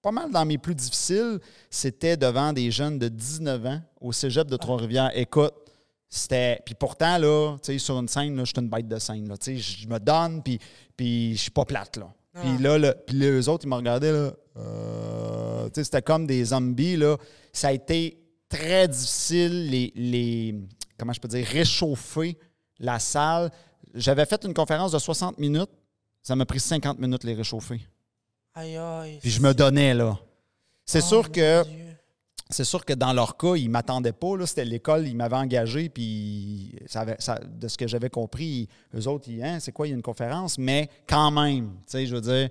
pas 0.00 0.12
mal 0.12 0.30
dans 0.30 0.46
mes 0.46 0.56
plus 0.56 0.74
difficiles, 0.74 1.38
c'était 1.68 2.16
devant 2.16 2.52
des 2.52 2.70
jeunes 2.70 2.98
de 2.98 3.08
19 3.08 3.66
ans 3.66 3.80
au 4.00 4.12
cégep 4.12 4.48
de 4.48 4.56
Trois-Rivières. 4.56 5.10
Écoute, 5.14 5.52
c'était. 6.08 6.60
Puis 6.64 6.74
pourtant, 6.74 7.18
là, 7.18 7.56
tu 7.62 7.72
sais, 7.72 7.78
sur 7.78 7.98
une 7.98 8.08
scène, 8.08 8.36
là, 8.36 8.44
je 8.44 8.52
suis 8.54 8.60
une 8.62 8.68
bête 8.70 8.88
de 8.88 8.98
scène. 8.98 9.28
Là, 9.28 9.36
tu 9.36 9.56
sais, 9.60 9.82
je 9.82 9.88
me 9.88 9.98
donne, 9.98 10.42
puis, 10.42 10.58
puis 10.96 11.36
je 11.36 11.42
suis 11.42 11.50
pas 11.50 11.64
plate, 11.64 11.96
là. 11.96 12.12
Puis 12.34 12.50
Ah. 12.58 12.62
là, 12.62 12.78
là, 12.78 12.94
puis 12.94 13.16
les 13.16 13.48
autres, 13.48 13.64
ils 13.64 13.68
me 13.68 13.74
regardaient, 13.76 14.12
là. 14.12 14.32
euh, 14.56 15.64
tu 15.66 15.72
sais, 15.76 15.84
c'était 15.84 16.02
comme 16.02 16.26
des 16.26 16.44
zombies, 16.46 16.96
là. 16.96 17.16
Ça 17.52 17.68
a 17.68 17.72
été 17.72 18.18
très 18.48 18.88
difficile, 18.88 19.70
les, 19.70 19.92
les. 19.94 20.54
Comment 20.98 21.12
je 21.12 21.20
peux 21.20 21.28
dire? 21.28 21.46
Réchauffer 21.46 22.38
la 22.78 22.98
salle. 22.98 23.50
J'avais 23.94 24.26
fait 24.26 24.44
une 24.44 24.54
conférence 24.54 24.92
de 24.92 24.98
60 24.98 25.38
minutes. 25.38 25.70
Ça 26.22 26.34
m'a 26.36 26.44
pris 26.44 26.60
50 26.60 26.98
minutes 26.98 27.24
les 27.24 27.34
réchauffer. 27.34 27.80
Aïe, 28.54 28.76
aïe. 28.76 29.18
Puis 29.20 29.30
je 29.30 29.40
me 29.40 29.52
donnais, 29.54 29.94
là. 29.94 30.18
C'est 30.84 31.02
Oh, 31.04 31.08
sûr 31.08 31.30
que 31.32 31.64
Dieu. 31.64 31.87
C'est 32.50 32.64
sûr 32.64 32.84
que 32.84 32.94
dans 32.94 33.12
leur 33.12 33.36
cas, 33.36 33.56
ils 33.56 33.66
ne 33.66 33.72
m'attendaient 33.72 34.12
pas. 34.12 34.34
C'était 34.46 34.64
l'école, 34.64 35.06
ils 35.06 35.16
m'avaient 35.16 35.36
engagé, 35.36 35.88
puis 35.88 36.74
de 36.80 37.68
ce 37.68 37.76
que 37.76 37.86
j'avais 37.86 38.10
compris, 38.10 38.68
eux 38.94 39.06
autres, 39.06 39.28
ils, 39.28 39.42
Hein, 39.42 39.60
c'est 39.60 39.72
quoi, 39.72 39.86
il 39.86 39.90
y 39.90 39.92
a 39.92 39.96
une 39.96 40.02
conférence? 40.02 40.58
Mais 40.58 40.88
quand 41.06 41.30
même, 41.30 41.74
je 41.92 42.14
veux 42.14 42.20
dire, 42.20 42.48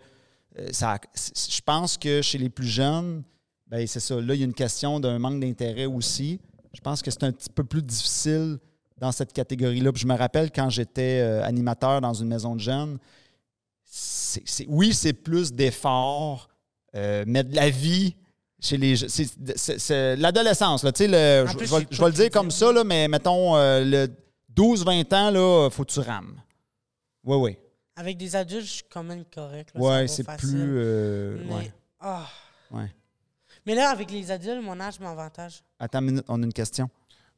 euh, 0.60 0.70
ça, 0.72 0.98
je 1.16 1.62
pense 1.62 1.98
que 1.98 2.22
chez 2.22 2.38
les 2.38 2.50
plus 2.50 2.68
jeunes, 2.68 3.24
ben 3.68 3.86
c'est 3.86 4.00
ça. 4.00 4.20
Là, 4.20 4.34
il 4.34 4.40
y 4.40 4.44
a 4.44 4.46
une 4.46 4.54
question 4.54 5.00
d'un 5.00 5.20
manque 5.20 5.40
d'intérêt 5.40 5.86
aussi. 5.86 6.40
Je 6.74 6.82
pense 6.82 7.02
que 7.02 7.12
c'est 7.12 7.24
un 7.24 7.32
petit 7.32 7.50
peu 7.50 7.64
plus 7.64 7.82
difficile 7.82 8.60
dans 8.98 9.12
cette 9.12 9.34
catégorie-là. 9.34 9.92
Je 9.96 10.08
me 10.08 10.16
rappelle 10.16 10.52
quand 10.52 10.70
j'étais 10.70 11.20
euh, 11.22 11.44
animateur 11.44 12.02
dans 12.02 12.14
une 12.14 12.28
maison 12.28 12.56
de 12.56 12.62
jeunes, 12.62 12.98
oui, 14.68 14.94
c'est 14.94 15.14
plus 15.14 15.54
d'efforts, 15.54 16.50
euh, 16.96 17.24
mais 17.28 17.44
de 17.44 17.56
la 17.56 17.70
vie 17.70 18.16
chez 18.60 18.78
les 18.78 18.96
c'est- 18.98 20.16
l'adolescence 20.16 20.84
là 20.84 20.92
tu 20.92 21.06
sais 21.06 21.08
le- 21.08 21.48
je, 21.48 21.56
plus, 21.58 21.68
je 21.68 21.76
vais, 21.76 21.82
je 21.82 21.86
sais 21.86 21.88
je 21.92 21.98
pas 22.00 22.06
vais 22.06 22.12
le 22.12 22.18
dire 22.18 22.30
comme 22.32 22.50
ça 22.52 22.72
là 22.72 22.84
mais 22.84 23.08
mettons 23.08 23.56
euh, 23.56 23.84
le 23.84 24.08
12-20 24.56 25.14
ans, 25.14 25.30
là, 25.30 25.70
faut 25.70 25.86
que 25.86 25.92
tu 25.92 26.00
rames. 26.00 26.42
Oui, 27.24 27.38
oui. 27.38 27.58
Avec 27.96 28.18
des 28.18 28.36
adultes, 28.36 28.66
je 28.66 28.72
suis 28.72 28.84
quand 28.90 29.04
même 29.04 29.24
correct. 29.26 29.70
là, 29.76 29.80
Ouais, 29.82 30.08
c'est 30.08 30.24
plus. 30.24 30.80
euh, 30.80 31.38
Mais, 31.48 31.54
ouais, 31.54 31.72
ah. 32.00 32.28
ouais. 32.72 32.92
Mais 33.68 33.76
là, 33.76 33.92
avec 33.92 34.10
les 34.10 34.32
adultes, 34.32 34.64
mon 34.64 34.80
âge 34.80 35.00
m'avantage. 35.00 35.62
Attends 35.78 36.00
une 36.00 36.06
minute, 36.06 36.26
on 36.28 36.42
a 36.42 36.46
une 36.46 36.54
question. 36.54 36.90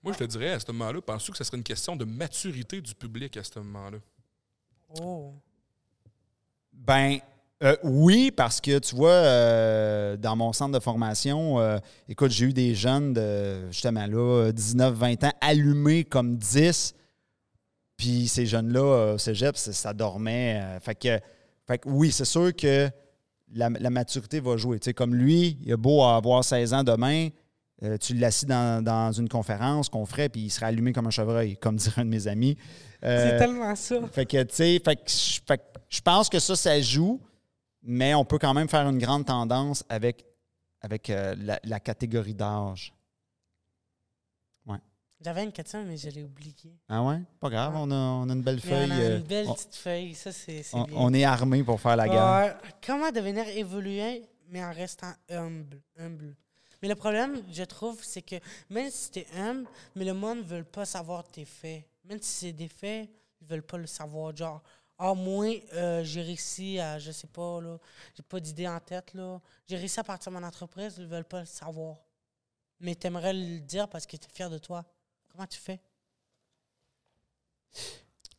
Moi, 0.01 0.13
je 0.13 0.19
te 0.19 0.23
dirais, 0.23 0.51
à 0.53 0.59
ce 0.61 0.71
moment-là, 0.71 1.01
penses-tu 1.01 1.31
que 1.33 1.37
ce 1.37 1.43
serait 1.43 1.57
une 1.57 1.63
question 1.63 1.97
de 1.97 2.05
maturité 2.05 2.79
du 2.79 2.95
public 2.95 3.35
à 3.35 3.43
ce 3.43 3.59
moment-là? 3.59 3.97
Oh. 5.01 5.33
Ben, 6.71 7.19
euh, 7.63 7.75
oui, 7.83 8.31
parce 8.31 8.61
que 8.61 8.79
tu 8.79 8.95
vois, 8.95 9.09
euh, 9.11 10.15
dans 10.17 10.35
mon 10.35 10.53
centre 10.53 10.77
de 10.77 10.83
formation, 10.83 11.59
euh, 11.59 11.77
écoute, 12.07 12.31
j'ai 12.31 12.45
eu 12.45 12.53
des 12.53 12.73
jeunes 12.75 13.13
de 13.13 13.69
justement 13.71 14.05
là, 14.07 14.51
19, 14.51 14.93
20 14.93 15.23
ans, 15.25 15.31
allumés 15.41 16.03
comme 16.05 16.37
10. 16.37 16.95
Puis 17.97 18.27
ces 18.29 18.45
jeunes-là, 18.45 19.13
au 19.15 19.17
cégep, 19.17 19.57
ça, 19.57 19.93
dormait. 19.93 20.79
fait, 20.81 20.95
que, 20.95 21.19
fait 21.67 21.79
que 21.79 21.89
oui, 21.89 22.11
c'est 22.11 22.23
sûr 22.25 22.55
que 22.55 22.89
la, 23.53 23.69
la 23.69 23.89
maturité 23.89 24.39
va 24.39 24.55
jouer. 24.55 24.79
Tu 24.79 24.85
sais, 24.85 24.93
comme 24.93 25.13
lui, 25.13 25.57
il 25.65 25.73
a 25.73 25.77
beau 25.77 26.01
avoir 26.03 26.43
16 26.45 26.73
ans 26.73 26.83
demain, 26.85 27.27
tu 27.99 28.13
l'assis 28.15 28.45
dans, 28.45 28.81
dans 28.83 29.11
une 29.11 29.27
conférence 29.27 29.89
qu'on 29.89 30.05
ferait, 30.05 30.29
puis 30.29 30.41
il 30.43 30.49
serait 30.49 30.67
allumé 30.67 30.93
comme 30.93 31.07
un 31.07 31.11
chevreuil, 31.11 31.57
comme 31.57 31.75
dirait 31.77 32.01
un 32.01 32.05
de 32.05 32.09
mes 32.09 32.27
amis. 32.27 32.55
C'est 33.01 33.37
tellement 33.37 33.75
ça. 33.75 33.95
fait 34.13 34.25
que, 34.25 34.43
tu 34.43 34.55
sais, 34.55 34.81
fait 34.83 34.95
que 34.95 35.01
je- 35.09 35.39
fait 35.45 35.57
que 35.57 35.63
je 35.89 36.01
pense 36.01 36.29
que 36.29 36.39
ça, 36.39 36.55
ça 36.55 36.79
joue, 36.79 37.19
mais 37.81 38.13
on 38.15 38.25
peut 38.25 38.37
quand 38.39 38.53
même 38.53 38.69
faire 38.69 38.87
une 38.87 38.97
grande 38.99 39.25
tendance 39.25 39.83
avec, 39.89 40.25
avec 40.81 41.09
euh, 41.09 41.35
la, 41.37 41.59
la 41.63 41.79
catégorie 41.79 42.35
d'âge. 42.35 42.93
J'avais 45.21 45.43
une 45.43 45.51
question, 45.51 45.83
mais 45.83 45.97
je 45.97 46.09
l'ai 46.11 46.23
oubliée. 46.23 46.79
Ah 46.87 47.03
ouais? 47.03 47.19
Pas 47.41 47.49
grave, 47.49 47.73
on 47.75 47.91
a, 47.91 47.93
on 47.93 48.29
a 48.29 48.33
une 48.33 48.41
belle 48.41 48.61
Mais 48.63 48.69
feuille. 48.71 48.87
on 48.89 48.91
a 48.95 48.99
euh, 49.01 49.17
une 49.17 49.23
belle 49.23 49.47
on, 49.49 49.53
petite 49.53 49.75
feuille. 49.75 50.15
Ça, 50.15 50.31
c'est 50.31 50.63
on- 50.71 50.83
bien. 50.83 50.95
on 50.97 51.13
est 51.13 51.25
armé 51.25 51.61
pour 51.61 51.81
faire 51.81 51.97
la 51.97 52.07
guerre. 52.07 52.55
Ouais. 52.63 52.71
Comment 52.85 53.11
devenir 53.11 53.45
évolué, 53.49 54.23
mais 54.47 54.63
en 54.63 54.71
restant 54.71 55.11
humble, 55.29 55.81
humble? 55.97 56.37
Mais 56.81 56.87
le 56.87 56.95
problème, 56.95 57.43
je 57.51 57.63
trouve, 57.63 58.01
c'est 58.01 58.21
que 58.21 58.37
même 58.69 58.89
si 58.89 59.11
tu 59.11 59.19
es 59.19 59.27
humble, 59.37 59.67
mais 59.93 60.05
le 60.05 60.13
monde 60.13 60.37
ne 60.37 60.43
veut 60.43 60.63
pas 60.63 60.85
savoir 60.85 61.27
tes 61.27 61.43
faits. 61.43 61.83
Même 62.05 62.21
si 62.21 62.45
c'est 62.45 62.53
des 62.53 62.69
faits, 62.69 63.09
ils 63.41 63.45
veulent 63.47 63.61
pas 63.61 63.77
le 63.77 63.87
savoir. 63.87 64.33
Genre, 64.33 64.63
ah, 65.01 65.13
moi, 65.13 65.47
euh, 65.73 66.03
j'ai 66.03 66.21
réussi 66.21 66.77
à, 66.77 66.99
je 66.99 67.11
sais 67.11 67.27
pas, 67.27 67.61
là, 67.61 67.77
j'ai 68.15 68.21
pas 68.21 68.39
d'idée 68.41 68.67
en 68.67 68.79
tête, 68.81 69.13
là. 69.13 69.39
J'ai 69.65 69.77
réussi 69.77 69.97
à 69.99 70.03
partir 70.03 70.29
de 70.29 70.37
mon 70.37 70.45
entreprise, 70.45 70.95
ils 70.97 71.07
veulent 71.07 71.23
pas 71.23 71.39
le 71.39 71.45
savoir. 71.45 71.95
Mais 72.81 72.95
tu 72.95 73.07
aimerais 73.07 73.33
le 73.33 73.59
dire 73.61 73.87
parce 73.87 74.05
que 74.05 74.17
tu 74.17 74.25
es 74.25 74.33
fier 74.33 74.49
de 74.49 74.57
toi. 74.57 74.83
Comment 75.31 75.47
tu 75.47 75.57
fais? 75.57 75.79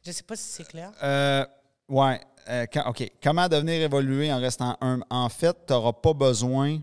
Je 0.05 0.13
sais 0.13 0.23
pas 0.23 0.37
si 0.37 0.45
c'est 0.45 0.69
clair. 0.69 0.93
Euh, 1.03 1.47
ouais. 1.89 2.21
euh, 2.49 2.67
OK. 2.87 3.11
Comment 3.23 3.49
devenir 3.49 3.81
évolué 3.81 4.31
en 4.31 4.39
restant 4.39 4.77
humble? 4.83 5.05
En 5.09 5.31
fait, 5.31 5.57
tu 5.67 5.73
n'auras 5.73 5.95
pas 5.95 6.13
besoin 6.13 6.79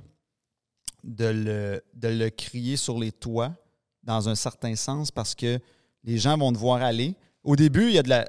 de 1.04 1.26
le, 1.26 1.84
de 1.94 2.08
le 2.08 2.30
crier 2.32 2.78
sur 2.78 2.98
les 2.98 3.12
toits, 3.12 3.54
dans 4.02 4.28
un 4.28 4.36
certain 4.36 4.76
sens, 4.76 5.12
parce 5.12 5.36
que 5.36 5.60
les 6.04 6.18
gens 6.18 6.36
vont 6.38 6.52
te 6.52 6.58
voir 6.58 6.82
aller. 6.82 7.16
Au 7.44 7.56
début, 7.56 7.90
il 7.90 7.94
y 7.94 8.00
a 8.00 8.04
de 8.04 8.10
la. 8.10 8.28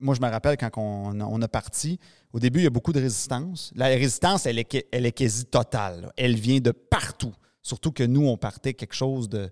Moi, 0.00 0.14
je 0.14 0.20
me 0.20 0.28
rappelle 0.28 0.56
quand 0.56 0.70
on, 0.78 1.20
on 1.20 1.42
a 1.42 1.48
parti, 1.48 1.98
au 2.32 2.38
début, 2.40 2.60
il 2.60 2.64
y 2.64 2.66
a 2.66 2.70
beaucoup 2.70 2.92
de 2.92 3.00
résistance. 3.00 3.70
La 3.74 3.86
résistance, 3.86 4.46
elle 4.46 4.58
est, 4.58 4.64
que- 4.64 4.84
elle 4.92 5.04
est 5.06 5.12
quasi 5.12 5.44
totale. 5.44 6.00
là. 6.02 6.12
Elle 6.16 6.36
vient 6.36 6.58
de 6.60 6.70
partout. 6.70 7.32
Surtout 7.62 7.92
que 7.92 8.02
nous, 8.02 8.26
on 8.26 8.36
partait 8.38 8.72
quelque 8.74 8.94
chose 8.94 9.28
de, 9.28 9.50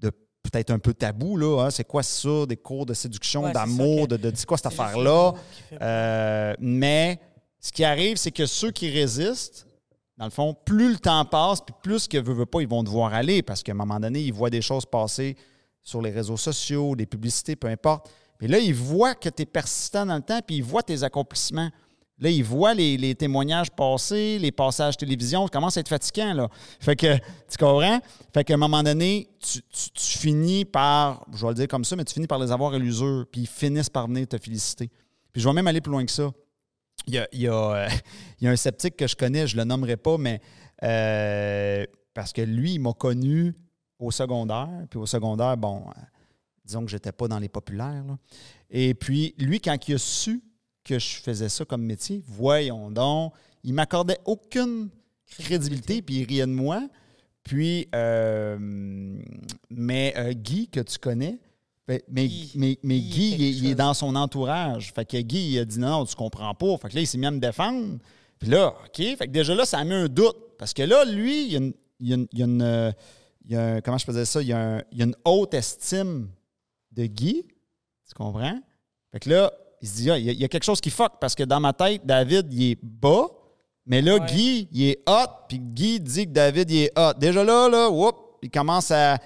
de 0.00 0.10
peut-être 0.42 0.70
un 0.70 0.78
peu 0.78 0.94
tabou. 0.94 1.36
là. 1.36 1.64
hein. 1.64 1.70
C'est 1.70 1.84
quoi 1.86 2.02
ça? 2.04 2.46
Des 2.46 2.56
cours 2.56 2.86
de 2.86 2.94
séduction, 2.94 3.44
Ouais, 3.44 3.52
d'amour, 3.52 4.06
de, 4.08 4.16
de 4.16 4.32
c'est 4.34 4.46
quoi 4.46 4.56
cette 4.56 4.66
affaire-là? 4.66 5.32
Euh, 5.80 6.54
mais 6.60 7.18
ce 7.58 7.72
qui 7.72 7.82
arrive, 7.84 8.16
c'est 8.16 8.30
que 8.30 8.46
ceux 8.46 8.70
qui 8.70 8.88
résistent, 8.90 9.66
dans 10.18 10.26
le 10.26 10.30
fond, 10.30 10.54
plus 10.64 10.92
le 10.92 10.98
temps 10.98 11.24
passe, 11.24 11.60
puis 11.60 11.74
plus 11.82 12.06
que 12.06 12.18
veut, 12.18 12.34
veut 12.34 12.46
pas, 12.46 12.60
ils 12.60 12.68
vont 12.68 12.82
devoir 12.84 13.12
aller 13.14 13.42
parce 13.42 13.62
qu'à 13.62 13.72
un 13.72 13.76
moment 13.76 13.98
donné, 13.98 14.20
ils 14.20 14.32
voient 14.32 14.50
des 14.50 14.62
choses 14.62 14.84
passer 14.86 15.36
sur 15.82 16.00
les 16.00 16.10
réseaux 16.10 16.36
sociaux, 16.36 16.94
des 16.94 17.06
publicités, 17.06 17.56
peu 17.56 17.66
importe. 17.66 18.08
Puis 18.42 18.50
là, 18.50 18.58
ils 18.58 18.74
voient 18.74 19.14
que 19.14 19.28
tu 19.28 19.42
es 19.42 19.46
persistant 19.46 20.04
dans 20.04 20.16
le 20.16 20.22
temps, 20.22 20.40
puis 20.44 20.56
ils 20.56 20.64
voient 20.64 20.82
tes 20.82 21.04
accomplissements. 21.04 21.70
Là, 22.18 22.28
ils 22.28 22.42
voient 22.42 22.74
les, 22.74 23.14
témoignages 23.14 23.70
passés, 23.70 24.36
les 24.40 24.50
passages 24.50 24.96
télévision. 24.96 25.44
Ça 25.44 25.50
commence 25.50 25.76
à 25.76 25.80
être 25.80 25.88
fatigant, 25.88 26.34
là. 26.34 26.48
Fait 26.80 26.96
que, 26.96 27.18
tu 27.18 27.56
comprends? 27.56 28.00
Fait 28.34 28.42
qu'à 28.42 28.54
un 28.54 28.56
moment 28.56 28.82
donné, 28.82 29.28
tu 29.40 30.18
finis 30.18 30.64
par, 30.64 31.24
je 31.32 31.40
vais 31.40 31.50
le 31.50 31.54
dire 31.54 31.68
comme 31.68 31.84
ça, 31.84 31.94
mais 31.94 32.04
tu 32.04 32.14
finis 32.14 32.26
par 32.26 32.40
les 32.40 32.50
avoir 32.50 32.74
à 32.74 32.78
l'usure, 32.78 33.26
puis 33.30 33.42
ils 33.42 33.46
finissent 33.46 33.88
par 33.88 34.08
venir 34.08 34.26
te 34.26 34.36
féliciter. 34.36 34.90
Puis 35.32 35.40
je 35.40 35.48
vais 35.48 35.54
même 35.54 35.68
aller 35.68 35.80
plus 35.80 35.92
loin 35.92 36.04
que 36.04 36.10
ça. 36.10 36.32
Il 37.06 37.14
y 37.14 37.18
a, 37.18 37.28
il 37.30 37.42
y 37.42 37.46
a, 37.46 37.54
euh, 37.54 37.88
il 38.40 38.46
y 38.46 38.48
a 38.48 38.50
un 38.50 38.56
sceptique 38.56 38.96
que 38.96 39.06
je 39.06 39.14
connais, 39.14 39.46
je 39.46 39.54
ne 39.54 39.60
le 39.60 39.66
nommerai 39.66 39.96
pas, 39.96 40.18
mais 40.18 40.40
euh, 40.82 41.86
parce 42.12 42.32
que 42.32 42.42
lui, 42.42 42.72
il 42.72 42.80
m'a 42.80 42.92
connu 42.92 43.54
au 44.00 44.10
secondaire. 44.10 44.68
Puis 44.90 44.98
au 44.98 45.06
secondaire, 45.06 45.56
bon, 45.56 45.84
euh, 45.86 46.00
disons 46.64 46.84
que 46.84 46.90
je 46.90 46.96
n'étais 46.96 47.12
pas 47.12 47.28
dans 47.28 47.38
les 47.38 47.48
populaires. 47.48 48.04
là. 48.06 48.18
Et 48.70 48.94
puis, 48.94 49.34
lui, 49.38 49.60
quand 49.60 49.76
il 49.88 49.94
a 49.94 49.98
su 49.98 50.42
que 50.84 50.98
je 50.98 51.16
faisais 51.16 51.48
ça 51.48 51.64
comme 51.64 51.82
métier, 51.82 52.22
voyons 52.26 52.90
donc, 52.90 53.32
il 53.64 53.74
m'accordait 53.74 54.18
aucune 54.24 54.88
crédibilité, 55.38 56.02
puis 56.02 56.16
il 56.20 56.24
riait 56.24 56.46
de 56.46 56.52
moi. 56.52 56.88
Puis, 57.44 57.88
euh, 57.94 58.56
mais 59.70 60.14
euh, 60.16 60.32
Guy, 60.32 60.68
que 60.68 60.80
tu 60.80 60.98
connais, 60.98 61.38
fait- 61.86 62.04
mais, 62.08 62.26
Guy. 62.28 62.52
mais, 62.54 62.78
mais 62.82 62.98
Guy, 63.00 63.34
il, 63.34 63.42
est- 63.42 63.50
il 63.70 63.74
dans 63.74 63.94
son 63.94 64.14
entourage. 64.14 64.92
Fait 64.92 65.04
que 65.04 65.16
Guy, 65.20 65.52
il 65.54 65.58
a 65.58 65.64
dit 65.64 65.78
non, 65.78 65.88
non, 65.90 66.04
tu 66.04 66.14
comprends 66.14 66.54
pas. 66.54 66.76
Fait 66.78 66.88
que 66.88 66.94
là, 66.94 67.00
il 67.00 67.06
s'est 67.06 67.18
mis 67.18 67.26
à 67.26 67.30
me 67.30 67.40
défendre. 67.40 67.98
Puis 68.38 68.48
là, 68.48 68.68
OK. 68.86 68.96
Fait 68.96 69.16
que 69.26 69.32
déjà 69.32 69.54
là, 69.54 69.64
ça 69.64 69.78
a 69.78 69.84
mis 69.84 69.92
un 69.94 70.08
doute. 70.08 70.36
Parce 70.58 70.72
que 70.72 70.82
là, 70.82 71.04
lui, 71.04 71.46
il 71.46 71.52
y 71.52 71.56
a 71.56 71.58
une. 71.58 71.74
il 72.00 72.08
y 72.08 72.12
a 72.12 72.16
une- 72.16 72.28
il 72.32 72.38
y 72.38 72.42
a 72.42 72.46
une, 72.46 72.62
euh, 72.62 72.92
il 73.44 73.50
y 73.52 73.56
a 73.56 73.74
un- 73.74 73.80
comment 73.80 73.98
je 73.98 74.04
faisais 74.04 74.24
ça? 74.24 74.40
Il 74.42 74.48
y, 74.48 74.52
a 74.52 74.76
un- 74.76 74.82
il 74.92 74.98
y 74.98 75.02
a 75.02 75.04
une 75.06 75.16
haute 75.24 75.54
estime 75.54 76.28
de 76.92 77.06
Guy. 77.06 77.44
Tu 78.08 78.14
comprends? 78.14 78.58
Fait 79.12 79.20
que 79.20 79.30
là, 79.30 79.52
il 79.80 79.88
se 79.88 79.94
dit, 79.96 80.10
ah, 80.10 80.18
il 80.18 80.24
y, 80.24 80.28
a- 80.28 80.32
il 80.32 80.40
y 80.40 80.44
a 80.44 80.48
quelque 80.48 80.64
chose 80.64 80.80
qui 80.80 80.90
fuck 80.90 81.12
parce 81.20 81.34
que 81.34 81.42
dans 81.42 81.60
ma 81.60 81.72
tête, 81.72 82.02
David, 82.04 82.52
il 82.52 82.72
est 82.72 82.78
bas. 82.82 83.26
Mais 83.86 84.00
là, 84.00 84.14
Ouais. 84.18 84.26
Guy, 84.26 84.68
il 84.72 84.82
est 84.90 84.98
hot. 85.08 85.28
Puis 85.48 85.58
Guy 85.58 85.98
dit 86.00 86.26
que 86.26 86.30
David, 86.32 86.70
il 86.70 86.82
est 86.84 86.98
hot. 86.98 87.14
Déjà 87.18 87.42
là, 87.42 87.68
là, 87.68 87.90
whoop, 87.90 88.16
il 88.42 88.50
commence 88.50 88.90
à. 88.90 89.18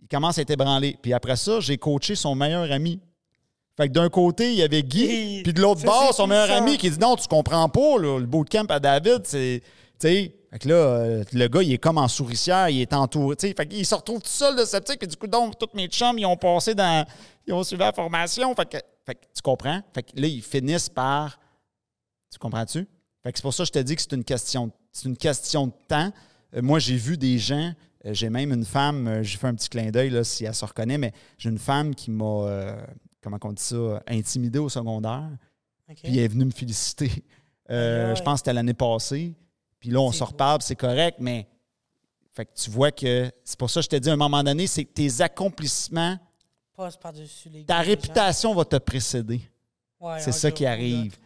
Il 0.00 0.08
commence 0.08 0.38
à 0.38 0.42
être 0.42 0.50
ébranlé. 0.50 0.96
Puis 1.00 1.12
après 1.12 1.36
ça, 1.36 1.60
j'ai 1.60 1.76
coaché 1.78 2.14
son 2.14 2.34
meilleur 2.34 2.70
ami. 2.72 3.00
Fait 3.76 3.88
que 3.88 3.92
d'un 3.92 4.08
côté, 4.10 4.52
il 4.52 4.58
y 4.58 4.62
avait 4.62 4.82
Guy, 4.82 5.42
puis 5.42 5.52
de 5.54 5.60
l'autre 5.60 5.82
bord, 5.84 6.12
son 6.14 6.26
meilleur 6.26 6.50
ami 6.50 6.76
qui 6.78 6.90
dit 6.90 6.98
non, 6.98 7.16
tu 7.16 7.26
comprends 7.28 7.68
pas, 7.68 7.98
là, 7.98 8.18
le 8.18 8.26
bootcamp 8.26 8.66
à 8.68 8.78
David, 8.80 9.22
c'est. 9.24 9.62
Tu 9.98 10.08
sais, 10.08 10.34
fait 10.52 10.58
que 10.58 10.68
là, 10.68 10.74
euh, 10.74 11.24
le 11.32 11.48
gars, 11.48 11.62
il 11.62 11.72
est 11.72 11.78
comme 11.78 11.96
en 11.96 12.08
souricière, 12.08 12.68
il 12.68 12.82
est 12.82 12.92
entouré. 12.92 13.36
Tu 13.36 13.48
sais, 13.48 13.54
fait 13.54 13.66
qu'il 13.66 13.86
se 13.86 13.94
retrouve 13.94 14.20
tout 14.20 14.28
seul 14.28 14.54
de 14.54 14.66
sceptique, 14.66 14.98
puis 14.98 15.08
du 15.08 15.16
coup, 15.16 15.26
donc, 15.26 15.58
tous 15.58 15.70
mes 15.74 15.86
chums, 15.86 16.18
ils 16.18 16.26
ont 16.26 16.36
passé 16.36 16.74
dans. 16.74 17.06
Ils 17.46 17.54
ont 17.54 17.64
suivi 17.64 17.80
la 17.80 17.92
formation. 17.92 18.54
Fait 18.54 18.68
que, 18.68 18.76
fait 19.06 19.14
que 19.14 19.20
tu 19.34 19.40
comprends? 19.42 19.80
Fait 19.94 20.02
que 20.02 20.20
là, 20.20 20.26
ils 20.26 20.42
finissent 20.42 20.90
par. 20.90 21.38
Tu 22.30 22.38
comprends-tu? 22.38 22.86
Fait 23.22 23.32
que 23.32 23.38
c'est 23.38 23.42
pour 23.42 23.54
ça 23.54 23.62
que 23.62 23.68
je 23.68 23.72
te 23.72 23.78
dis 23.78 23.96
que 23.96 24.02
c'est 24.02 24.12
une 24.12 24.24
question, 24.24 24.70
c'est 24.92 25.08
une 25.08 25.16
question 25.16 25.68
de 25.68 25.72
temps. 25.88 26.12
Euh, 26.54 26.60
moi, 26.60 26.78
j'ai 26.78 26.96
vu 26.96 27.16
des 27.16 27.38
gens, 27.38 27.72
euh, 28.04 28.12
j'ai 28.12 28.28
même 28.28 28.52
une 28.52 28.66
femme, 28.66 29.22
j'ai 29.22 29.38
fait 29.38 29.46
un 29.46 29.54
petit 29.54 29.70
clin 29.70 29.90
d'œil 29.90 30.10
là, 30.10 30.22
si 30.22 30.44
elle 30.44 30.54
se 30.54 30.66
reconnaît, 30.66 30.98
mais 30.98 31.14
j'ai 31.38 31.48
une 31.48 31.58
femme 31.58 31.94
qui 31.94 32.10
m'a, 32.10 32.76
comment 33.22 33.38
on 33.42 33.52
dit 33.52 33.62
ça, 33.62 34.02
intimidé 34.06 34.58
au 34.58 34.68
secondaire. 34.68 35.30
Puis 35.86 36.18
elle 36.18 36.18
est 36.18 36.28
venue 36.28 36.44
me 36.44 36.50
féliciter. 36.50 37.24
Je 37.70 38.22
pense 38.22 38.34
que 38.34 38.38
c'était 38.38 38.52
l'année 38.52 38.74
passée. 38.74 39.34
Puis 39.82 39.90
là, 39.90 39.98
on 40.00 40.12
se 40.12 40.22
reparle, 40.22 40.62
c'est 40.62 40.76
correct, 40.76 41.16
mais 41.18 41.48
fait 42.32 42.46
que 42.46 42.52
tu 42.54 42.70
vois 42.70 42.92
que 42.92 43.32
c'est 43.42 43.58
pour 43.58 43.68
ça 43.68 43.80
que 43.80 43.84
je 43.86 43.88
te 43.88 43.96
dis 43.96 44.08
à 44.08 44.12
un 44.12 44.16
moment 44.16 44.40
donné, 44.44 44.68
c'est 44.68 44.84
que 44.84 44.92
tes 44.92 45.20
accomplissements, 45.20 46.16
Passe 46.76 46.96
par-dessus 46.96 47.48
les 47.48 47.64
ta 47.64 47.80
réputation 47.80 48.54
va 48.54 48.64
te 48.64 48.76
précéder. 48.76 49.40
Ouais, 50.00 50.20
C'est 50.20 50.30
ça 50.30 50.52
qui 50.52 50.64
arrive. 50.64 51.16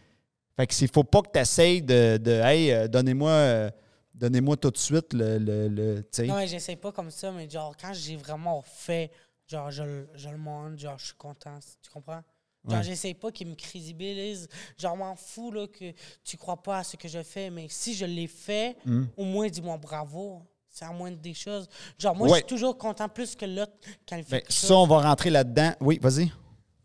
Fait 0.55 0.65
que 0.65 0.73
il 0.81 0.87
faut 0.87 1.03
pas 1.03 1.21
que 1.21 1.29
tu 1.31 1.37
essayes 1.39 1.83
de, 1.83 2.17
de 2.17 2.31
Hey, 2.31 2.71
euh, 2.71 2.87
donnez-moi 2.87 3.29
euh, 3.29 3.69
donnez-moi 4.15 4.57
tout 4.57 4.71
de 4.71 4.77
suite 4.77 5.13
le. 5.13 5.37
le, 5.37 5.67
le-. 5.67 6.03
Non, 6.25 6.35
mais 6.37 6.47
j'essaie 6.47 6.77
pas 6.77 6.91
comme 6.91 7.11
ça, 7.11 7.31
mais 7.31 7.47
genre, 7.47 7.77
quand 7.79 7.93
j'ai 7.93 8.15
vraiment 8.17 8.63
fait, 8.63 9.11
genre, 9.47 9.69
je, 9.69 9.83
le- 9.83 10.09
je 10.15 10.29
le 10.29 10.37
montre, 10.37 10.79
genre, 10.79 10.97
je 10.97 11.05
suis 11.05 11.15
content. 11.15 11.59
Tu 11.79 11.91
comprends? 11.91 12.23
Genre, 12.67 12.79
Ouais. 12.79 12.83
j'essaie 12.83 13.13
pas 13.13 13.31
qu'ils 13.31 13.47
me 13.47 13.55
crédibilisent. 13.55 14.47
Genre, 14.77 14.95
m'en 14.97 15.15
fous, 15.15 15.51
là, 15.51 15.67
que 15.67 15.93
tu 16.23 16.37
crois 16.37 16.61
pas 16.61 16.79
à 16.79 16.83
ce 16.83 16.97
que 16.97 17.07
je 17.07 17.23
fais, 17.23 17.49
mais 17.49 17.67
si 17.69 17.93
je 17.95 18.05
l'ai 18.05 18.27
fait, 18.27 18.75
Hmm. 18.85 19.05
au 19.15 19.23
moins, 19.23 19.47
dis-moi 19.47 19.77
bravo. 19.77 20.41
C'est 20.69 20.85
à 20.85 20.91
moins 20.91 21.11
des 21.11 21.33
choses. 21.33 21.67
Genre, 21.97 22.15
moi, 22.15 22.27
Ouais. 22.27 22.33
je 22.33 22.37
suis 22.45 22.45
toujours 22.55 22.77
content 22.77 23.09
plus 23.09 23.35
que 23.35 23.45
l'autre 23.45 23.71
quand 24.07 24.15
il 24.17 24.23
fait 24.23 24.41
Ben, 24.41 24.45
ça, 24.49 24.67
chose. 24.67 24.71
on 24.71 24.85
va 24.87 25.01
rentrer 25.01 25.29
là-dedans. 25.31 25.73
Oui, 25.79 25.97
vas-y. 26.01 26.31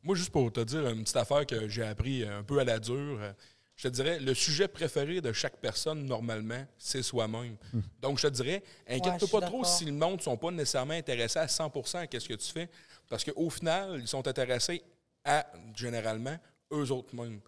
Moi, 0.03 0.17
juste 0.17 0.31
pour 0.31 0.51
te 0.51 0.61
dire 0.61 0.89
une 0.89 1.03
petite 1.03 1.17
affaire 1.17 1.45
que 1.47 1.69
j'ai 1.69 1.83
appris 1.85 2.25
un 2.25 2.43
peu 2.43 2.59
à 2.59 2.65
la 2.65 2.79
dure, 2.79 3.19
euh, 3.21 3.33
je 3.77 3.89
te 3.89 3.93
dirais, 3.93 4.19
le 4.19 4.33
sujet 4.35 4.67
préféré 4.67 5.21
de 5.21 5.33
chaque 5.33 5.59
personne, 5.59 6.05
normalement, 6.07 6.65
c'est 6.79 7.03
soi-même. 7.03 7.57
Donc, 8.01 8.19
je 8.19 8.29
te 8.29 8.33
dirais, 8.33 8.63
inquiète-toi 8.89 9.29
pas 9.41 9.47
trop 9.47 9.63
si 9.65 9.85
le 9.85 9.93
monde 9.93 10.17
ne 10.17 10.23
sont 10.23 10.37
pas 10.39 10.51
nécessairement 10.51 10.95
intéressés 10.95 11.39
à 11.41 11.47
100% 11.47 11.99
à 11.99 12.21
ce 12.21 12.29
que 12.29 12.35
tu 12.35 12.51
fais, 12.51 12.69
parce 13.11 13.23
qu'au 13.25 13.51
final, 13.51 13.99
ils 14.01 14.09
sont 14.09 14.27
intéressés 14.27 14.83
à, 15.25 15.47
généralement, 15.77 16.37
eux 16.73 16.91
autres 16.91 17.15
mêmes. 17.15 17.41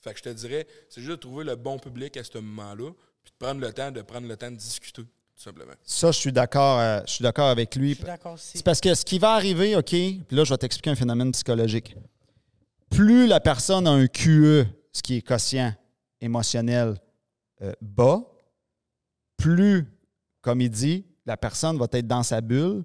Fait 0.00 0.12
que 0.12 0.18
je 0.18 0.22
te 0.24 0.28
dirais, 0.28 0.66
c'est 0.88 1.00
juste 1.00 1.10
de 1.12 1.16
trouver 1.16 1.44
le 1.44 1.56
bon 1.56 1.78
public 1.78 2.16
à 2.16 2.24
ce 2.24 2.38
moment-là, 2.38 2.90
puis 3.24 3.32
de 3.32 3.44
prendre 3.44 3.60
le 3.60 3.72
temps 3.72 3.90
de 3.90 4.02
prendre 4.02 4.28
le 4.28 4.36
temps 4.36 4.50
de 4.50 4.56
discuter, 4.56 5.02
tout 5.02 5.42
simplement. 5.42 5.72
Ça, 5.82 6.12
je 6.12 6.18
suis 6.18 6.32
d'accord 6.32 6.78
euh, 6.78 7.00
je 7.06 7.12
suis 7.12 7.22
d'accord 7.22 7.48
avec 7.48 7.74
lui. 7.74 7.90
Je 7.90 7.96
suis 7.96 8.04
d'accord 8.04 8.34
aussi. 8.34 8.58
C'est 8.58 8.64
parce 8.64 8.80
que 8.80 8.94
ce 8.94 9.04
qui 9.04 9.18
va 9.18 9.32
arriver, 9.32 9.74
OK, 9.76 9.90
puis 9.90 10.24
là, 10.30 10.44
je 10.44 10.52
vais 10.52 10.58
t'expliquer 10.58 10.90
un 10.90 10.96
phénomène 10.96 11.32
psychologique. 11.32 11.96
Plus 12.90 13.26
la 13.26 13.40
personne 13.40 13.86
a 13.86 13.90
un 13.90 14.06
QE, 14.06 14.64
ce 14.92 15.02
qui 15.02 15.16
est 15.16 15.22
quotient 15.22 15.74
émotionnel, 16.20 16.94
euh, 17.62 17.72
bas, 17.80 18.20
plus, 19.36 19.86
comme 20.40 20.60
il 20.60 20.70
dit, 20.70 21.04
la 21.24 21.36
personne 21.36 21.76
va 21.78 21.86
être 21.92 22.06
dans 22.06 22.22
sa 22.22 22.40
bulle. 22.40 22.84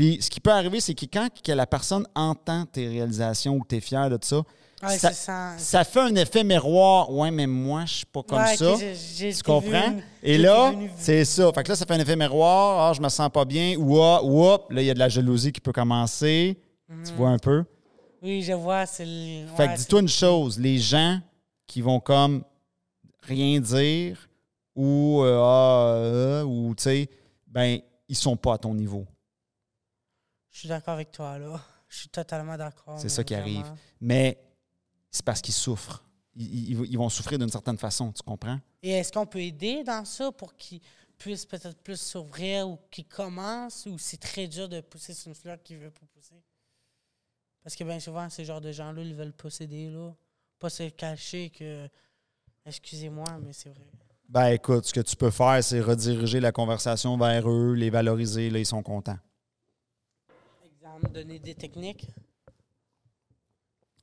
Puis 0.00 0.16
ce 0.22 0.30
qui 0.30 0.40
peut 0.40 0.50
arriver, 0.50 0.80
c'est 0.80 0.94
que 0.94 1.04
quand 1.04 1.28
que 1.44 1.52
la 1.52 1.66
personne 1.66 2.06
entend 2.14 2.64
tes 2.64 2.88
réalisations 2.88 3.56
ou 3.56 3.60
que 3.60 3.68
tu 3.68 3.76
es 3.76 3.80
fier 3.80 4.08
de 4.08 4.16
ça, 4.22 4.42
Ouais, 4.82 4.96
ça, 4.96 5.12
ça. 5.12 5.58
ça 5.58 5.84
fait 5.84 6.00
un 6.00 6.14
effet 6.14 6.42
miroir. 6.42 7.12
Ouais, 7.12 7.30
mais 7.30 7.46
moi, 7.46 7.84
je 7.84 7.96
suis 7.96 8.06
pas 8.06 8.22
comme 8.22 8.38
Ouais, 8.38 8.56
ça. 8.56 8.76
Tu 8.78 9.42
comprends? 9.42 9.96
Et 10.22 10.38
là, 10.38 10.72
c'est 10.96 11.26
ça. 11.26 11.52
Fait 11.52 11.62
que 11.64 11.68
là, 11.68 11.76
ça 11.76 11.84
fait 11.84 11.92
un 11.92 12.00
effet 12.00 12.16
miroir. 12.16 12.88
Ah, 12.88 12.94
je 12.94 13.02
me 13.02 13.10
sens 13.10 13.28
pas 13.28 13.44
bien. 13.44 13.76
Ou 13.76 14.00
ah, 14.00 14.22
là, 14.70 14.80
il 14.80 14.86
y 14.86 14.90
a 14.90 14.94
de 14.94 14.98
la 14.98 15.10
jalousie 15.10 15.52
qui 15.52 15.60
peut 15.60 15.72
commencer. 15.72 16.58
Tu 17.04 17.12
vois 17.12 17.28
un 17.28 17.38
peu? 17.38 17.64
Oui, 18.22 18.40
je 18.40 18.54
vois, 18.54 18.84
le. 19.00 19.54
Fait 19.54 19.68
que 19.68 19.76
dis-toi 19.76 20.00
une 20.00 20.08
chose, 20.08 20.58
les 20.58 20.78
gens 20.78 21.20
qui 21.66 21.82
vont 21.82 22.00
comme 22.00 22.42
rien 23.20 23.60
dire 23.60 24.30
ou 24.74 25.20
euh, 25.24 25.42
ah, 25.42 25.92
euh, 25.94 26.42
ou 26.44 26.74
tu 26.74 26.84
sais, 26.84 27.10
ben 27.46 27.80
ils 28.08 28.16
sont 28.16 28.38
pas 28.38 28.54
à 28.54 28.58
ton 28.58 28.72
niveau. 28.72 29.04
Je 30.60 30.64
suis 30.66 30.68
d'accord 30.68 30.92
avec 30.92 31.10
toi, 31.10 31.38
là. 31.38 31.58
Je 31.88 32.00
suis 32.00 32.08
totalement 32.10 32.54
d'accord. 32.54 32.98
C'est 33.00 33.08
ça 33.08 33.24
qui 33.24 33.32
vraiment. 33.32 33.60
arrive. 33.60 33.72
Mais 33.98 34.38
c'est 35.10 35.24
parce 35.24 35.40
qu'ils 35.40 35.54
souffrent. 35.54 36.04
Ils, 36.36 36.72
ils- 36.72 36.86
ils 36.90 36.98
vont 36.98 37.08
souffrir 37.08 37.38
d'une 37.38 37.48
certaine 37.48 37.78
façon, 37.78 38.12
tu 38.12 38.22
comprends? 38.22 38.60
Et 38.82 38.90
est-ce 38.90 39.10
qu'on 39.10 39.24
peut 39.24 39.40
aider 39.40 39.82
dans 39.84 40.04
ça 40.04 40.30
pour 40.30 40.54
qu'ils 40.54 40.82
puissent 41.16 41.46
peut-être 41.46 41.78
plus 41.78 41.98
s'ouvrir 41.98 42.68
ou 42.68 42.78
qu'ils 42.90 43.06
commencent 43.06 43.86
ou 43.86 43.96
c'est 43.96 44.18
très 44.20 44.48
dur 44.48 44.68
de 44.68 44.82
pousser 44.82 45.14
sur 45.14 45.28
une 45.28 45.34
fleur 45.34 45.56
qui 45.62 45.76
veut 45.76 45.90
pas 45.90 46.04
pousser? 46.12 46.34
Parce 47.62 47.74
que 47.74 47.82
bien 47.82 47.98
souvent, 47.98 48.28
ces 48.28 48.44
genres 48.44 48.60
de 48.60 48.70
gens-là, 48.70 49.00
ils 49.00 49.14
veulent 49.14 49.32
posséder, 49.32 49.88
là. 49.88 50.12
Pas 50.58 50.68
se 50.68 50.90
cacher 50.90 51.48
que. 51.48 51.88
Excusez-moi, 52.66 53.24
mais 53.42 53.54
c'est 53.54 53.70
vrai. 53.70 53.86
Ben 54.28 54.48
écoute, 54.48 54.84
ce 54.84 54.92
que 54.92 55.00
tu 55.00 55.16
peux 55.16 55.30
faire, 55.30 55.64
c'est 55.64 55.80
rediriger 55.80 56.38
la 56.38 56.52
conversation 56.52 57.16
vers 57.16 57.48
eux, 57.50 57.72
les 57.72 57.88
valoriser, 57.88 58.50
là, 58.50 58.58
ils 58.58 58.66
sont 58.66 58.82
contents. 58.82 59.18
Donner 61.08 61.38
des 61.38 61.54
techniques. 61.54 62.06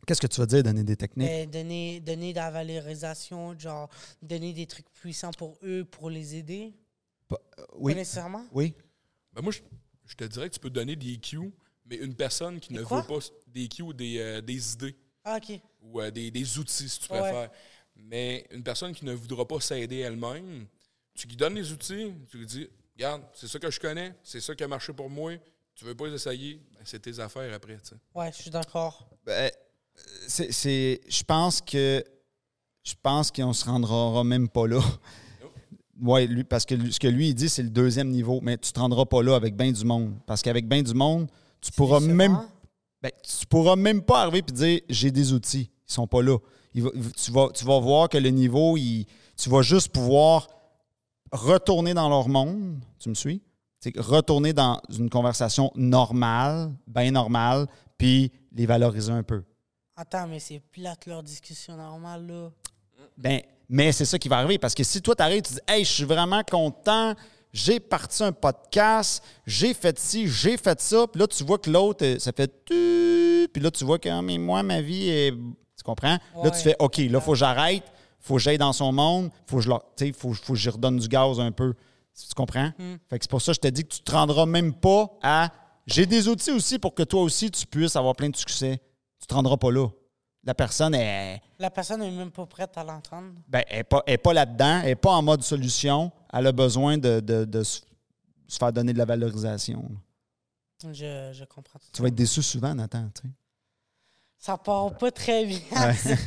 Qu'est-ce 0.06 0.22
que 0.22 0.28
tu 0.28 0.40
veux 0.40 0.48
dire, 0.48 0.64
donner 0.64 0.84
des 0.84 0.96
techniques? 0.96 1.28
Ben, 1.28 1.50
donner, 1.50 2.00
donner 2.00 2.32
de 2.32 2.38
la 2.38 2.50
valorisation, 2.50 3.58
genre 3.60 3.90
donner 4.22 4.54
des 4.54 4.66
trucs 4.66 4.90
puissants 4.92 5.32
pour 5.34 5.58
eux, 5.64 5.84
pour 5.84 6.10
les 6.10 6.36
aider. 6.36 6.74
oui. 7.76 7.94
Pas 7.94 7.98
nécessairement. 8.00 8.46
Oui. 8.54 8.74
Ben 9.34 9.42
moi, 9.42 9.52
je, 9.52 9.60
je 10.06 10.16
te 10.16 10.24
dirais 10.24 10.50
que 10.50 10.54
tu 10.54 10.60
peux 10.62 10.70
donner 10.70 10.96
des 10.96 11.18
cues, 11.18 11.52
mais 11.86 11.98
une 11.98 12.16
personne 12.16 12.60
qui 12.60 12.70
Des 12.74 12.80
ne 12.80 12.84
quoi? 12.86 13.02
veut 13.02 13.08
pas 13.08 13.20
des 13.48 13.68
cues, 13.68 13.94
des, 13.94 14.18
euh, 14.20 14.42
des 14.42 14.74
idées 14.74 14.96
Ah, 15.26 15.38
OK. 15.38 15.60
ou 15.82 16.00
euh, 16.00 16.10
des, 16.10 16.32
des 16.32 16.58
outils, 16.58 16.88
si 16.88 17.00
tu 17.00 17.12
Ouais. 17.12 17.20
préfères. 17.20 17.52
Mais 17.96 18.46
une 18.52 18.64
personne 18.64 18.94
qui 18.94 19.04
ne 19.04 19.14
voudra 19.14 19.46
pas 19.46 19.60
s'aider 19.60 19.98
elle-même, 19.98 20.68
tu 21.16 21.28
lui 21.28 21.36
donnes 21.36 21.56
les 21.56 21.70
outils, 21.72 22.14
tu 22.30 22.38
lui 22.38 22.46
dis 22.46 22.70
Regarde, 22.96 23.24
c'est 23.34 23.48
ça 23.48 23.60
que 23.60 23.70
je 23.70 23.80
connais, 23.80 24.16
c'est 24.24 24.40
ça 24.40 24.56
qui 24.56 24.64
a 24.64 24.68
marché 24.68 24.92
pour 24.94 25.10
moi, 25.10 25.34
tu 25.78 25.86
veux 25.86 25.96
pas 25.96 26.08
les 26.08 26.14
essayer, 26.16 26.56
ben, 26.74 26.82
c'est 26.84 27.00
tes 27.02 27.20
affaires 27.20 27.54
après. 27.54 27.78
tu 27.78 27.90
sais. 27.90 27.96
Ouais, 28.16 28.32
je 28.36 28.42
suis 28.42 28.50
d'accord. 28.52 29.08
Ben, 29.26 29.52
c'est, 30.28 30.52
c'est- 30.52 31.02
je 31.08 31.24
pense 31.24 31.62
que 31.62 32.04
je 32.84 32.94
pense 33.02 33.32
qu'on 33.32 33.54
se 33.54 33.66
rendra 33.66 34.24
même 34.24 34.50
pas 34.50 34.66
là. 34.68 34.80
Oui, 36.00 36.28
lui, 36.28 36.44
parce 36.44 36.66
que 36.66 36.76
lui- 36.76 36.94
ce 36.94 37.00
que 37.00 37.08
lui 37.08 37.30
il 37.30 37.34
dit, 37.34 37.50
c'est 37.50 37.64
le 37.64 37.70
deuxième 37.70 38.10
niveau, 38.10 38.40
mais 38.42 38.58
tu 38.58 38.72
te 38.72 38.80
rendras 38.80 39.06
pas 39.06 39.24
là 39.24 39.36
avec 39.36 39.56
bien 39.56 39.72
du 39.72 39.84
monde. 39.84 40.14
Parce 40.28 40.42
qu'avec 40.44 40.68
bien 40.68 40.84
du 40.84 40.94
monde, 40.94 41.28
tu 41.62 41.72
pourras 41.72 42.00
même 42.00 42.38
ben, 43.02 43.12
tu 43.24 43.46
pourras 43.48 43.76
même 43.76 44.02
pas 44.02 44.22
arriver 44.24 44.40
et 44.48 44.52
dire 44.52 44.82
j'ai 44.90 45.12
des 45.12 45.34
outils. 45.34 45.70
Ils 45.88 45.94
sont 45.94 46.08
pas 46.08 46.22
là. 46.22 46.38
Il 46.74 46.84
va- 46.84 46.92
tu, 47.16 47.32
vas, 47.32 47.50
tu 47.54 47.66
vas 47.66 47.80
voir 47.80 48.10
que 48.10 48.18
le 48.18 48.30
niveau, 48.30 48.78
il- 48.78 49.06
tu 49.36 49.50
vas 49.50 49.62
juste 49.64 49.90
pouvoir 49.90 50.48
retourner 51.32 51.94
dans 51.94 52.10
leur 52.10 52.28
monde. 52.30 52.80
Tu 53.00 53.10
me 53.10 53.14
suis? 53.16 53.42
C'est 53.80 53.98
retourner 54.00 54.54
dans 54.54 54.82
une 54.90 55.10
conversation 55.10 55.72
normale, 55.76 56.72
bien 56.88 57.12
normale, 57.12 57.68
puis 57.98 58.32
les 58.52 58.66
valoriser 58.66 59.12
un 59.12 59.24
peu. 59.24 59.44
Attends, 59.96 60.28
mais 60.28 60.40
c'est 60.40 60.60
plate 60.72 61.06
leur 61.06 61.24
discussion 61.24 61.76
normale, 61.76 62.26
là. 62.28 62.50
Ben, 63.18 63.42
mais 63.70 63.92
c'est 63.92 64.06
ça 64.06 64.18
qui 64.20 64.30
va 64.30 64.38
arriver 64.38 64.58
parce 64.58 64.74
que 64.76 64.84
si 64.84 65.02
toi, 65.02 65.16
tu 65.16 65.24
arrives, 65.24 65.42
tu 65.44 65.54
dis 65.54 65.60
Hey, 65.68 65.84
je 65.84 65.92
suis 65.92 66.04
vraiment 66.04 66.42
content, 66.44 67.14
j'ai 67.54 67.80
parti 67.80 68.24
un 68.24 68.32
podcast, 68.32 69.24
j'ai 69.46 69.74
fait 69.74 69.98
ci, 70.00 70.28
j'ai 70.28 70.58
fait 70.58 70.80
ça, 70.82 71.06
puis 71.08 71.20
là, 71.20 71.28
tu 71.28 71.44
vois 71.44 71.58
que 71.58 71.70
l'autre, 71.70 72.04
euh, 72.06 72.20
ça 72.20 72.32
fait 72.32 72.52
tu, 72.66 73.48
puis 73.52 73.62
là, 73.62 73.72
tu 73.72 73.84
vois 73.86 73.98
que 74.00 74.10
Ah, 74.10 74.22
mais 74.22 74.38
moi, 74.38 74.62
ma 74.64 74.82
vie 74.82 75.10
est. 75.10 75.32
Tu 75.32 75.84
comprends? 75.84 76.18
Là, 76.44 76.52
tu 76.52 76.62
fais 76.64 76.76
OK, 76.80 76.98
là, 76.98 77.04
il 77.06 77.22
faut 77.22 77.32
que 77.34 77.38
j'arrête, 77.38 77.84
faut 78.20 78.36
que 78.36 78.42
j'aille 78.42 78.58
dans 78.58 78.74
son 78.74 78.92
monde, 78.92 79.30
faut 79.46 79.58
que 79.58 79.64
je 79.64 79.70
leur- 79.70 79.86
faut 80.16 80.32
que 80.32 80.56
j'y 80.56 80.70
redonne 80.70 80.98
du 80.98 81.08
gaz 81.08 81.40
un 81.40 81.52
peu. 81.52 81.74
Tu 82.18 82.34
comprends? 82.36 82.72
Fait 83.10 83.20
que 83.20 83.24
c'est 83.26 83.30
pour 83.30 83.42
ça 83.42 83.52
que 83.52 83.56
je 83.58 83.62
te 83.62 83.68
dis 83.68 83.84
que 83.84 83.90
tu 83.94 84.02
te 84.02 84.12
rendras 84.12 84.46
même 84.46 84.74
pas 84.74 85.10
à. 85.22 85.52
J'ai 85.86 86.06
des 86.06 86.28
outils 86.28 86.52
aussi 86.52 86.80
pour 86.80 86.94
que 86.96 87.04
toi 87.04 87.22
aussi, 87.22 87.50
tu 87.52 87.66
puisses 87.66 87.96
avoir 87.96 88.16
plein 88.16 88.30
de 88.30 88.36
succès. 88.36 88.82
Tu 89.20 89.28
te 89.28 89.34
rendras 89.34 89.58
pas 89.58 89.72
là. 89.72 89.88
La 90.44 90.54
personne 90.56 90.96
est. 90.96 91.42
La 91.60 91.70
personne 91.70 92.00
n'est 92.02 92.12
même 92.12 92.32
pas 92.32 92.46
prête 92.46 92.78
à 92.78 92.84
l'entendre. 92.84 93.34
Ben, 93.48 93.64
elle 93.68 93.78
n'est 93.78 93.84
pas, 93.84 94.04
elle 94.08 94.14
est 94.14 94.18
pas 94.18 94.34
là-dedans, 94.34 94.80
elle 94.82 94.86
n'est 94.88 94.96
pas 94.96 95.12
en 95.12 95.22
mode 95.22 95.44
solution. 95.44 96.12
Elle 96.34 96.48
a 96.48 96.52
besoin 96.52 96.98
de, 96.98 97.20
de- 97.20 97.46
de 97.46 97.64
se 97.64 97.82
se 98.50 98.58
faire 98.58 98.72
donner 98.72 98.94
de 98.94 98.98
la 98.98 99.04
valorisation. 99.06 99.92
Je, 100.84 101.32
je 101.34 101.44
comprends 101.46 101.80
tout 101.80 101.88
Tu 101.92 102.02
vas 102.02 102.08
être 102.08 102.16
déçu 102.16 102.42
souvent, 102.42 102.74
Nathan. 102.74 103.10
tu 103.14 103.24
sais. 103.28 103.34
Ça 104.40 104.58
part 104.58 104.96
pas 104.98 105.12
très 105.12 105.46
bien 105.46 105.60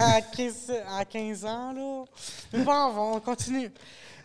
à, 0.00 0.20
15, 0.20 0.72
à 0.88 1.04
15 1.04 1.44
ans, 1.44 1.72
là. 1.72 2.04
Mais 2.52 2.64
bon, 2.64 3.14
on 3.14 3.20
continue. 3.20 3.70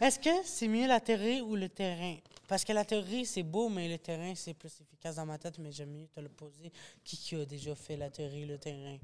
Est-ce 0.01 0.19
que 0.19 0.29
c'est 0.43 0.67
mieux 0.67 0.87
la 0.87 0.99
théorie 0.99 1.41
ou 1.41 1.55
le 1.55 1.69
terrain? 1.69 2.17
Parce 2.47 2.63
que 2.63 2.73
la 2.73 2.83
théorie, 2.83 3.25
c'est 3.25 3.43
beau, 3.43 3.69
mais 3.69 3.87
le 3.87 3.97
terrain, 3.97 4.33
c'est 4.35 4.53
plus 4.53 4.71
efficace 4.81 5.15
dans 5.15 5.25
ma 5.25 5.37
tête, 5.37 5.57
mais 5.59 5.71
j'aime 5.71 5.91
mieux 5.91 6.07
te 6.07 6.19
le 6.19 6.29
poser. 6.29 6.71
Qui, 7.03 7.17
qui 7.17 7.35
a 7.35 7.45
déjà 7.45 7.75
fait 7.75 7.95
la 7.95 8.09
théorie 8.09 8.45
le 8.45 8.57
terrain? 8.57 8.97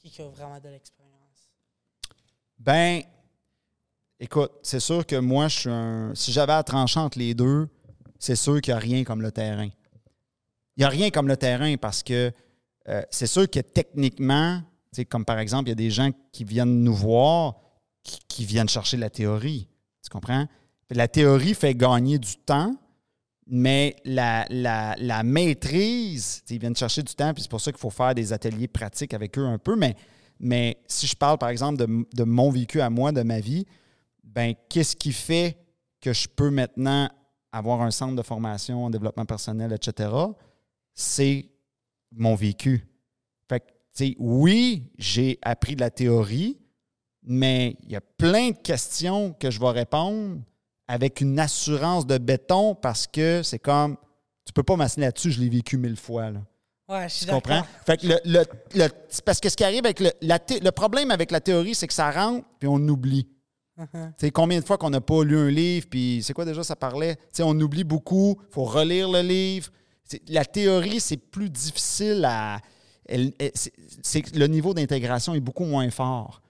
Qui, 0.00 0.10
qui 0.10 0.22
a 0.22 0.28
vraiment 0.28 0.58
de 0.58 0.68
l'expérience? 0.68 1.10
Ben, 2.58 3.02
écoute, 4.18 4.52
c'est 4.62 4.80
sûr 4.80 5.04
que 5.06 5.16
moi, 5.16 5.48
je 5.48 5.58
suis 5.58 5.70
un. 5.70 6.14
Si 6.14 6.32
j'avais 6.32 6.52
à 6.52 6.62
trancher 6.62 7.00
entre 7.00 7.18
les 7.18 7.34
deux, 7.34 7.68
c'est 8.18 8.36
sûr 8.36 8.60
qu'il 8.60 8.72
n'y 8.72 8.76
a 8.76 8.80
rien 8.80 9.04
comme 9.04 9.22
le 9.22 9.32
terrain. 9.32 9.68
Il 10.76 10.80
n'y 10.80 10.84
a 10.84 10.88
rien 10.88 11.10
comme 11.10 11.28
le 11.28 11.36
terrain 11.36 11.76
parce 11.76 12.02
que 12.02 12.32
euh, 12.90 13.02
c'est 13.10 13.26
sûr 13.26 13.48
que 13.48 13.60
techniquement, 13.60 14.60
comme 15.08 15.24
par 15.24 15.38
exemple, 15.38 15.68
il 15.68 15.70
y 15.70 15.72
a 15.72 15.76
des 15.76 15.90
gens 15.90 16.10
qui 16.32 16.44
viennent 16.44 16.82
nous 16.82 16.94
voir 16.94 17.56
qui, 18.02 18.44
viennent 18.44 18.68
chercher 18.68 18.96
la 18.96 19.10
théorie. 19.10 19.68
Tu 20.02 20.10
comprends? 20.10 20.46
La 20.90 21.06
théorie 21.06 21.54
fait 21.54 21.74
gagner 21.74 22.18
du 22.18 22.36
temps, 22.36 22.74
mais 23.46 23.94
la, 24.04 25.22
maîtrise, 25.24 26.42
ils 26.48 26.58
viennent 26.58 26.76
chercher 26.76 27.02
du 27.02 27.14
temps, 27.14 27.32
puis 27.32 27.42
c'est 27.42 27.50
pour 27.50 27.60
ça 27.60 27.70
qu'il 27.70 27.80
faut 27.80 27.90
faire 27.90 28.14
des 28.14 28.32
ateliers 28.32 28.68
pratiques 28.68 29.14
avec 29.14 29.38
eux 29.38 29.46
un 29.46 29.58
peu. 29.58 29.76
Mais, 30.40 30.78
si 30.88 31.06
je 31.06 31.14
parle, 31.14 31.38
par 31.38 31.50
exemple, 31.50 31.78
de, 31.78 32.06
de 32.14 32.24
mon 32.24 32.50
vécu 32.50 32.80
à 32.80 32.90
moi, 32.90 33.12
de 33.12 33.22
ma 33.22 33.40
vie, 33.40 33.66
ben 34.24 34.54
qu'est-ce 34.68 34.96
qui 34.96 35.12
fait 35.12 35.58
que 36.00 36.12
je 36.12 36.26
peux 36.28 36.50
maintenant 36.50 37.10
avoir 37.52 37.82
un 37.82 37.90
centre 37.90 38.16
de 38.16 38.22
formation 38.22 38.86
en 38.86 38.90
développement 38.90 39.26
personnel, 39.26 39.72
etc., 39.72 40.10
c'est 40.94 41.50
mon 42.12 42.34
vécu. 42.34 42.86
Fait 43.48 43.60
que, 43.60 43.66
tu 43.66 43.72
sais, 43.92 44.16
oui, 44.18 44.84
j'ai 44.98 45.38
appris 45.42 45.74
de 45.76 45.80
la 45.80 45.90
théorie, 45.90 46.58
mais 47.22 47.76
il 47.82 47.92
y 47.92 47.96
a 47.96 48.00
plein 48.00 48.50
de 48.50 48.56
questions 48.56 49.32
que 49.38 49.50
je 49.50 49.60
vais 49.60 49.70
répondre 49.70 50.40
avec 50.88 51.20
une 51.20 51.38
assurance 51.38 52.06
de 52.06 52.18
béton 52.18 52.74
parce 52.74 53.06
que 53.06 53.42
c'est 53.42 53.58
comme, 53.58 53.96
tu 54.44 54.52
peux 54.52 54.62
pas 54.62 54.76
m'assigner 54.76 55.06
là-dessus, 55.06 55.30
je 55.30 55.40
l'ai 55.40 55.48
vécu 55.48 55.76
mille 55.76 55.96
fois. 55.96 56.30
Là. 56.30 56.40
Ouais, 56.88 57.08
je 57.08 57.14
suis 57.14 57.26
Tu 57.26 57.32
comprends? 57.32 57.62
Fait 57.86 57.96
que 58.00 58.06
le, 58.08 58.18
le- 58.24 58.44
le- 58.74 58.88
parce 59.24 59.38
que 59.38 59.48
ce 59.48 59.56
qui 59.56 59.62
arrive 59.62 59.84
avec 59.84 60.00
le, 60.00 60.10
la 60.22 60.38
thé- 60.40 60.58
le 60.60 60.72
problème 60.72 61.10
avec 61.12 61.30
la 61.30 61.40
théorie, 61.40 61.74
c'est 61.74 61.86
que 61.86 61.94
ça 61.94 62.10
rentre 62.10 62.44
puis 62.58 62.68
on 62.68 62.76
oublie. 62.88 63.28
Uh-huh. 63.78 64.08
Tu 64.18 64.26
sais, 64.26 64.30
combien 64.30 64.58
de 64.58 64.64
fois 64.64 64.76
qu'on 64.76 64.90
n'a 64.90 65.00
pas 65.00 65.22
lu 65.22 65.38
un 65.38 65.48
livre, 65.50 65.86
puis 65.88 66.20
c'est 66.24 66.32
quoi 66.32 66.44
déjà 66.44 66.64
ça 66.64 66.74
parlait? 66.74 67.14
Tu 67.16 67.22
sais, 67.34 67.42
on 67.44 67.58
oublie 67.60 67.84
beaucoup, 67.84 68.36
il 68.48 68.52
faut 68.52 68.64
relire 68.64 69.08
le 69.08 69.20
livre. 69.20 69.70
La 70.28 70.44
théorie, 70.44 71.00
c'est 71.00 71.16
plus 71.16 71.50
difficile 71.50 72.24
à. 72.24 72.60
elle- 73.06 73.32
elle- 73.38 73.52
le 74.34 74.46
niveau 74.46 74.72
d'intégration 74.74 75.34
est 75.34 75.40
beaucoup 75.40 75.64
moins 75.64 75.90
fort. 75.90 76.40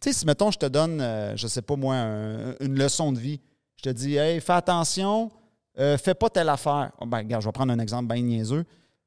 Tu 0.00 0.10
sais, 0.12 0.18
si, 0.18 0.26
mettons, 0.26 0.50
je 0.50 0.58
te 0.58 0.66
donne, 0.66 1.00
euh, 1.00 1.34
je 1.36 1.46
sais 1.46 1.62
pas 1.62 1.76
moi, 1.76 1.94
un- 1.96 2.54
une 2.60 2.78
leçon 2.78 3.10
de 3.12 3.18
vie, 3.18 3.40
je 3.76 3.82
te 3.84 3.88
dis, 3.88 4.16
hey, 4.16 4.38
fais 4.40 4.52
attention, 4.52 5.30
euh, 5.78 5.96
fais 5.96 6.14
pas 6.14 6.28
telle 6.28 6.48
affaire. 6.50 6.92
Oh, 7.00 7.06
ben, 7.06 7.18
regarde, 7.18 7.42
je 7.42 7.48
vais 7.48 7.52
prendre 7.52 7.72
un 7.72 7.78
exemple 7.78 8.12
bien 8.12 8.22
niaiseux. 8.22 8.64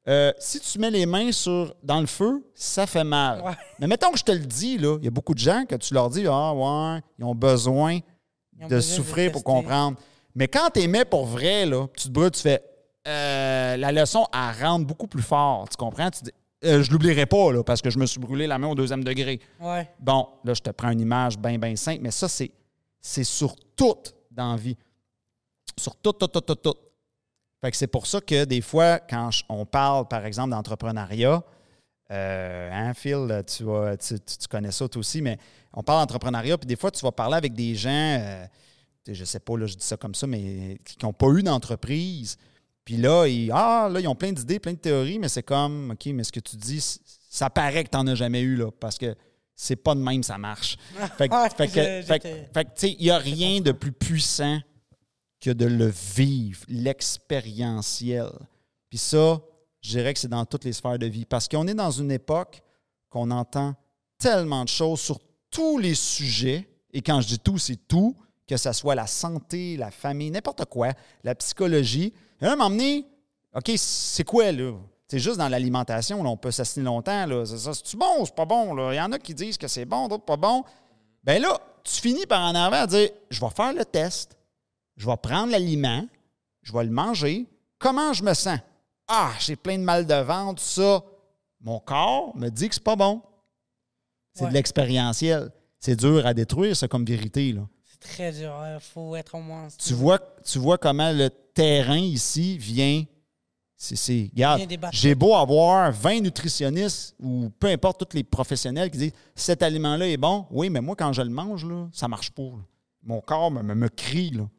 euh, 0.09 0.31
si 0.39 0.59
tu 0.61 0.79
mets 0.79 0.89
les 0.89 1.05
mains 1.05 1.33
sur, 1.33 1.75
dans 1.83 1.99
le 1.99 2.05
feu, 2.07 2.41
ça 2.55 2.87
fait 2.87 3.03
mal. 3.03 3.41
Ouais. 3.43 3.51
Mais 3.77 3.87
mettons 3.87 4.09
que 4.11 4.17
je 4.17 4.23
te 4.23 4.31
le 4.31 4.39
dis, 4.39 4.77
là, 4.77 4.97
il 4.99 5.03
y 5.03 5.07
a 5.09 5.11
beaucoup 5.11 5.33
de 5.33 5.39
gens 5.39 5.65
que 5.67 5.75
tu 5.75 5.93
leur 5.93 6.09
dis 6.09 6.25
Ah, 6.25 6.53
ouais, 6.53 7.01
ils 7.19 7.25
ont 7.25 7.35
besoin 7.35 7.95
Ils 8.57 8.63
ont 8.63 8.67
de 8.69 8.75
besoin 8.75 8.77
de 8.77 8.81
souffrir 9.03 9.31
pour 9.33 9.43
comprendre. 9.43 9.97
Mais 10.33 10.47
quand 10.47 10.69
tu 10.73 10.87
mets 10.87 11.03
pour 11.03 11.25
vrai, 11.25 11.65
là, 11.65 11.87
tu 11.97 12.07
te 12.07 12.13
brûles, 12.13 12.31
tu 12.31 12.39
fais 12.41 12.63
euh, 13.07 13.77
la 13.77 13.91
leçon, 13.91 14.27
elle 14.33 14.63
rentre 14.65 14.85
beaucoup 14.85 15.07
plus 15.07 15.21
fort. 15.23 15.67
Tu 15.69 15.77
comprends? 15.77 16.09
Tu 16.11 16.23
dis 16.25 16.31
Euh, 16.65 16.83
Je 16.83 16.91
l'oublierai 16.91 17.25
pas, 17.25 17.51
là, 17.51 17.63
parce 17.63 17.81
que 17.81 17.89
je 17.89 17.97
me 17.99 18.05
suis 18.05 18.19
brûlé 18.19 18.47
la 18.47 18.57
main 18.57 18.67
au 18.67 18.75
deuxième 18.75 19.03
degré. 19.03 19.39
Ouais. 19.59 19.89
Bon, 19.99 20.27
là, 20.43 20.53
je 20.53 20.61
te 20.61 20.69
prends 20.71 20.89
une 20.91 20.99
image 21.01 21.37
bien, 21.37 21.57
bien 21.57 21.75
simple, 21.75 22.01
mais 22.01 22.11
ça, 22.11 22.27
c'est, 22.27 22.51
c'est 22.99 23.23
sur 23.23 23.55
tout 23.75 23.95
dans 24.31 24.51
la 24.51 24.57
vie. 24.57 24.75
Sur 25.79 25.95
tout, 25.95 26.13
tout, 26.13 26.27
tout, 26.27 26.41
tout, 26.41 26.55
tout. 26.55 26.73
Fait 27.61 27.71
que 27.71 27.77
c'est 27.77 27.87
pour 27.87 28.05
ça 28.07 28.21
que 28.21 28.45
des 28.45 28.61
fois, 28.61 28.99
quand 28.99 29.29
on 29.49 29.65
parle, 29.65 30.07
par 30.07 30.25
exemple, 30.25 30.51
d'entrepreneuriat, 30.51 31.43
euh, 32.11 32.69
hein, 32.71 32.93
Phil, 32.93 33.43
tu, 33.47 33.63
vas- 33.63 33.97
tu, 33.97 34.19
tu- 34.19 34.37
tu 34.37 34.47
connais 34.47 34.71
ça 34.71 34.87
toi 34.87 34.99
aussi, 34.99 35.21
mais 35.21 35.37
on 35.73 35.83
parle 35.83 36.01
d'entrepreneuriat, 36.01 36.57
puis 36.57 36.67
des 36.67 36.75
fois, 36.75 36.89
tu 36.91 37.01
vas 37.01 37.11
parler 37.11 37.35
avec 37.35 37.53
des 37.53 37.75
gens, 37.75 37.89
euh, 38.19 38.45
je 39.07 39.25
sais 39.25 39.39
pas, 39.39 39.57
là, 39.57 39.65
je 39.65 39.75
dis 39.75 39.85
ça 39.85 39.97
comme 39.97 40.15
ça, 40.15 40.25
mais 40.27 40.79
qui 40.85 40.97
n'ont 41.05 41.13
pas 41.13 41.27
eu 41.29 41.43
d'entreprise. 41.43 42.37
Puis 42.87 42.95
là, 42.95 43.27
ils, 43.27 43.51
ah, 43.53 43.89
là, 43.91 43.99
ils 43.99 44.07
ont 44.07 44.15
plein 44.15 44.31
d'idées, 44.31 44.59
plein 44.59 44.71
de 44.71 44.77
théories, 44.77 45.19
mais 45.19 45.27
c'est 45.27 45.43
comme, 45.43 45.91
OK, 45.91 46.05
mais 46.05 46.23
ce 46.23 46.31
que 46.31 46.39
tu 46.39 46.55
dis, 46.55 46.79
ça 47.29 47.49
paraît 47.49 47.83
que 47.83 47.89
tu 47.89 47.97
n'en 47.97 48.07
as 48.07 48.15
jamais 48.15 48.39
eu, 48.39 48.55
là, 48.55 48.71
parce 48.71 48.97
que 48.97 49.13
c'est 49.57 49.75
pas 49.75 49.93
de 49.93 49.99
même, 49.99 50.23
ça 50.23 50.37
marche. 50.37 50.77
Fait 51.17 51.27
que, 51.27 51.99
tu 52.01 52.69
sais, 52.75 52.95
il 52.97 53.03
n'y 53.03 53.09
a 53.09 53.17
rien 53.17 53.59
de 53.59 53.73
plus 53.73 53.91
puissant 53.91 54.61
que 55.41 55.49
de 55.49 55.65
le 55.65 55.93
vivre, 56.15 56.61
l'expérientiel. 56.69 58.29
Puis 58.89 58.99
ça, 58.99 59.41
je 59.81 59.89
dirais 59.89 60.13
que 60.13 60.19
c'est 60.21 60.29
dans 60.29 60.45
toutes 60.45 60.63
les 60.63 60.71
sphères 60.71 60.97
de 60.97 61.07
vie. 61.07 61.25
Parce 61.25 61.49
qu'on 61.49 61.67
est 61.67 61.75
dans 61.75 61.91
une 61.91 62.13
époque 62.13 62.61
qu'on 63.09 63.31
entend 63.31 63.75
tellement 64.17 64.63
de 64.63 64.69
choses 64.69 65.01
sur 65.01 65.19
tous 65.51 65.77
les 65.77 65.93
sujets. 65.93 66.69
Et 66.93 67.01
quand 67.01 67.19
je 67.19 67.27
dis 67.27 67.39
tout, 67.39 67.57
c'est 67.57 67.85
tout, 67.85 68.15
que 68.47 68.55
ce 68.55 68.71
soit 68.71 68.95
la 68.95 69.07
santé, 69.07 69.75
la 69.75 69.91
famille, 69.91 70.31
n'importe 70.31 70.63
quoi, 70.63 70.93
la 71.25 71.35
psychologie. 71.35 72.13
Et 72.41 72.45
là, 72.45 72.55
m'emmener, 72.55 73.05
OK, 73.55 73.71
c'est 73.77 74.23
quoi, 74.23 74.51
là? 74.51 74.73
C'est 75.07 75.19
juste 75.19 75.37
dans 75.37 75.47
l'alimentation, 75.47 76.21
là, 76.21 76.29
on 76.29 76.37
peut 76.37 76.51
s'assiner 76.51 76.83
longtemps. 76.85 77.25
Là. 77.25 77.45
C'est-tu 77.45 77.95
bon 77.95 78.21
ou 78.21 78.25
c'est 78.25 78.35
pas 78.35 78.45
bon? 78.45 78.73
là? 78.75 78.93
Il 78.93 78.97
y 78.97 79.01
en 79.01 79.11
a 79.13 79.19
qui 79.19 79.33
disent 79.33 79.57
que 79.57 79.67
c'est 79.67 79.85
bon, 79.85 80.07
d'autres 80.09 80.25
pas 80.25 80.35
bon. 80.35 80.63
Ben 81.23 81.41
là, 81.41 81.59
tu 81.83 81.93
finis 82.01 82.25
par 82.25 82.41
en 82.41 82.53
arriver 82.55 82.77
à 82.77 82.87
dire 82.87 83.09
je 83.29 83.39
vais 83.39 83.49
faire 83.49 83.71
le 83.73 83.85
test, 83.85 84.37
je 84.97 85.05
vais 85.07 85.15
prendre 85.17 85.51
l'aliment, 85.51 86.05
je 86.61 86.73
vais 86.73 86.83
le 86.83 86.89
manger. 86.91 87.45
Comment 87.79 88.11
je 88.11 88.21
me 88.23 88.33
sens? 88.33 88.59
Ah, 89.07 89.31
j'ai 89.39 89.55
plein 89.55 89.77
de 89.77 89.83
mal 89.83 90.05
de 90.05 90.13
ventre, 90.15 90.61
ça. 90.61 91.01
Mon 91.61 91.79
corps 91.79 92.35
me 92.35 92.49
dit 92.49 92.67
que 92.67 92.75
c'est 92.75 92.83
pas 92.83 92.95
bon. 92.97 93.21
C'est 94.33 94.43
Ouais. 94.43 94.49
de 94.49 94.53
l'expérientiel. 94.55 95.51
C'est 95.79 95.95
dur 95.95 96.25
à 96.25 96.33
détruire, 96.33 96.75
ça, 96.75 96.87
comme 96.89 97.05
vérité. 97.05 97.53
Là. 97.53 97.61
C'est 97.99 98.09
très 98.09 98.31
dur. 98.31 98.53
Il 98.73 98.79
faut 98.79 99.15
être 99.15 99.35
au 99.35 99.41
moins. 99.41 99.67
Tu, 99.77 99.93
vois, 99.93 100.19
tu 100.43 100.59
vois 100.59 100.77
comment 100.77 101.11
le 101.11 101.29
terrain 101.29 101.97
ici 101.97 102.57
vient. 102.57 103.03
C'est, 103.79 104.31
regarde, 104.33 104.61
j'ai 104.91 105.13
beau 105.13 105.35
avoir 105.35 105.91
20 105.91 106.21
nutritionnistes 106.21 107.15
ou 107.19 107.51
peu 107.59 107.67
importe 107.67 107.99
tous 107.99 108.17
les 108.17 108.23
professionnels 108.23 108.89
qui 108.89 108.97
disent 108.97 109.11
cet 109.35 109.61
aliment-là 109.61 110.07
est 110.07 110.17
bon. 110.17 110.47
Oui, 110.49 110.71
mais 110.71 110.81
moi, 110.81 110.95
quand 110.95 111.13
je 111.13 111.21
le 111.21 111.29
mange, 111.29 111.63
là, 111.63 111.87
ça 111.93 112.07
marche 112.07 112.31
pas. 112.31 112.41
là. 112.41 112.63
Mon 113.03 113.21
corps 113.21 113.51
me, 113.51 113.61
me, 113.61 113.75
me 113.75 113.87
crie. 113.87 114.31
Là. 114.31 114.49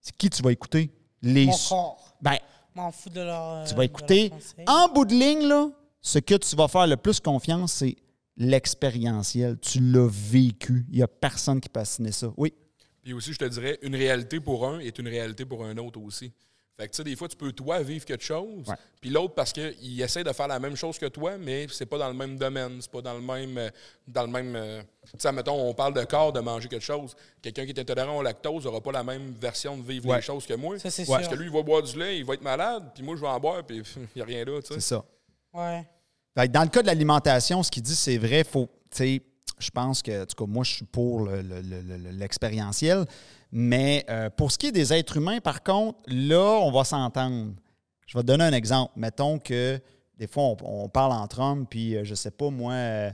C'est 0.00 0.16
qui 0.16 0.30
tu 0.30 0.42
vas 0.42 0.52
écouter? 0.52 0.92
Les, 1.22 1.46
Mon 1.46 1.56
corps. 1.68 2.16
Ben, 2.22 2.38
M'en 2.74 2.92
fous 2.92 3.10
de 3.10 3.20
leur. 3.20 3.64
tu 3.64 3.72
euh, 3.72 3.76
vas 3.76 3.84
écouter. 3.84 4.32
En 4.68 4.88
bout 4.88 5.04
de 5.04 5.14
ligne, 5.14 5.46
là, 5.48 5.68
ce 6.00 6.20
que 6.20 6.36
tu 6.36 6.54
vas 6.54 6.68
faire 6.68 6.86
le 6.86 6.96
plus 6.96 7.18
confiance, 7.18 7.72
c'est 7.72 7.96
l'expérientiel. 8.36 9.58
Tu 9.60 9.80
l'as 9.80 10.08
vécu. 10.08 10.86
Il 10.90 10.96
n'y 10.98 11.02
a 11.02 11.08
personne 11.08 11.60
qui 11.60 11.68
peut 11.68 11.80
assigner 11.80 12.12
ça. 12.12 12.32
Oui. 12.36 12.54
Puis 13.08 13.14
aussi, 13.14 13.32
je 13.32 13.38
te 13.38 13.46
dirais, 13.46 13.78
une 13.80 13.96
réalité 13.96 14.38
pour 14.38 14.66
un 14.68 14.80
est 14.80 14.98
une 14.98 15.08
réalité 15.08 15.46
pour 15.46 15.64
un 15.64 15.74
autre 15.78 15.98
aussi. 15.98 16.30
Fait 16.76 16.86
que, 16.86 16.92
tu 16.92 16.98
sais, 16.98 17.04
des 17.04 17.16
fois, 17.16 17.26
tu 17.26 17.38
peux, 17.38 17.50
toi, 17.52 17.80
vivre 17.82 18.04
quelque 18.04 18.22
chose, 18.22 18.68
Ouais. 18.68 18.74
puis 19.00 19.08
l'autre, 19.08 19.32
parce 19.32 19.50
qu'il 19.50 19.98
essaie 20.02 20.22
de 20.22 20.30
faire 20.34 20.46
la 20.46 20.58
même 20.60 20.76
chose 20.76 20.98
que 20.98 21.06
toi, 21.06 21.38
mais 21.38 21.66
c'est 21.70 21.86
pas 21.86 21.96
dans 21.96 22.08
le 22.08 22.12
même 22.14 22.36
domaine, 22.36 22.82
c'est 22.82 22.90
pas 22.90 23.00
dans 23.00 23.14
le 23.14 23.22
même. 23.22 23.56
euh, 23.56 23.70
Dans 24.06 24.24
le 24.24 24.28
même 24.28 24.54
euh, 24.54 24.82
tu 25.06 25.10
sais, 25.16 25.32
mettons, 25.32 25.54
on 25.70 25.72
parle 25.72 25.94
de 25.94 26.04
corps, 26.04 26.34
de 26.34 26.40
manger 26.40 26.68
quelque 26.68 26.84
chose. 26.84 27.16
Quelqu'un 27.40 27.64
qui 27.64 27.70
est 27.70 27.80
intolérant 27.80 28.18
au 28.18 28.22
lactose 28.22 28.66
n'aura 28.66 28.82
pas 28.82 28.92
la 28.92 29.02
même 29.02 29.32
version 29.40 29.78
de 29.78 29.82
vivre 29.82 30.06
Ouais. 30.10 30.16
les 30.16 30.22
choses 30.22 30.44
que 30.44 30.52
moi. 30.52 30.78
Ça, 30.78 30.90
c'est 30.90 31.06
Parce 31.06 31.22
sûr. 31.22 31.30
que 31.32 31.36
lui, 31.38 31.46
il 31.46 31.50
va 31.52 31.62
boire 31.62 31.82
du 31.82 31.98
lait, 31.98 32.18
il 32.18 32.26
va 32.26 32.34
être 32.34 32.42
malade, 32.42 32.90
puis 32.94 33.02
moi, 33.02 33.16
je 33.16 33.22
vais 33.22 33.26
en 33.28 33.40
boire, 33.40 33.64
puis 33.64 33.78
il 33.96 34.08
n'y 34.16 34.20
a 34.20 34.24
rien 34.26 34.44
là, 34.44 34.60
tu 34.60 34.66
C'est 34.68 34.74
sais. 34.74 34.80
ça. 34.80 35.04
Ouais. 35.54 35.88
Fait 36.36 36.46
que 36.46 36.52
dans 36.52 36.62
le 36.62 36.68
cas 36.68 36.82
de 36.82 36.86
l'alimentation, 36.86 37.62
ce 37.62 37.70
qu'il 37.70 37.82
dit, 37.82 37.96
c'est 37.96 38.18
vrai, 38.18 38.44
faut, 38.44 38.66
tu 38.90 38.98
sais, 38.98 39.22
je 39.58 39.70
pense 39.70 40.02
que, 40.02 40.22
en 40.22 40.26
tout 40.26 40.44
cas, 40.44 40.50
moi, 40.50 40.64
je 40.64 40.72
suis 40.72 40.84
pour 40.84 41.22
le- 41.22 41.42
le- 41.42 41.60
le- 41.62 41.96
le- 41.96 42.10
l'expérientiel. 42.10 43.04
Mais 43.50 44.04
euh, 44.10 44.28
pour 44.30 44.52
ce 44.52 44.58
qui 44.58 44.66
est 44.66 44.72
des 44.72 44.92
êtres 44.92 45.16
humains, 45.16 45.40
par 45.40 45.62
contre, 45.62 45.98
là, 46.06 46.60
on 46.62 46.70
va 46.70 46.84
s'entendre. 46.84 47.52
Je 48.06 48.16
vais 48.16 48.22
te 48.22 48.26
donner 48.26 48.44
un 48.44 48.52
exemple. 48.52 48.92
Mettons 48.96 49.38
que 49.38 49.80
des 50.18 50.26
fois, 50.26 50.42
on, 50.44 50.56
on 50.62 50.88
parle 50.88 51.12
entre 51.12 51.40
hommes, 51.40 51.66
puis 51.66 51.96
euh, 51.96 52.04
je 52.04 52.14
sais 52.14 52.30
pas, 52.30 52.50
moi, 52.50 52.72
euh, 52.74 53.10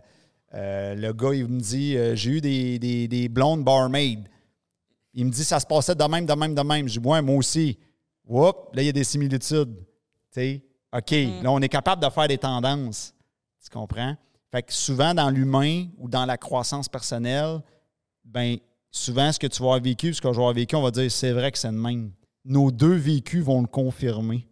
euh, 0.54 0.94
le 0.94 1.12
gars, 1.12 1.34
il 1.34 1.46
me 1.48 1.60
dit 1.60 1.96
J'ai 2.16 2.30
eu 2.30 2.40
des, 2.40 2.78
des, 2.78 3.08
des 3.08 3.28
blondes 3.28 3.64
barmaids. 3.64 4.18
Il 5.14 5.26
me 5.26 5.30
dit 5.30 5.44
Ça 5.44 5.60
se 5.60 5.66
passait 5.66 5.94
de 5.94 6.04
même, 6.04 6.26
de 6.26 6.34
même, 6.34 6.54
de 6.54 6.62
même. 6.62 6.88
Je 6.88 6.98
dis 7.00 7.06
Ouais, 7.06 7.22
moi 7.22 7.36
aussi. 7.36 7.78
Whoop, 8.26 8.70
là, 8.74 8.82
il 8.82 8.86
y 8.86 8.88
a 8.88 8.92
des 8.92 9.04
similitudes. 9.04 9.76
Tu 9.76 9.84
sais, 10.40 10.62
OK, 10.96 11.10
là, 11.42 11.50
on 11.52 11.60
est 11.60 11.68
capable 11.68 12.02
de 12.02 12.08
faire 12.10 12.26
des 12.28 12.38
tendances. 12.38 13.14
Tu 13.62 13.70
comprends? 13.70 14.16
Fait 14.54 14.62
que 14.62 14.72
souvent, 14.72 15.14
dans 15.14 15.30
l'humain 15.30 15.88
ou 15.98 16.08
dans 16.08 16.24
la 16.24 16.38
croissance 16.38 16.88
personnelle, 16.88 17.58
ben 18.24 18.56
souvent, 18.88 19.32
ce 19.32 19.38
que 19.40 19.48
tu 19.48 19.58
vas 19.60 19.64
avoir 19.70 19.80
vécu, 19.80 20.14
ce 20.14 20.20
que 20.20 20.28
je 20.28 20.32
vais 20.34 20.38
avoir 20.38 20.54
vécu, 20.54 20.76
on 20.76 20.82
va 20.82 20.92
dire 20.92 21.10
c'est 21.10 21.32
vrai 21.32 21.50
que 21.50 21.58
c'est 21.58 21.72
le 21.72 21.76
même. 21.76 22.12
Nos 22.44 22.70
deux 22.70 22.94
vécus 22.94 23.42
vont 23.42 23.62
le 23.62 23.66
confirmer. 23.66 24.46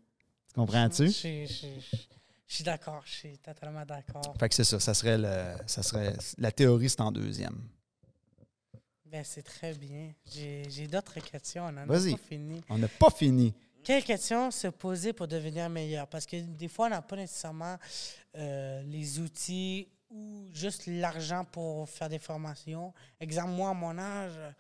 Tu 0.48 0.54
comprends-tu? 0.56 1.06
je 1.06 1.10
suis- 1.12 1.46
je 1.46 2.54
suis 2.56 2.64
d'accord. 2.64 3.02
Je 3.04 3.12
suis 3.12 3.38
totalement 3.38 3.84
d'accord. 3.86 4.34
Fait 4.40 4.48
que 4.48 4.56
c'est 4.56 4.64
ça. 4.64 4.80
Ça 4.80 4.92
serait, 4.92 5.18
le, 5.18 5.54
ça 5.68 5.84
serait 5.84 6.16
la 6.36 6.50
théorie, 6.50 6.90
c'est 6.90 7.00
en 7.00 7.12
deuxième. 7.12 7.62
Ben, 9.06 9.22
c'est 9.24 9.42
très 9.42 9.72
bien. 9.74 10.10
J'ai 10.34 10.88
d'autres 10.88 11.20
questions. 11.20 11.66
On 11.66 11.70
n'en 11.70 11.82
a 11.82 11.86
pas 11.86 12.00
fini. 12.28 12.60
On 12.68 12.76
n'a 12.78 12.88
pas 12.88 13.10
fini. 13.10 13.54
Quelles 13.84 14.04
questions 14.04 14.50
se 14.50 14.68
poser 14.68 15.12
pour 15.12 15.28
devenir 15.28 15.68
meilleur? 15.68 16.06
Parce 16.06 16.24
que 16.24 16.36
des 16.40 16.68
fois, 16.68 16.86
on 16.86 16.90
n'a 16.90 17.02
pas 17.02 17.16
nécessairement 17.16 17.76
euh, 18.36 18.82
les 18.84 19.18
outils 19.20 19.88
ou 20.10 20.46
juste 20.52 20.86
l'argent 20.86 21.44
pour 21.44 21.88
faire 21.88 22.08
des 22.10 22.18
formations. 22.18 22.92
Exemple, 23.18 23.50
moi, 23.52 23.70
à 23.70 23.74
mon 23.74 23.96
âge, 23.98 24.32
euh, 24.36 24.50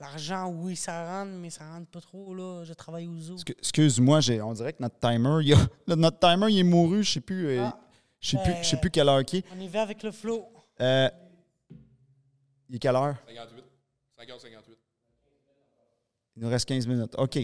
l'argent, 0.00 0.48
oui, 0.48 0.74
ça 0.74 1.06
rentre, 1.20 1.30
mais 1.32 1.50
ça 1.50 1.68
rentre 1.70 1.86
pas 1.88 2.00
trop. 2.00 2.34
Là. 2.34 2.64
Je 2.64 2.72
travaille 2.72 3.06
au 3.06 3.18
zoo. 3.20 3.36
Excu- 3.36 3.54
Excuse-moi, 3.58 4.18
on 4.42 4.52
dirait 4.52 4.72
que 4.72 4.82
notre 4.82 4.98
timer, 4.98 5.38
il, 5.44 5.54
a- 5.54 5.68
là, 5.86 5.96
notre 5.96 6.18
timer, 6.18 6.46
il 6.50 6.58
est 6.58 6.62
mouru. 6.64 7.04
Je 7.04 7.12
sais 7.12 7.20
plus, 7.20 7.46
euh, 7.48 7.62
Ah. 7.66 7.78
je 8.20 8.30
sais 8.30 8.42
plus, 8.42 8.54
je 8.62 8.68
sais 8.68 8.76
plus 8.80 8.90
quelle 8.90 9.08
heure 9.08 9.24
qui 9.24 9.38
est. 9.38 9.44
On 9.56 9.60
y 9.60 9.68
va 9.68 9.82
avec 9.82 10.02
le 10.02 10.10
flow. 10.10 10.44
Euh, 10.80 11.08
il 12.68 12.74
est 12.76 12.78
quelle 12.80 12.96
heure? 12.96 13.16
58. 13.28 13.64
50-58. 14.18 14.76
Il 16.36 16.42
nous 16.42 16.48
reste 16.48 16.66
15 16.68 16.86
minutes. 16.86 17.14
OK. 17.16 17.38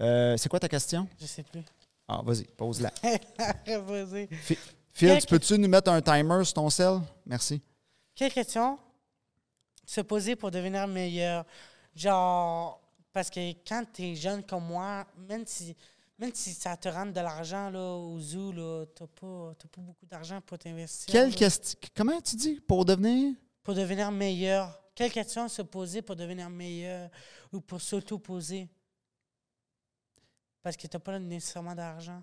Euh, 0.00 0.36
c'est 0.38 0.48
quoi 0.48 0.58
ta 0.60 0.68
question? 0.68 1.06
Je 1.20 1.26
sais 1.26 1.42
plus. 1.42 1.60
Ah, 2.08 2.22
vas-y, 2.24 2.44
pose-la. 2.44 2.90
Vas-y. 3.66 4.28
Phil, 4.96 5.08
Quelle 5.08 5.20
tu 5.20 5.26
peux-tu 5.26 5.58
nous 5.58 5.68
mettre 5.68 5.90
un 5.90 6.00
timer 6.00 6.42
sur 6.42 6.54
ton 6.54 6.70
cell? 6.70 7.00
Merci. 7.26 7.60
Quelle 8.14 8.32
question? 8.32 8.78
Se 9.84 10.00
poser 10.00 10.36
pour 10.36 10.50
devenir 10.50 10.88
meilleur? 10.88 11.44
Genre, 11.94 12.80
parce 13.12 13.28
que 13.28 13.52
quand 13.68 13.84
tu 13.92 14.04
es 14.04 14.14
jeune 14.14 14.42
comme 14.42 14.64
moi, 14.64 15.06
même 15.28 15.44
si, 15.46 15.76
même 16.18 16.32
si 16.32 16.54
ça 16.54 16.78
te 16.78 16.88
rentre 16.88 17.12
de 17.12 17.20
l'argent 17.20 17.70
au 17.74 18.18
zoo, 18.18 18.52
tu 18.54 19.02
n'as 19.02 19.06
pas, 19.08 19.54
t'as 19.58 19.68
pas 19.68 19.82
beaucoup 19.82 20.06
d'argent 20.06 20.40
pour 20.40 20.58
t'investir. 20.58 21.12
Quelle 21.12 21.34
question? 21.34 21.78
Comment 21.94 22.18
tu 22.22 22.34
dis? 22.34 22.58
Pour 22.66 22.86
devenir? 22.86 23.34
Pour 23.62 23.74
devenir 23.74 24.10
meilleur. 24.10 24.80
Quelle 24.94 25.12
question 25.12 25.46
se 25.46 25.60
poser 25.60 26.00
pour 26.00 26.16
devenir 26.16 26.48
meilleur 26.48 27.10
ou 27.52 27.60
pour 27.60 27.82
s'auto-poser? 27.82 28.66
Parce 30.62 30.74
que 30.74 30.86
tu 30.86 30.96
n'as 30.96 31.00
pas 31.00 31.18
nécessairement 31.18 31.74
d'argent. 31.74 32.22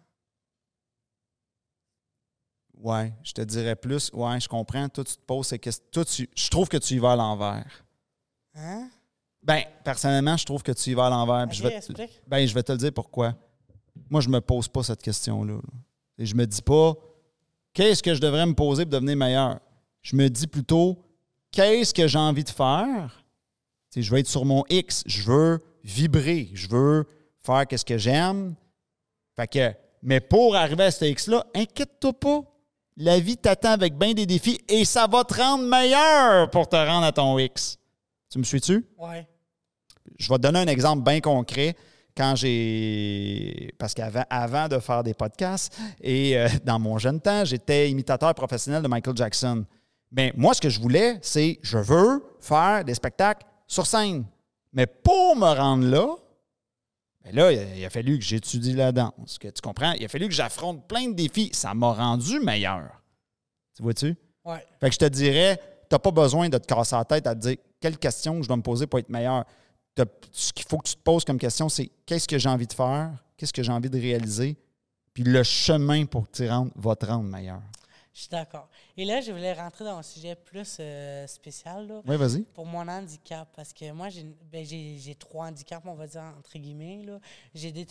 Ouais, 2.78 3.14
je 3.24 3.32
te 3.32 3.42
dirais 3.42 3.76
plus. 3.76 4.12
Ouais, 4.14 4.40
je 4.40 4.48
comprends. 4.48 4.90
Toi, 4.90 5.04
tu 5.04 5.16
te 5.16 5.22
poses 5.22 5.48
ces 5.48 5.60
questions. 5.60 5.86
Toi, 5.92 6.06
tu, 6.06 6.30
je 6.36 6.50
trouve 6.50 6.68
que 6.68 6.78
tu 6.78 6.96
y 6.96 7.00
vas 7.00 7.14
à 7.14 7.16
l'envers. 7.16 7.86
Hein? 8.56 8.90
Ben, 9.42 9.64
personnellement, 9.84 10.38
je 10.38 10.46
trouve 10.46 10.64
que 10.64 10.72
tu 10.72 10.92
y 10.92 10.94
vas 10.94 11.08
à 11.08 11.10
l'envers. 11.10 11.48
puis 11.48 11.60
Ok, 11.60 11.66
je 11.66 11.94
vais 11.94 12.08
te-. 12.08 12.12
Ben, 12.28 12.46
je 12.46 12.54
vais 12.54 12.64
te 12.64 12.72
le 12.72 12.78
dire 12.78 12.94
pourquoi. 12.94 13.36
Moi, 14.10 14.22
je 14.22 14.30
me 14.30 14.42
pose 14.42 14.68
pas 14.68 14.84
cette 14.84 15.02
question-là. 15.02 15.54
là. 15.54 15.62
Et 16.18 16.26
je 16.26 16.36
me 16.36 16.46
dis 16.46 16.62
pas 16.62 16.96
qu'est-ce 17.74 18.04
que 18.04 18.14
je 18.14 18.22
devrais 18.22 18.46
me 18.46 18.54
poser 18.54 18.86
pour 18.86 18.92
devenir 18.92 19.18
meilleur? 19.18 19.60
Je 20.02 20.16
me 20.16 20.30
dis 20.30 20.48
plutôt 20.48 20.98
qu'est-ce 21.52 21.94
que 21.94 22.08
j'ai 22.08 22.20
envie 22.20 22.44
de 22.44 22.50
faire? 22.50 23.24
Je 23.96 24.10
veux 24.12 24.20
être 24.20 24.28
sur 24.28 24.46
mon 24.46 24.64
X. 24.70 25.04
Je 25.06 25.24
veux 25.24 25.64
vibrer. 25.84 26.50
Je 26.54 26.68
veux 26.68 27.06
faire 27.40 27.68
qu'est-ce 27.68 27.86
que 27.86 27.98
j'aime. 27.98 28.56
Fait 29.36 29.48
que 29.48 29.74
Mais 30.02 30.20
pour 30.20 30.56
arriver 30.56 30.86
à 30.86 30.92
ce 30.92 31.06
X-là, 31.06 31.46
inquiète-toi 31.54 32.14
pas. 32.14 32.42
La 32.98 33.20
vie 33.20 33.38
t'attend 33.38 33.72
avec 33.72 33.98
bien 33.98 34.14
des 34.14 34.26
défis 34.26 34.60
et 34.68 34.86
ça 34.86 35.08
va 35.08 35.24
te 35.24 35.34
rendre 35.34 35.64
meilleur 35.64 36.50
pour 36.52 36.70
te 36.70 36.76
rendre 36.76 37.06
à 37.06 37.12
ton 37.12 37.38
X. 37.40 37.80
Tu 38.30 38.38
me 38.38 38.44
suis-tu? 38.44 38.86
Ouais. 38.98 39.28
Je 40.20 40.30
vais 40.30 40.36
te 40.36 40.42
donner 40.42 40.60
un 40.60 40.68
exemple 40.68 41.04
bien 41.04 41.20
concret. 41.20 41.76
Quand 42.16 42.36
j'ai. 42.36 43.74
Parce 43.80 43.96
qu'avant 43.96 44.24
avant 44.30 44.68
de 44.68 44.78
faire 44.78 45.02
des 45.02 45.16
podcasts 45.16 45.76
et 46.00 46.38
euh, 46.38 46.48
dans 46.64 46.78
mon 46.78 47.00
jeune 47.00 47.20
temps, 47.20 47.44
j'étais 47.44 47.90
imitateur 47.90 48.34
professionnel 48.36 48.84
de 48.84 48.88
Michael 48.88 49.18
Jackson. 49.18 49.66
Mais 50.12 50.32
moi, 50.36 50.54
ce 50.54 50.62
que 50.62 50.70
je 50.70 50.80
voulais, 50.80 51.18
c'est 51.24 51.58
je 51.64 51.80
veux 51.80 52.24
faire 52.40 52.84
des 52.86 52.94
spectacles 52.94 53.48
sur 53.66 53.88
scène. 53.88 54.26
Mais 54.74 54.86
pour 54.86 55.36
me 55.36 55.46
rendre 55.46 55.86
là, 55.86 56.16
là, 57.32 57.52
il 57.52 57.60
a, 57.60 57.76
il 57.78 57.86
a 57.86 57.90
fallu 57.90 58.20
que 58.20 58.26
j'étudie 58.26 58.74
la 58.74 58.92
danse. 58.92 59.38
Que, 59.40 59.48
tu 59.48 59.62
comprends? 59.62 59.94
Il 59.94 60.04
a 60.04 60.08
fallu 60.08 60.28
que 60.28 60.34
j'affronte 60.34 60.88
plein 60.88 61.08
de 61.08 61.14
défis. 61.14 61.50
Ça 61.54 61.74
m'a 61.74 61.94
rendu 61.94 62.40
meilleur. 62.40 63.02
Tu 63.76 63.84
vois-tu? 63.84 64.16
Ouais. 64.44 64.66
Fait 64.80 64.90
que 64.90 64.94
je 64.94 65.00
te 65.00 65.06
dirais, 65.06 65.58
tu 65.90 65.96
n'as 65.96 66.00
pas 66.00 66.12
besoin 66.12 66.50
de 66.50 66.58
te 66.58 66.68
casser 66.68 66.96
la 66.96 67.06
tête 67.06 67.28
à 67.28 67.34
te 67.36 67.40
dire 67.40 67.58
quelle 67.80 67.98
question 67.98 68.42
je 68.42 68.48
dois 68.48 68.58
me 68.58 68.62
poser 68.62 68.88
pour 68.88 69.00
être 69.00 69.10
meilleur. 69.10 69.46
Ce 70.32 70.52
qu'il 70.52 70.66
faut 70.68 70.78
que 70.78 70.88
tu 70.88 70.96
te 70.96 71.02
poses 71.02 71.24
comme 71.24 71.38
question, 71.38 71.70
c'est 71.70 71.90
qu'est-ce 72.06 72.28
que 72.28 72.38
j'ai 72.38 72.50
envie 72.50 72.68
de 72.68 72.74
faire, 72.74 73.12
qu'est-ce 73.38 73.54
que 73.54 73.62
j'ai 73.62 73.72
envie 73.72 73.90
de 73.90 74.00
réaliser, 74.00 74.58
puis 75.14 75.24
le 75.24 75.44
chemin 75.44 76.06
pour 76.06 76.30
que 76.30 76.38
tu 76.38 76.50
rentres 76.50 76.74
va 76.76 76.96
te 76.96 77.06
rendre 77.06 77.30
meilleur. 77.30 77.62
Je 78.14 78.20
suis 78.22 78.30
d'accord. 78.30 78.70
Et 78.96 79.06
là, 79.06 79.22
je 79.22 79.32
voulais 79.32 79.54
rentrer 79.54 79.84
dans 79.86 79.98
un 79.98 80.04
sujet 80.04 80.36
plus 80.36 80.78
euh, 80.80 81.26
spécial 81.26 81.88
là, 81.88 82.02
Oui, 82.06 82.16
vas-y. 82.16 82.42
pour 82.44 82.66
mon 82.68 82.88
handicap. 82.88 83.50
Parce 83.56 83.74
que 83.74 83.92
moi, 83.92 84.10
j'ai 84.10 84.24
ben, 84.52 84.64
trois 85.18 85.48
handicaps, 85.48 85.84
on 85.88 85.96
va 85.96 86.06
dire, 86.06 86.22
entre 86.38 86.60
guillemets. 86.60 87.06
J'ai 87.56 87.72
des 87.72 87.88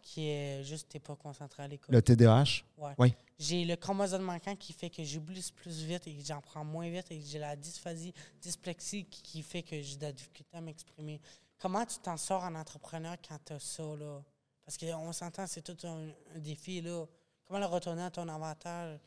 qui 0.00 0.28
est 0.28 0.62
juste, 0.62 0.88
t'es 0.90 1.00
pas 1.00 1.16
concentré 1.16 1.64
à 1.64 1.68
l'école. 1.68 1.92
Le 1.92 2.00
TDAH. 2.02 2.62
Ouais. 2.78 2.92
Oui. 2.98 3.14
J'ai 3.36 3.64
le 3.64 3.74
chromosome 3.74 4.22
manquant 4.22 4.54
qui 4.54 4.72
fait 4.72 4.90
que 4.90 5.02
j'oublie 5.02 5.44
plus 5.56 5.82
vite 5.82 6.06
et 6.06 6.14
que 6.14 6.24
j'en 6.24 6.40
prends 6.40 6.64
moins 6.64 6.88
vite 6.88 7.10
et 7.10 7.18
que 7.18 7.26
j'ai 7.26 7.40
la 7.40 7.56
dysphasie, 7.56 8.14
dysplexie 8.40 9.04
qui, 9.06 9.22
qui 9.22 9.42
fait 9.42 9.64
que 9.64 9.82
j'ai 9.82 9.96
de 9.96 10.02
la 10.02 10.12
difficulté 10.12 10.56
à 10.56 10.60
m'exprimer. 10.60 11.20
Comment 11.58 11.84
tu 11.84 11.98
t'en 11.98 12.16
sors 12.16 12.44
en 12.44 12.54
entrepreneur 12.54 13.16
quand 13.28 13.38
tu 13.44 13.54
as 13.54 13.58
ça, 13.58 13.82
là? 13.82 14.22
Parce 14.64 14.78
qu'on 14.78 15.12
s'entend, 15.12 15.48
c'est 15.48 15.62
tout 15.62 15.76
un, 15.86 16.10
un 16.36 16.38
défi, 16.38 16.80
là. 16.80 17.04
Comment 17.44 17.58
le 17.58 17.66
retourner 17.66 18.02
à 18.04 18.10
ton 18.10 18.28
avantage? 18.28 18.98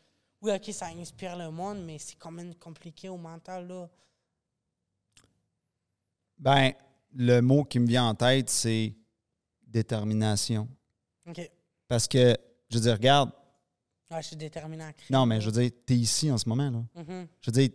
Oui, 0.42 0.52
OK, 0.54 0.72
ça 0.74 0.88
inspire 0.88 1.36
le 1.36 1.50
monde, 1.50 1.84
mais 1.84 1.98
c'est 1.98 2.16
quand 2.16 2.32
même 2.32 2.54
compliqué 2.56 3.10
au 3.10 3.18
mental, 3.18 3.68
là. 3.68 3.90
Ben, 6.38 6.72
le 7.16 7.40
mot 7.42 7.64
qui 7.64 7.80
me 7.80 7.88
vient 7.88 8.06
en 8.10 8.16
tête, 8.16 8.50
c'est 8.50 8.94
détermination. 9.66 10.68
OK. 11.28 11.50
Parce 11.88 12.08
que, 12.08 12.36
je 12.70 12.76
veux 12.78 12.82
dire, 12.84 12.94
regarde, 12.94 13.32
Ouais, 14.12 14.22
je 14.22 14.28
suis 14.28 14.36
déterminé 14.38 14.84
à 14.86 14.94
créer. 14.94 15.08
non, 15.10 15.26
mais 15.26 15.42
je 15.42 15.50
veux 15.50 15.62
dire, 15.62 15.70
tu 15.86 15.94
es 15.94 15.98
ici 15.98 16.32
en 16.32 16.38
ce 16.38 16.48
moment, 16.48 16.70
là. 16.70 17.02
Mhm. 17.04 17.28
Je 17.42 17.52
veux 17.52 17.58
dire, 17.58 17.70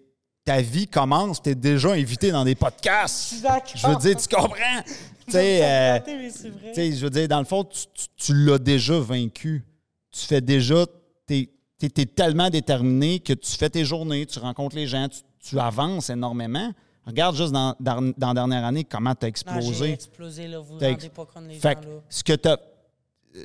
ta 0.44 0.62
vie 0.62 0.86
commence, 0.86 1.42
tu 1.42 1.50
es 1.50 1.54
déjà 1.54 1.90
invité 1.92 2.30
dans 2.30 2.44
des 2.44 2.54
podcasts. 2.54 3.34
Je 3.74 3.86
veux 3.86 3.96
dire, 3.96 4.16
tu 4.16 4.34
comprends? 4.34 4.82
tu 5.26 5.32
sais, 5.32 5.62
euh, 5.62 5.98
je 6.74 7.00
veux 7.04 7.10
dire, 7.10 7.28
dans 7.28 7.38
le 7.40 7.44
fond, 7.44 7.64
tu, 7.64 7.84
tu- 7.92 8.06
tu 8.16 8.34
l'as 8.46 8.58
déjà 8.58 8.98
vaincu. 8.98 9.62
Tu 10.10 10.20
fais 10.24 10.40
déjà, 10.40 10.86
tu 11.86 12.00
es, 12.00 12.06
tellement 12.06 12.50
déterminé 12.50 13.20
que 13.20 13.32
tu 13.32 13.52
fais 13.52 13.70
tes 13.70 13.84
journées, 13.84 14.26
tu 14.26 14.38
rencontres 14.38 14.76
les 14.76 14.86
gens, 14.86 15.08
tu, 15.08 15.20
tu 15.40 15.58
avances 15.58 16.10
énormément. 16.10 16.72
Regarde 17.06 17.36
juste 17.36 17.52
dans, 17.52 17.74
dans, 17.80 18.12
dans 18.16 18.28
la 18.28 18.34
dernière 18.34 18.64
année 18.64 18.84
comment 18.84 19.14
tu 19.14 19.26
as 19.26 19.28
non, 19.28 19.60
j'ai 19.60 19.60
explosé. 19.60 19.92
explosé, 19.92 20.48
là. 20.48 20.60
Vous 20.60 20.78
T'as 20.78 20.90
rendez 20.90 21.08
pas 21.08 21.26
compte, 21.26 21.44
les 21.48 21.54
Fait 21.58 21.74
gens, 21.82 21.88
là. 21.88 22.00
ce 22.08 22.22
que 22.22 22.32
tu 22.34 22.48
as. 22.48 22.58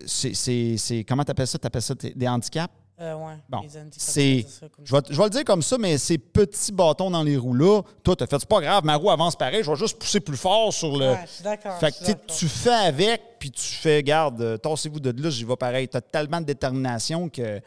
C'est, 0.06 1.06
comment 1.08 1.24
tu 1.24 1.32
appelles 1.32 1.48
ça? 1.48 1.58
Tu 1.58 1.66
appelles 1.66 1.82
ça 1.82 1.96
des 1.96 2.28
handicaps? 2.28 2.74
Euh, 3.00 3.14
ouais. 3.14 3.36
Bon, 3.48 3.62
c'est. 3.92 4.46
Je 4.84 4.96
vais, 4.96 5.02
je 5.08 5.18
vais 5.18 5.24
le 5.24 5.30
dire 5.30 5.44
comme 5.44 5.62
ça, 5.62 5.78
mais 5.78 6.00
ces 6.00 6.18
petits 6.18 6.72
bâtons 6.72 7.12
dans 7.12 7.22
les 7.22 7.38
roues-là, 7.38 7.84
toi, 8.04 8.16
tu 8.16 8.24
as 8.24 8.28
fait, 8.28 8.40
c'est 8.40 8.50
pas 8.50 8.60
grave, 8.60 8.84
ma 8.84 8.96
roue 8.96 9.12
avance 9.12 9.36
pareil, 9.36 9.64
je 9.64 9.70
vais 9.70 9.76
juste 9.78 10.00
pousser 10.00 10.20
plus 10.20 10.36
fort 10.38 10.74
sur 10.74 10.98
le. 10.98 11.12
Ouais, 11.12 11.26
d'accord. 11.44 11.78
Fait 11.80 11.92
que 11.92 12.12
tu 12.34 12.48
fais 12.48 12.72
avec, 12.72 13.22
puis 13.38 13.52
tu 13.52 13.62
fais, 13.62 14.02
garde, 14.02 14.42
euh, 14.42 14.58
tassez-vous 14.58 15.00
de 15.00 15.22
là, 15.22 15.30
j'y 15.30 15.44
vais 15.44 15.56
pareil. 15.56 15.88
Tu 15.88 15.96
as 15.96 16.02
tellement 16.02 16.42
de 16.42 16.46
détermination 16.48 17.30
que 17.30 17.62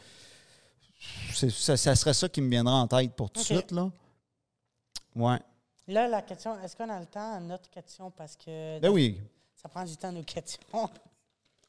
ça, 1.32 1.76
ça 1.76 1.96
serait 1.96 2.14
ça 2.14 2.28
qui 2.28 2.40
me 2.40 2.48
viendra 2.50 2.74
en 2.74 2.86
tête 2.86 3.14
pour 3.14 3.30
tout 3.30 3.40
de 3.40 3.44
suite. 3.44 3.70
Là. 3.72 3.90
Ouais. 5.14 5.38
Là, 5.88 6.06
la 6.08 6.22
question, 6.22 6.58
est-ce 6.62 6.76
qu'on 6.76 6.88
a 6.88 7.00
le 7.00 7.06
temps 7.06 7.34
à 7.34 7.40
notre 7.40 7.68
question? 7.70 8.10
Parce 8.10 8.36
que 8.36 8.78
Ben 8.78 8.90
oui. 8.90 9.20
ça 9.54 9.68
prend 9.68 9.84
du 9.84 9.96
temps, 9.96 10.12
nos 10.12 10.22
questions. 10.22 10.60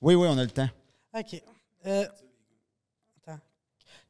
Oui, 0.03 0.15
oui, 0.15 0.27
on 0.27 0.36
a 0.39 0.43
le 0.43 0.49
temps. 0.49 0.67
OK. 1.15 1.43
Euh, 1.86 2.07
attends. 3.17 3.39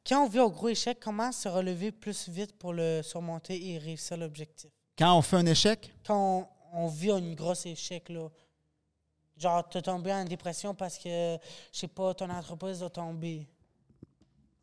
Quand 0.06 0.24
on 0.24 0.26
vit 0.26 0.38
au 0.40 0.48
gros 0.50 0.70
échec, 0.70 0.98
comment 0.98 1.30
se 1.32 1.50
relever 1.50 1.92
plus 1.92 2.30
vite 2.30 2.56
pour 2.58 2.72
le 2.72 3.02
surmonter 3.02 3.62
et 3.72 3.76
réussir 3.76 4.16
l'objectif? 4.16 4.70
Quand 4.96 5.18
on 5.18 5.20
fait 5.20 5.36
un 5.36 5.44
échec, 5.44 5.92
Quand 6.06 6.48
on, 6.72 6.84
on 6.84 6.86
vit 6.86 7.10
un 7.10 7.34
gros 7.34 7.52
échec, 7.66 8.08
là, 8.08 8.26
genre, 9.36 9.68
t'es 9.68 9.82
tombé 9.82 10.10
en 10.14 10.24
dépression 10.24 10.74
parce 10.74 10.96
que, 10.96 11.36
je 11.70 11.78
sais 11.78 11.88
pas, 11.88 12.14
ton 12.14 12.30
entreprise 12.30 12.82
a 12.82 12.88
tombé. 12.88 13.46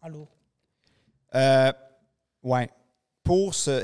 Allô? 0.02 0.28
Euh, 1.36 1.72
ouais. 2.44 2.70
Pour 3.24 3.54
ce. 3.54 3.84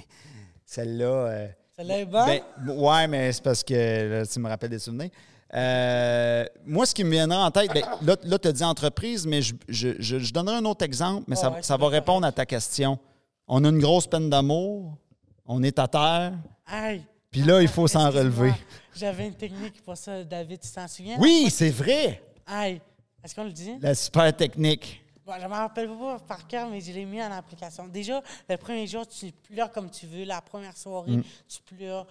Celle-là. 0.64 1.04
euh, 1.04 1.48
Celle-là 1.76 1.98
est 2.00 2.04
bonne? 2.06 2.26
Ben, 2.26 2.42
ouais, 2.74 3.06
mais 3.08 3.32
c'est 3.32 3.42
parce 3.42 3.62
que 3.62 4.10
là, 4.20 4.26
tu 4.26 4.38
me 4.40 4.48
rappelles 4.48 4.70
des 4.70 4.78
souvenirs. 4.78 5.10
Euh, 5.54 6.44
moi, 6.64 6.86
ce 6.86 6.94
qui 6.94 7.04
me 7.04 7.10
viendra 7.10 7.44
en 7.46 7.50
tête, 7.50 7.70
ben, 7.74 7.84
là, 8.02 8.16
là 8.24 8.38
tu 8.38 8.48
as 8.48 8.52
dit 8.52 8.64
entreprise, 8.64 9.26
mais 9.26 9.42
je, 9.42 9.54
je, 9.68 9.88
je- 9.98 10.18
je 10.18 10.32
donnerai 10.32 10.56
un 10.56 10.64
autre 10.64 10.82
exemple, 10.84 11.24
mais 11.28 11.36
ça, 11.36 11.50
ouais, 11.50 11.62
ça 11.62 11.76
va 11.76 11.88
répondre 11.88 12.26
à 12.26 12.32
ta 12.32 12.46
question. 12.46 12.98
On 13.46 13.62
a 13.64 13.68
une 13.68 13.78
grosse 13.80 14.06
peine 14.06 14.30
d'amour, 14.30 14.96
on 15.44 15.62
est 15.62 15.78
à 15.78 15.86
terre, 15.88 16.32
Aïe! 16.66 17.04
puis 17.30 17.42
là, 17.42 17.60
il 17.60 17.68
faut 17.68 17.86
s'en 17.86 18.10
relever. 18.10 18.52
J'avais 18.96 19.26
une 19.26 19.34
technique 19.34 19.82
pour 19.82 19.96
ça, 19.96 20.24
David, 20.24 20.60
tu 20.60 20.70
t'en 20.70 20.88
souviens? 20.88 21.18
Oui, 21.20 21.48
c'est 21.50 21.70
vrai, 21.70 22.22
Aïe! 22.46 22.80
Est-ce 23.22 23.34
qu'on 23.34 23.44
le 23.44 23.52
dit? 23.52 23.74
la 23.80 23.94
super 23.94 24.34
technique. 24.34 25.01
Bon, 25.24 25.34
je 25.38 25.42
ne 25.44 25.48
me 25.48 25.54
rappelle 25.54 25.88
pas 25.88 26.18
par 26.18 26.48
cœur, 26.48 26.68
mais 26.68 26.80
je 26.80 26.90
l'ai 26.90 27.04
mis 27.04 27.22
en 27.22 27.30
application. 27.30 27.86
Déjà, 27.86 28.20
le 28.48 28.56
premier 28.56 28.88
jour, 28.88 29.06
tu 29.06 29.30
pleures 29.30 29.70
comme 29.70 29.88
tu 29.88 30.06
veux. 30.08 30.24
La 30.24 30.40
première 30.42 30.76
soirée, 30.76 31.12
Mm. 31.18 31.22
tu 31.48 31.62
pleures. 31.62 32.06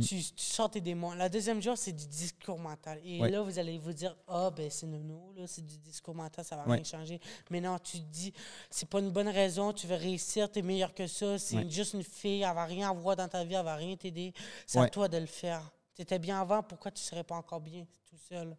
Tu, 0.00 0.22
tu 0.22 0.44
sors 0.44 0.70
tes 0.70 0.80
démons. 0.80 1.12
Le 1.12 1.28
deuxième 1.28 1.60
jour, 1.60 1.76
c'est 1.76 1.92
du 1.92 2.06
discours 2.06 2.58
mental. 2.58 2.98
Et 3.04 3.20
Ouais. 3.20 3.30
là, 3.30 3.42
vous 3.42 3.58
allez 3.58 3.76
vous 3.76 3.92
dire 3.92 4.16
Ah, 4.26 4.50
ben 4.50 4.70
c'est 4.70 4.86
nono, 4.86 5.34
là, 5.36 5.46
c'est 5.46 5.60
du 5.64 5.76
discours 5.76 6.14
mental, 6.14 6.42
ça 6.42 6.56
va 6.56 6.66
Ouais. 6.66 6.76
rien 6.76 6.84
changer. 6.84 7.20
Mais 7.50 7.60
non, 7.60 7.78
tu 7.78 7.98
te 7.98 8.06
dis 8.10 8.32
C'est 8.70 8.88
pas 8.88 9.00
une 9.00 9.10
bonne 9.10 9.28
raison, 9.28 9.72
tu 9.74 9.86
veux 9.86 9.96
réussir, 9.96 10.50
tu 10.50 10.60
es 10.60 10.62
meilleur 10.62 10.94
que 10.94 11.06
ça. 11.06 11.38
C'est 11.38 11.56
Ouais. 11.56 11.70
juste 11.70 11.92
une 11.92 12.02
fille, 12.02 12.42
elle 12.42 12.54
va 12.54 12.64
rien 12.64 12.88
avoir 12.90 13.14
dans 13.14 13.28
ta 13.28 13.44
vie, 13.44 13.54
elle 13.54 13.64
va 13.64 13.76
rien 13.76 13.94
t'aider. 13.96 14.32
C'est 14.66 14.78
à 14.78 14.88
toi 14.88 15.06
de 15.08 15.18
le 15.18 15.26
faire. 15.26 15.60
Tu 15.94 16.00
étais 16.02 16.18
bien 16.18 16.40
avant, 16.40 16.62
pourquoi 16.62 16.90
tu 16.90 17.02
serais 17.02 17.24
pas 17.24 17.36
encore 17.36 17.60
bien 17.60 17.84
tout 18.08 18.16
seul? 18.28 18.56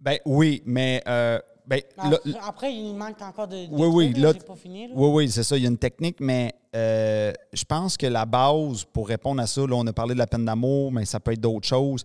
Ben 0.00 0.18
oui, 0.26 0.62
mais 0.66 1.02
euh, 1.08 1.38
ben, 1.66 1.80
là- 1.96 2.18
Après, 2.46 2.72
il 2.74 2.94
manque 2.94 3.20
encore 3.22 3.48
de. 3.48 3.66
de 3.66 3.68
Oui, 3.72 3.86
oui, 3.88 4.10
trucs, 4.12 4.22
là, 4.22 4.32
j'ai 4.34 4.40
pas 4.40 4.54
fini. 4.56 4.88
là. 4.88 4.94
Oui, 4.96 5.08
oui, 5.10 5.30
c'est 5.30 5.42
ça. 5.42 5.56
Il 5.56 5.62
y 5.62 5.66
a 5.66 5.70
une 5.70 5.78
technique, 5.78 6.18
mais 6.20 6.54
euh, 6.76 7.32
je 7.52 7.64
pense 7.64 7.96
que 7.96 8.06
la 8.06 8.26
base 8.26 8.84
pour 8.84 9.08
répondre 9.08 9.40
à 9.40 9.46
ça, 9.46 9.62
là, 9.62 9.74
on 9.74 9.86
a 9.86 9.92
parlé 9.92 10.14
de 10.14 10.18
la 10.18 10.26
peine 10.26 10.44
d'amour, 10.44 10.92
mais 10.92 11.04
ça 11.06 11.20
peut 11.20 11.32
être 11.32 11.40
d'autres 11.40 11.66
choses. 11.66 12.04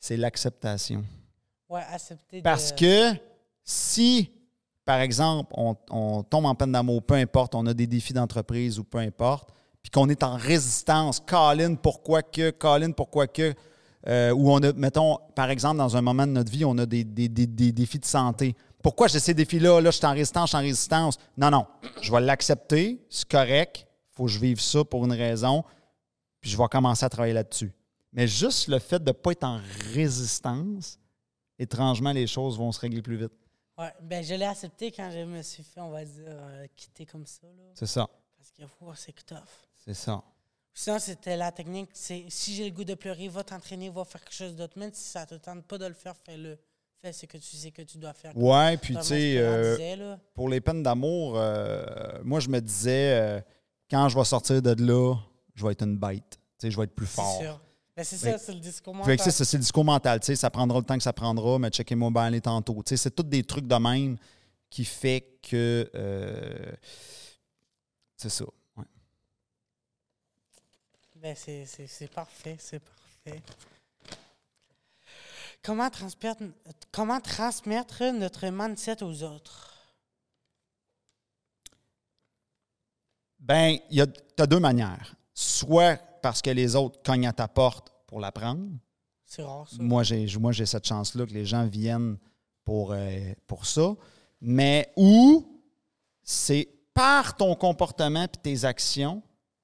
C'est 0.00 0.16
l'acceptation. 0.16 1.04
Ouais, 1.68 1.82
accepter 1.92 2.40
Parce 2.40 2.72
de- 2.74 2.78
que 2.78 3.18
si, 3.64 4.30
par 4.84 5.00
exemple, 5.00 5.52
on, 5.54 5.76
on 5.90 6.22
tombe 6.22 6.46
en 6.46 6.54
peine 6.54 6.72
d'amour, 6.72 7.02
peu 7.02 7.14
importe, 7.14 7.54
on 7.54 7.66
a 7.66 7.74
des 7.74 7.86
défis 7.86 8.14
d'entreprise 8.14 8.78
ou 8.78 8.84
peu 8.84 8.98
importe, 8.98 9.50
puis 9.82 9.90
qu'on 9.90 10.08
est 10.08 10.22
en 10.22 10.36
résistance, 10.36 11.20
Colin, 11.20 11.74
pourquoi 11.74 12.22
que, 12.22 12.50
Colin, 12.50 12.92
pourquoi 12.92 13.26
que, 13.26 13.52
euh, 14.06 14.30
ou 14.32 14.50
on 14.52 14.62
a, 14.62 14.72
mettons, 14.74 15.18
par 15.34 15.50
exemple, 15.50 15.78
dans 15.78 15.96
un 15.96 16.00
moment 16.02 16.26
de 16.26 16.32
notre 16.32 16.50
vie, 16.52 16.64
on 16.64 16.78
a 16.78 16.86
des, 16.86 17.04
des- 17.04 17.28
des- 17.28 17.46
des 17.46 17.72
défis 17.72 17.98
de 17.98 18.04
santé. 18.04 18.54
Pourquoi 18.82 19.08
j'ai 19.08 19.18
ces 19.18 19.34
défis-là? 19.34 19.80
Là, 19.80 19.90
je 19.90 19.96
suis 19.96 20.06
en 20.06 20.12
résistance, 20.12 20.44
je 20.44 20.48
suis 20.50 20.56
en 20.56 20.60
résistance. 20.60 21.18
Non, 21.36 21.50
non, 21.50 21.66
je 22.00 22.12
vais 22.12 22.20
l'accepter, 22.20 23.04
c'est 23.10 23.28
correct, 23.28 23.86
il 24.12 24.16
faut 24.16 24.24
que 24.26 24.30
je 24.30 24.38
vive 24.38 24.60
ça 24.60 24.84
pour 24.84 25.04
une 25.04 25.12
raison, 25.12 25.64
puis 26.40 26.50
je 26.50 26.56
vais 26.56 26.68
commencer 26.70 27.04
à 27.04 27.08
travailler 27.08 27.34
là-dessus. 27.34 27.72
Mais 28.12 28.26
juste 28.28 28.68
le 28.68 28.78
fait 28.78 29.02
de 29.02 29.10
ne 29.10 29.12
pas 29.12 29.32
être 29.32 29.44
en 29.44 29.60
résistance, 29.94 30.98
étrangement, 31.58 32.12
les 32.12 32.26
choses 32.26 32.56
vont 32.56 32.72
se 32.72 32.80
régler 32.80 33.02
plus 33.02 33.16
vite. 33.16 33.32
Ouais, 33.76 33.92
ben, 34.02 34.24
je 34.24 34.34
l'ai 34.34 34.44
accepté 34.44 34.90
quand 34.90 35.10
je 35.12 35.24
me 35.24 35.42
suis 35.42 35.62
fait, 35.62 35.80
on 35.80 35.90
va 35.90 36.04
dire, 36.04 36.24
euh, 36.26 36.66
quitter 36.76 37.04
comme 37.06 37.26
ça. 37.26 37.46
C'est 37.74 37.86
ça. 37.86 38.08
parce 38.36 38.50
que 38.50 38.62
oh, 38.80 38.92
c'est 38.94 39.12
tough. 39.24 39.38
C'est 39.84 39.94
ça. 39.94 40.22
Sinon, 40.80 41.00
c'était 41.00 41.36
la 41.36 41.50
technique 41.50 41.90
c'est 41.92 42.26
si 42.28 42.54
j'ai 42.54 42.64
le 42.64 42.70
goût 42.70 42.84
de 42.84 42.94
pleurer, 42.94 43.26
va 43.26 43.42
t'entraîner, 43.42 43.90
va 43.90 44.04
faire 44.04 44.22
quelque 44.22 44.32
chose 44.32 44.54
d'autre. 44.54 44.78
Même 44.78 44.92
si 44.92 45.10
ça 45.10 45.26
te 45.26 45.34
tente 45.34 45.64
pas 45.64 45.76
de 45.76 45.86
le 45.86 45.92
faire, 45.92 46.14
fais-le. 46.24 46.56
Fais 47.02 47.12
ce 47.12 47.26
que 47.26 47.36
tu 47.36 47.56
sais 47.56 47.72
que 47.72 47.82
tu 47.82 47.98
dois 47.98 48.12
faire. 48.12 48.36
Ouais, 48.36 48.76
puis 48.76 48.94
tu 48.94 49.02
sais, 49.02 49.38
euh, 49.38 50.16
pour 50.34 50.48
les 50.48 50.60
peines 50.60 50.84
d'amour, 50.84 51.34
euh, 51.36 51.84
moi, 52.22 52.38
je 52.38 52.48
me 52.48 52.60
disais, 52.60 53.10
euh, 53.20 53.40
quand 53.90 54.08
je 54.08 54.16
vais 54.16 54.22
sortir 54.22 54.62
de 54.62 54.80
là, 54.80 55.16
je 55.56 55.66
vais 55.66 55.72
être 55.72 55.82
une 55.82 55.98
bête. 55.98 56.30
Tu 56.30 56.38
sais, 56.66 56.70
je 56.70 56.76
vais 56.76 56.84
être 56.84 56.94
plus 56.94 57.06
fort. 57.06 57.40
sûr. 57.40 57.60
Ben, 57.96 58.04
c'est 58.04 58.16
ça, 58.16 58.38
c'est 58.38 58.54
le 58.54 58.60
discours 58.60 58.94
mental. 58.94 59.18
c'est 59.18 59.52
le 59.54 59.58
discours 59.58 59.84
mental. 59.84 60.20
tu 60.20 60.26
sais, 60.26 60.36
Ça 60.36 60.48
prendra 60.48 60.78
le 60.78 60.84
temps 60.84 60.96
que 60.96 61.02
ça 61.02 61.12
prendra, 61.12 61.58
mais 61.58 61.70
checkez-moi 61.70 62.12
bien 62.12 62.30
les 62.30 62.40
tantôt. 62.40 62.84
Tu 62.84 62.90
sais, 62.90 62.96
C'est 62.96 63.10
tous 63.10 63.24
des 63.24 63.42
trucs 63.42 63.66
de 63.66 63.74
même 63.74 64.16
qui 64.70 64.84
fait 64.84 65.40
que. 65.42 65.90
euh, 65.92 66.72
c'est 68.16 68.30
ça. 68.30 68.44
Ben, 71.20 71.34
c'est, 71.34 72.10
parfait, 72.12 72.56
c'est 72.60 72.78
parfait. 72.78 73.42
Comment 75.62 75.90
transmettre, 75.90 76.42
comment 76.92 77.20
transmettre 77.20 78.04
notre 78.12 78.46
mindset 78.48 79.02
aux 79.02 79.24
autres? 79.24 79.88
Ben, 83.40 83.78
tu 83.90 84.00
as 84.00 84.46
deux 84.46 84.60
manières. 84.60 85.16
Soit 85.34 85.96
parce 86.22 86.40
que 86.40 86.50
les 86.50 86.76
autres 86.76 87.00
cognent 87.02 87.26
à 87.26 87.32
ta 87.32 87.48
porte 87.48 87.92
pour 88.06 88.20
l'apprendre. 88.20 88.68
C'est 89.24 89.42
rare, 89.42 89.68
ça. 89.68 89.76
Moi, 89.80 90.04
j'ai 90.04 90.26
moi, 90.38 90.52
j'ai 90.52 90.66
cette 90.66 90.86
chance-là 90.86 91.26
que 91.26 91.32
les 91.32 91.44
gens 91.44 91.66
viennent 91.66 92.16
pour, 92.64 92.92
euh, 92.92 93.32
pour 93.46 93.66
ça. 93.66 93.94
Mais 94.40 94.92
ou 94.96 95.60
c'est 96.22 96.68
par 96.94 97.36
ton 97.36 97.56
comportement 97.56 98.24
et 98.24 98.28
tes 98.28 98.64
actions, 98.64 99.22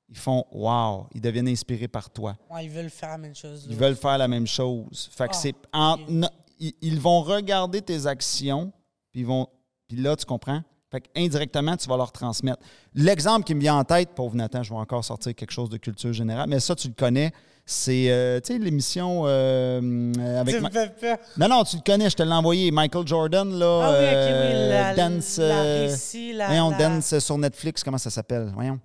ils 0.08 0.16
font 0.18 0.44
Wow, 0.52 1.06
ils 1.14 1.20
deviennent 1.20 1.48
inspirés 1.48 1.88
par 1.88 2.10
toi. 2.10 2.36
Ouais, 2.50 2.64
ils 2.66 2.70
veulent 2.70 2.90
faire 2.90 3.10
la 3.10 3.18
même 3.18 3.34
chose. 3.34 3.66
Ils 3.68 3.76
veulent 3.76 3.96
faire 3.96 4.18
la 4.18 4.28
même 4.28 4.46
chose. 4.46 5.08
Fait 5.12 5.24
que 5.28 5.32
Ah, 5.34 5.38
c'est 5.38 5.54
en- 5.72 5.94
ok. 5.94 6.00
no- 6.08 6.28
ils, 6.60 6.72
ils 6.82 7.00
vont 7.00 7.22
regarder 7.22 7.82
tes 7.82 8.06
actions, 8.06 8.72
puis 9.10 9.20
ils 9.22 9.26
vont 9.26 9.48
puis 9.88 9.98
là 9.98 10.16
tu 10.16 10.24
comprends? 10.24 10.62
Fait 10.90 11.00
que 11.00 11.08
indirectement 11.16 11.76
tu 11.76 11.88
vas 11.88 11.96
leur 11.96 12.12
transmettre. 12.12 12.60
L'exemple 12.94 13.44
qui 13.44 13.54
me 13.54 13.60
vient 13.60 13.76
en 13.76 13.84
tête, 13.84 14.10
pauvre 14.14 14.36
Nathan, 14.36 14.62
je 14.62 14.70
vais 14.70 14.78
encore 14.78 15.04
sortir 15.04 15.34
quelque 15.34 15.50
chose 15.50 15.68
de 15.68 15.76
culture 15.76 16.12
générale, 16.12 16.48
mais 16.48 16.60
ça 16.60 16.74
tu 16.76 16.86
le 16.88 16.94
connais, 16.94 17.32
c'est 17.66 18.10
euh, 18.10 18.38
tu 18.40 18.52
sais 18.52 18.58
l'émission 18.60 19.24
euh, 19.26 19.80
euh, 20.18 20.40
avec 20.40 20.54
Tu 20.54 20.60
Ma- 20.60 20.68
me 20.68 20.72
fais 20.74 20.88
peur. 20.90 21.18
Non 21.36 21.48
non, 21.48 21.64
tu 21.64 21.76
le 21.76 21.82
connais, 21.82 22.08
je 22.08 22.14
te 22.16 22.22
l'ai 22.22 22.30
envoyé 22.32 22.70
Michael 22.70 23.06
Jordan 23.06 23.50
là 23.58 23.80
Ah 23.82 23.90
oui, 23.98 24.06
ok, 24.06 24.12
oui, 24.12 24.52
euh, 24.54 24.68
la, 24.68 24.94
Dance 24.94 25.38
la 25.38 25.62
récit, 25.62 26.32
la, 26.34 26.46
voyons, 26.46 26.70
la, 26.70 26.76
Dance 26.78 27.18
sur 27.18 27.38
Netflix, 27.38 27.82
comment 27.82 27.98
ça 27.98 28.10
s'appelle? 28.10 28.52
Voyons. 28.54 28.78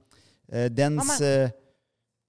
Euh, 0.54 0.70
dance 0.70 1.20
euh, 1.22 1.48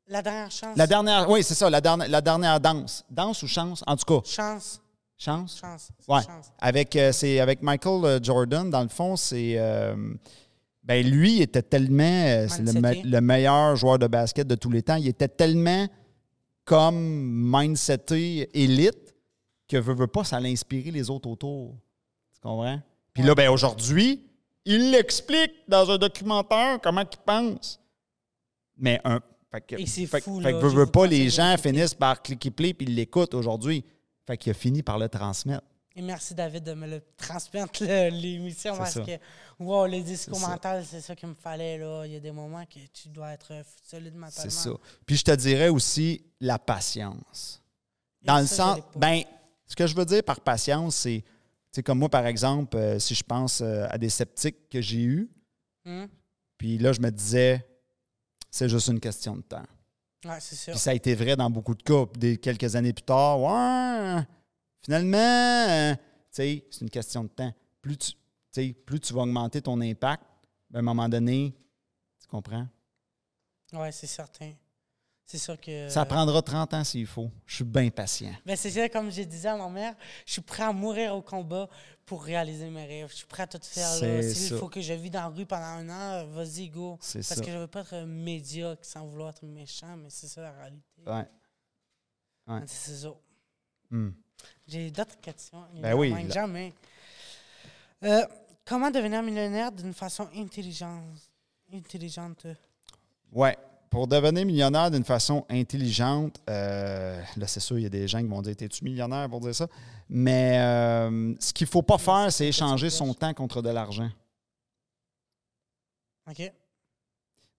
la 0.07 0.23
dernière 0.23 0.51
chance. 0.51 0.77
la 0.77 0.87
dernière 0.87 1.31
oui, 1.31 1.43
c'est 1.43 1.55
ça, 1.55 1.71
la 1.71 1.81
dernière 1.81 2.09
la 2.09 2.21
dernière 2.21 2.61
danse. 2.61 3.05
Danse 3.11 3.43
ou 3.43 3.47
chance? 3.49 3.83
En 3.87 3.97
tout 3.97 4.05
cas, 4.21 4.29
Chance, 4.29 4.81
chance? 5.17 5.59
chance, 5.61 5.89
Ouais. 6.09 6.23
chance. 6.23 6.53
Avec, 6.59 6.95
euh, 6.97 7.13
c'est 7.13 7.41
avec 7.41 7.63
Michael 7.63 8.23
Jordan, 8.23 8.69
dans 8.71 8.83
le 8.83 8.89
fond, 8.89 9.17
c'est. 9.17 9.57
ben 10.83 11.07
lui, 11.09 11.37
il 11.37 11.43
était 11.43 11.63
tellement. 11.63 12.47
c'est 12.49 12.59
le, 12.63 12.73
me- 12.73 12.81
Mindseté. 12.81 13.03
le 13.09 13.21
meilleur 13.21 13.77
joueur 13.77 13.99
de 13.99 14.07
basket 14.07 14.47
de 14.47 14.55
tous 14.55 14.71
les 14.71 14.83
temps. 14.83 14.97
Il 14.97 15.09
était 15.09 15.29
tellement 15.29 15.87
comme 16.65 16.97
mindseté 16.97 18.49
élite 18.61 19.15
que 19.69 19.77
veut, 19.77 19.95
veut 19.95 20.07
pas, 20.07 20.25
ça 20.25 20.37
allait 20.37 20.51
inspirer 20.53 20.91
les 20.91 21.09
autres 21.11 21.29
autour. 21.29 21.75
Tu 22.35 22.41
comprends? 22.41 22.81
Puis 23.13 23.23
là, 23.23 23.35
ben 23.35 23.49
aujourd'hui, 23.51 24.25
il 24.65 24.91
l'explique 24.91 25.53
dans 25.69 25.91
un 25.91 25.99
documentaire 25.99 26.79
comment 26.83 27.01
il 27.03 27.19
pense. 27.25 27.80
Mais 28.81 29.01
un. 29.05 29.21
Fait 29.53 29.61
que, 29.61 29.77
Et 29.77 29.87
c'est 29.87 30.07
fait, 30.07 30.21
fou, 30.21 30.41
fait 30.41 30.53
là, 30.53 30.61
que 30.61 30.67
veut 30.67 30.85
vous 30.85 30.91
pas, 30.91 31.07
les 31.07 31.29
gens 31.29 31.57
finissent 31.59 31.95
par 31.95 32.23
cliquer 32.23 32.51
play 32.51 32.73
puis 32.75 32.87
ils 32.87 32.95
l'écoutent 32.95 33.35
aujourd'hui. 33.35 33.85
Fait 34.27 34.37
qu'il 34.37 34.51
a 34.51 34.55
fini 34.55 34.83
par 34.83 34.99
le 34.99 35.09
transmettre. 35.09 35.65
Et 35.97 36.03
merci, 36.03 36.35
David, 36.37 36.63
de 36.63 36.73
me 36.75 36.87
le 36.87 37.03
transmettre, 37.17 37.83
le- 37.83 38.11
l'émission, 38.11 38.75
C'est 38.75 38.79
parce 38.79 38.93
ça. 38.95 39.01
que, 39.01 39.11
wow, 39.59 39.87
le 39.87 40.01
discours 40.03 40.37
C'est 40.39 40.45
ça. 40.45 40.49
mental, 40.51 40.85
c'est 40.87 41.01
ça 41.01 41.17
qu'il 41.17 41.29
me 41.29 41.35
fallait, 41.35 41.79
là. 41.79 42.05
Il 42.07 42.13
y 42.13 42.17
a 42.17 42.21
des 42.21 42.31
moments 42.31 42.65
que 42.65 42.79
tu 42.93 43.09
dois 43.09 43.33
être 43.33 43.53
euh, 43.53 43.63
solide 43.83 44.15
mentalement. 44.15 44.31
C'est 44.31 44.51
ça. 44.51 44.71
Puis 45.05 45.17
je 45.17 45.25
te 45.25 45.33
dirais 45.35 45.69
aussi 45.69 46.25
la 46.41 46.61
patience. 46.61 47.61
Et 48.23 48.27
Dans 48.27 48.39
le 48.39 48.47
ça, 48.47 48.55
sens, 48.77 48.79
ben, 48.97 49.23
ce 49.67 49.75
que 49.75 49.87
je 49.89 49.97
veux 49.97 50.05
dire 50.05 50.23
par 50.23 50.41
patience, 50.41 50.95
c'est, 50.95 51.23
tu 51.25 51.31
sais, 51.73 51.83
comme 51.83 51.99
moi, 51.99 52.09
par 52.09 52.25
exemple, 52.27 52.77
euh, 52.77 52.99
si 53.01 53.17
je 53.17 53.25
pense 53.25 53.61
euh, 53.61 53.87
à 53.91 53.99
des 53.99 54.11
sceptiques 54.11 54.69
que 54.69 54.81
j'ai 54.81 55.03
eus, 55.03 55.29
Hum? 55.87 56.07
puis 56.57 56.79
là, 56.79 56.93
je 56.93 57.01
me 57.01 57.11
disais, 57.11 57.67
c'est 58.51 58.69
juste 58.69 58.89
une 58.89 59.01
question 59.01 59.37
de 59.37 59.43
temps. 59.43 59.67
Ouais, 60.25 60.39
c'est 60.41 60.57
ça. 60.57 60.73
Puis 60.73 60.81
ça 60.81 60.91
a 60.91 60.95
été 60.95 61.15
vrai 61.15 61.37
dans 61.37 61.49
beaucoup 61.49 61.75
de 61.75 61.83
cas. 61.83 62.05
Des, 62.19 62.37
quelques 62.37 62.77
années 62.77 62.93
plus 62.93 63.05
tard, 63.05 63.41
ouais, 63.41 64.23
finalement, 64.83 65.19
euh, 65.19 65.95
tu 65.95 66.01
sais, 66.31 66.65
c'est 66.71 66.81
une 66.83 66.91
question 66.91 67.25
de 67.25 67.29
temps. 67.29 67.53
Plus 67.81 67.97
tu, 67.97 68.75
plus 68.75 69.01
tu 69.01 69.15
vas 69.15 69.23
augmenter 69.23 69.63
ton 69.63 69.81
impact, 69.81 70.23
ben, 70.69 70.79
à 70.79 70.81
un 70.81 70.83
moment 70.83 71.09
donné, 71.09 71.55
tu 72.21 72.27
comprends? 72.29 72.67
Ouais, 73.73 73.93
c'est 73.93 74.07
certain. 74.07 74.53
C'est 75.31 75.39
sûr 75.39 75.61
que. 75.61 75.89
Ça 75.89 76.05
prendra 76.05 76.43
30 76.43 76.75
ans 76.75 76.83
s'il 76.83 77.07
faut. 77.07 77.31
Je 77.47 77.55
suis 77.55 77.65
bien 77.65 77.89
patient. 77.89 78.33
Ben, 78.45 78.57
c'est 78.57 78.69
ça, 78.69 78.89
comme 78.89 79.13
j'ai 79.13 79.25
disais 79.25 79.47
à 79.47 79.57
ma 79.57 79.69
mère, 79.69 79.95
je 80.27 80.33
suis 80.33 80.43
prêt 80.43 80.65
à 80.65 80.73
mourir 80.73 81.15
au 81.15 81.23
combat 81.23 81.69
pour 82.05 82.25
réaliser 82.25 82.69
mes 82.69 82.85
rêves. 82.85 83.11
Je 83.11 83.19
suis 83.19 83.27
prêt 83.27 83.45
à 83.45 83.47
tout 83.47 83.61
faire. 83.63 83.87
S'il 84.25 84.57
faut 84.57 84.69
que 84.69 84.81
je 84.81 84.93
vis 84.93 85.09
dans 85.09 85.21
la 85.21 85.29
rue 85.29 85.47
pendant 85.47 85.67
un 85.67 85.89
an, 85.89 86.27
vas-y, 86.33 86.69
go. 86.69 86.97
Parce 86.97 87.21
ça. 87.21 87.37
que 87.37 87.49
je 87.49 87.59
veux 87.59 87.69
pas 87.69 87.83
être 87.83 88.05
médiocre 88.07 88.85
sans 88.85 89.07
vouloir 89.07 89.31
être 89.31 89.45
méchant, 89.45 89.97
mais 89.97 90.11
c'est 90.11 90.27
ça 90.27 90.43
la 90.43 90.51
réalité. 90.51 91.03
Ouais. 91.07 91.29
ouais. 92.49 92.63
C'est 92.67 92.97
ça. 92.97 93.15
Hmm. 93.89 94.11
J'ai 94.67 94.91
d'autres 94.91 95.21
questions. 95.21 95.63
Il 95.77 95.81
Ben 95.81 95.95
oui, 95.95 96.11
là. 96.11 96.29
Jamais. 96.29 96.75
Euh, 98.03 98.27
comment 98.65 98.91
devenir 98.91 99.23
millionnaire 99.23 99.71
d'une 99.71 99.95
façon 99.95 100.29
intelligente? 100.35 101.05
Intelligente? 101.73 102.49
Ouais. 103.31 103.57
Pour 103.91 104.07
devenir 104.07 104.47
millionnaire 104.47 104.89
d'une 104.91 105.03
façon 105.05 105.45
intelligente, 105.51 106.41
euh, 106.49 107.21
là, 107.37 107.47
c'est 107.49 107.59
sûr, 107.59 107.77
il 107.77 107.83
y 107.83 107.87
a 107.87 107.91
des 107.91 108.07
gens 108.07 108.21
qui 108.21 108.29
vont 108.29 108.41
dire 108.41 108.55
T'es-tu 108.55 108.85
millionnaire 108.85 109.29
pour 109.29 109.41
dire 109.41 109.55
ça? 109.55 109.67
Mais 110.09 110.59
euh, 110.61 111.35
ce 111.41 111.53
qu'il 111.53 111.67
ne 111.67 111.71
faut 111.71 111.83
pas 111.83 111.99
faire, 111.99 112.31
c'est 112.33 112.47
échanger 112.47 112.89
son 112.89 113.13
temps 113.15 113.35
contre 113.35 113.61
de 113.63 113.71
l'argent. 113.71 114.09
OK? 116.29 116.53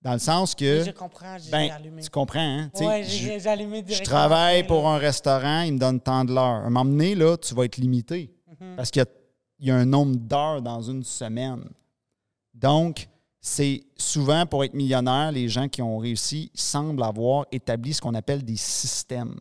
Dans 0.01 0.13
le 0.13 0.19
sens 0.19 0.55
que. 0.55 0.79
Oui, 0.79 0.85
je 0.85 0.91
comprends, 0.91 1.37
j'ai 1.37 1.51
ben, 1.51 1.69
allumé. 1.71 2.01
tu 2.01 2.09
comprends, 2.09 2.39
hein? 2.39 2.71
Je- 2.73 3.03
j'ai 3.03 3.47
allumé 3.47 3.79
Je 3.79 3.83
directement. 3.85 4.15
travaille 4.17 4.61
là. 4.61 4.67
pour 4.67 4.87
un 4.89 4.97
restaurant, 4.97 5.61
il 5.61 5.73
me 5.73 5.79
donne 5.79 5.99
tant 5.99 6.23
de 6.25 6.33
l'heure. 6.33 6.43
À 6.43 6.65
un 6.65 6.69
moment 6.69 6.85
donné, 6.85 7.13
là, 7.13 7.37
tu 7.37 7.53
vas 7.53 7.65
être 7.65 7.77
limité 7.77 8.33
Mhm. 8.59 8.75
parce 8.77 8.89
qu'il 8.89 9.05
y 9.59 9.69
a 9.69 9.75
un 9.75 9.85
nombre 9.85 10.15
d'heures 10.15 10.61
dans 10.61 10.81
une 10.81 11.03
semaine. 11.03 11.69
Donc, 12.53 13.07
c'est 13.41 13.83
souvent 13.97 14.45
pour 14.45 14.63
être 14.63 14.73
millionnaire, 14.75 15.31
les 15.31 15.49
gens 15.49 15.67
qui 15.67 15.81
ont 15.81 15.97
réussi 15.97 16.51
semblent 16.53 17.01
avoir 17.03 17.45
établi 17.51 17.93
ce 17.93 17.99
qu'on 18.01 18.13
appelle 18.13 18.43
des 18.45 18.55
systèmes. 18.55 19.35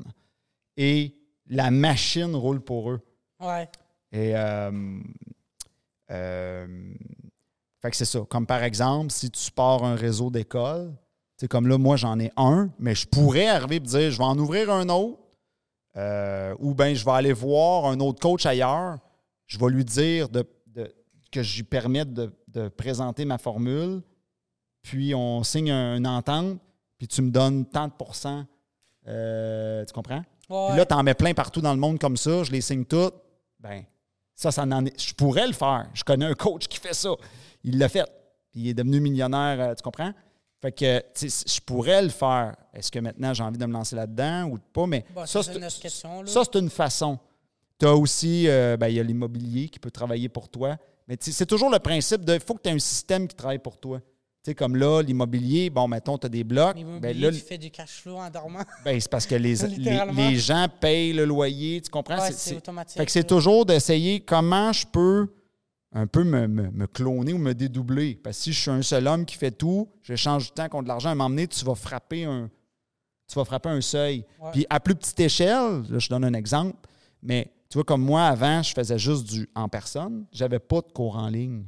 Et 0.76 1.14
la 1.46 1.70
machine 1.70 2.34
roule 2.34 2.60
pour 2.60 2.90
eux. 2.90 3.00
Ouais. 3.40 3.68
Et 4.12 4.34
euh, 4.34 4.98
euh, 6.10 6.66
fait 7.80 7.90
que 7.90 7.96
c'est 7.96 8.04
ça. 8.04 8.20
Comme 8.28 8.46
par 8.46 8.62
exemple, 8.62 9.10
si 9.12 9.30
tu 9.30 9.50
pars 9.52 9.84
un 9.84 9.94
réseau 9.94 10.30
d'écoles, 10.30 10.92
c'est 11.36 11.48
comme 11.48 11.66
là, 11.68 11.78
moi 11.78 11.96
j'en 11.96 12.18
ai 12.18 12.30
un, 12.36 12.70
mais 12.78 12.94
je 12.94 13.06
pourrais 13.06 13.46
arriver 13.48 13.76
et 13.76 13.80
dire 13.80 14.10
je 14.10 14.18
vais 14.18 14.24
en 14.24 14.38
ouvrir 14.38 14.70
un 14.70 14.88
autre. 14.88 15.18
euh, 15.96 16.54
ou 16.60 16.72
bien 16.74 16.94
je 16.94 17.04
vais 17.04 17.10
aller 17.10 17.32
voir 17.32 17.86
un 17.86 17.98
autre 18.00 18.20
coach 18.20 18.46
ailleurs. 18.46 18.98
Je 19.46 19.58
vais 19.58 19.68
lui 19.70 19.84
dire 19.84 20.28
de, 20.28 20.44
de- 20.68 20.94
que 21.32 21.42
je 21.42 21.56
lui 21.56 21.62
permette 21.64 22.12
de, 22.12 22.32
de 22.52 22.68
présenter 22.68 23.24
ma 23.24 23.38
formule. 23.38 24.02
Puis 24.82 25.14
on 25.14 25.42
signe 25.42 25.70
un- 25.70 25.96
une 25.96 26.06
entente, 26.06 26.58
puis 26.98 27.06
tu 27.06 27.22
me 27.22 27.30
donnes 27.30 27.66
tant 27.66 27.86
de 27.88 27.92
pourcents. 27.92 28.44
Euh, 29.06 29.84
tu 29.84 29.92
comprends? 29.92 30.22
Ouais. 30.48 30.66
Puis 30.68 30.76
là, 30.78 30.86
tu 30.86 30.94
en 30.94 31.02
mets 31.02 31.14
plein 31.14 31.32
partout 31.34 31.60
dans 31.60 31.72
le 31.72 31.78
monde 31.80 31.98
comme 31.98 32.16
ça, 32.16 32.42
je 32.44 32.50
les 32.52 32.60
signe 32.60 32.84
toutes. 32.84 33.14
Ben, 33.58 33.84
ça, 34.34 34.50
ça 34.50 34.62
en 34.62 34.84
est. 34.86 35.00
Je 35.00 35.14
pourrais 35.14 35.46
le 35.46 35.52
faire. 35.52 35.88
Je 35.94 36.02
connais 36.02 36.24
un 36.26 36.34
coach 36.34 36.66
qui 36.66 36.78
fait 36.78 36.94
ça. 36.94 37.10
Il 37.62 37.78
l'a 37.78 37.88
fait. 37.88 38.04
Puis 38.50 38.62
il 38.62 38.68
est 38.68 38.74
devenu 38.74 39.00
millionnaire, 39.00 39.60
euh, 39.60 39.74
tu 39.74 39.82
comprends? 39.82 40.12
Fait 40.60 40.72
que, 40.72 40.98
tu 41.14 41.30
sais, 41.30 41.44
je 41.46 41.60
pourrais 41.60 42.02
le 42.02 42.08
faire. 42.10 42.54
Est-ce 42.74 42.90
que 42.90 42.98
maintenant 42.98 43.32
j'ai 43.32 43.42
envie 43.42 43.56
de 43.58 43.64
me 43.66 43.72
lancer 43.72 43.96
là-dedans 43.96 44.44
ou 44.50 44.58
pas? 44.58 44.86
Mais 44.86 45.04
Bon, 45.14 45.24
ça, 45.24 45.42
c'est 45.42 45.54
une 45.54 45.60
question, 45.60 46.26
ça, 46.26 46.42
une 46.54 46.68
façon. 46.70 47.18
Tu 47.78 47.86
as 47.86 47.94
aussi, 47.94 48.46
euh, 48.48 48.76
ben, 48.76 48.88
il 48.88 48.96
y 48.96 49.00
a 49.00 49.02
l'immobilier 49.02 49.68
qui 49.68 49.78
peut 49.78 49.90
travailler 49.90 50.28
pour 50.28 50.48
toi. 50.50 50.76
Mais 51.10 51.16
c'est 51.20 51.44
toujours 51.46 51.70
le 51.70 51.80
principe 51.80 52.24
de, 52.24 52.34
il 52.34 52.40
faut 52.40 52.54
que 52.54 52.62
tu 52.62 52.68
aies 52.68 52.72
un 52.72 52.78
système 52.78 53.26
qui 53.26 53.34
travaille 53.34 53.58
pour 53.58 53.76
toi. 53.78 53.98
Tu 53.98 54.52
sais, 54.52 54.54
comme 54.54 54.76
là, 54.76 55.02
l'immobilier, 55.02 55.68
bon, 55.68 55.88
mettons, 55.88 56.16
tu 56.16 56.26
as 56.26 56.28
des 56.30 56.44
blocs. 56.44 56.76
Ben, 57.02 57.18
là, 57.20 57.32
tu 57.32 57.38
fais 57.40 57.58
du 57.58 57.68
cash 57.72 58.00
flow 58.00 58.16
en 58.16 58.30
dormant. 58.30 58.62
ben, 58.84 58.98
c'est 59.00 59.10
parce 59.10 59.26
que 59.26 59.34
les, 59.34 59.56
les, 59.76 60.00
les 60.16 60.36
gens 60.36 60.68
payent 60.80 61.12
le 61.12 61.24
loyer, 61.24 61.80
tu 61.80 61.90
comprends? 61.90 62.16
Ouais, 62.20 62.30
C'est- 62.30 62.56
automatique, 62.56 62.96
Fait 62.96 63.04
que 63.04 63.10
c'est 63.10 63.26
toujours 63.26 63.66
d'essayer 63.66 64.20
comment 64.20 64.72
je 64.72 64.86
peux 64.86 65.26
un 65.92 66.06
peu 66.06 66.22
me, 66.22 66.46
me- 66.46 66.70
me 66.70 66.86
cloner 66.86 67.32
ou 67.32 67.38
me 67.38 67.54
dédoubler. 67.54 68.14
Parce 68.14 68.36
que 68.36 68.42
si 68.44 68.52
je 68.52 68.60
suis 68.60 68.70
un 68.70 68.82
seul 68.82 69.08
homme 69.08 69.26
qui 69.26 69.34
fait 69.36 69.50
tout, 69.50 69.88
j'échange 70.04 70.44
du 70.46 70.52
temps 70.52 70.68
contre 70.68 70.84
de 70.84 70.88
l'argent, 70.88 71.08
à 71.08 71.12
un 71.12 71.16
moment 71.16 71.28
donné, 71.30 71.48
tu 71.48 71.64
vas 71.64 71.74
frapper 71.74 72.22
un, 72.24 72.48
tu 73.28 73.34
vas 73.34 73.44
frapper 73.44 73.70
un 73.70 73.80
seuil. 73.80 74.24
Ouais. 74.40 74.50
Puis 74.52 74.64
à 74.70 74.78
plus 74.78 74.94
petite 74.94 75.18
échelle, 75.18 75.82
là, 75.90 75.98
je 75.98 76.08
donne 76.08 76.24
un 76.24 76.34
exemple, 76.34 76.76
mais 77.20 77.50
tu 77.70 77.78
vois, 77.78 77.84
comme 77.84 78.02
moi, 78.02 78.24
avant, 78.26 78.62
je 78.62 78.74
faisais 78.74 78.98
juste 78.98 79.24
du 79.26 79.48
en 79.54 79.68
personne, 79.68 80.26
j'avais 80.32 80.58
pas 80.58 80.80
de 80.82 80.92
cours 80.92 81.16
en 81.16 81.28
ligne. 81.28 81.64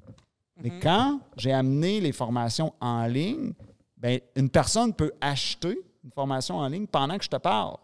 Mais 0.62 0.70
Mhm. 0.70 0.80
quand 0.80 1.20
j'ai 1.36 1.52
amené 1.52 2.00
les 2.00 2.12
formations 2.12 2.74
en 2.80 3.06
ligne, 3.06 3.54
ben, 3.96 4.20
une 4.36 4.50
personne 4.50 4.92
peut 4.92 5.12
acheter 5.20 5.78
une 6.04 6.10
formation 6.10 6.56
en 6.58 6.68
ligne 6.68 6.86
pendant 6.86 7.16
que 7.16 7.24
je 7.24 7.28
te 7.30 7.36
parle. 7.36 7.76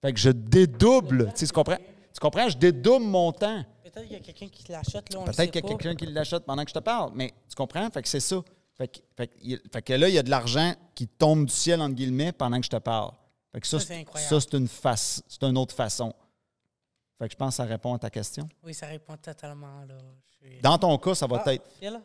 Fait 0.00 0.12
que 0.12 0.18
je 0.18 0.30
dédouble. 0.30 1.26
Tu 1.34 1.40
sais, 1.40 1.46
tu 1.46 1.52
comprends? 1.52 1.76
Tu 1.76 2.20
comprends? 2.20 2.48
Je 2.48 2.56
dédouble 2.56 3.04
mon 3.04 3.30
temps. 3.32 3.62
Peut-être 3.82 4.02
qu'il 4.04 4.12
y 4.12 4.16
a 4.16 4.20
quelqu'un 4.20 4.48
qui 4.48 4.70
l'achète, 4.72 5.04
Peut-être 5.10 5.50
qu'il 5.50 5.62
y 5.62 5.64
a 5.64 5.68
quelqu'un 5.68 5.94
qui 5.94 6.06
l'achète 6.06 6.44
pendant 6.44 6.64
que 6.64 6.70
je 6.70 6.74
te 6.74 6.78
parle, 6.80 7.12
mais 7.14 7.32
tu 7.48 7.54
comprends? 7.54 7.88
Fait 7.90 8.02
que 8.02 8.08
c'est 8.08 8.20
ça. 8.20 8.42
Fait 8.74 8.88
que, 8.88 8.98
fait 9.16 9.26
que 9.28 9.34
il- 9.42 9.60
fait 9.72 9.82
que 9.82 9.92
là, 9.94 10.08
il 10.08 10.14
y 10.14 10.18
a 10.18 10.22
de 10.22 10.30
l'argent 10.30 10.74
qui 10.94 11.06
tombe 11.08 11.46
du 11.46 11.52
ciel, 11.52 11.80
entre 11.80 11.94
guillemets, 11.94 12.32
pendant 12.32 12.58
que 12.58 12.64
je 12.66 12.70
te 12.70 12.76
parle. 12.76 13.10
Fait 13.52 13.60
que 13.60 13.66
ça, 13.66 13.80
Ça, 13.80 14.40
c'est 14.40 14.52
une 14.54 14.68
face, 14.68 15.22
une 15.42 15.56
autre 15.56 15.74
façon. 15.74 16.12
Fait 17.18 17.28
que 17.28 17.32
je 17.32 17.36
pense 17.36 17.54
que 17.54 17.56
ça 17.56 17.64
répond 17.64 17.94
à 17.94 17.98
ta 17.98 18.10
question. 18.10 18.48
Oui, 18.62 18.74
ça 18.74 18.86
répond 18.86 19.16
totalement, 19.16 19.84
là. 19.84 19.96
Suis- 20.28 20.60
Dans 20.60 20.76
ton 20.78 20.96
cas, 20.98 21.14
ça 21.14 21.26
va 21.26 21.42
Ah, 21.44 21.54
être. 21.54 21.64
il 21.80 21.86
est 21.86 21.90
là? 21.90 22.02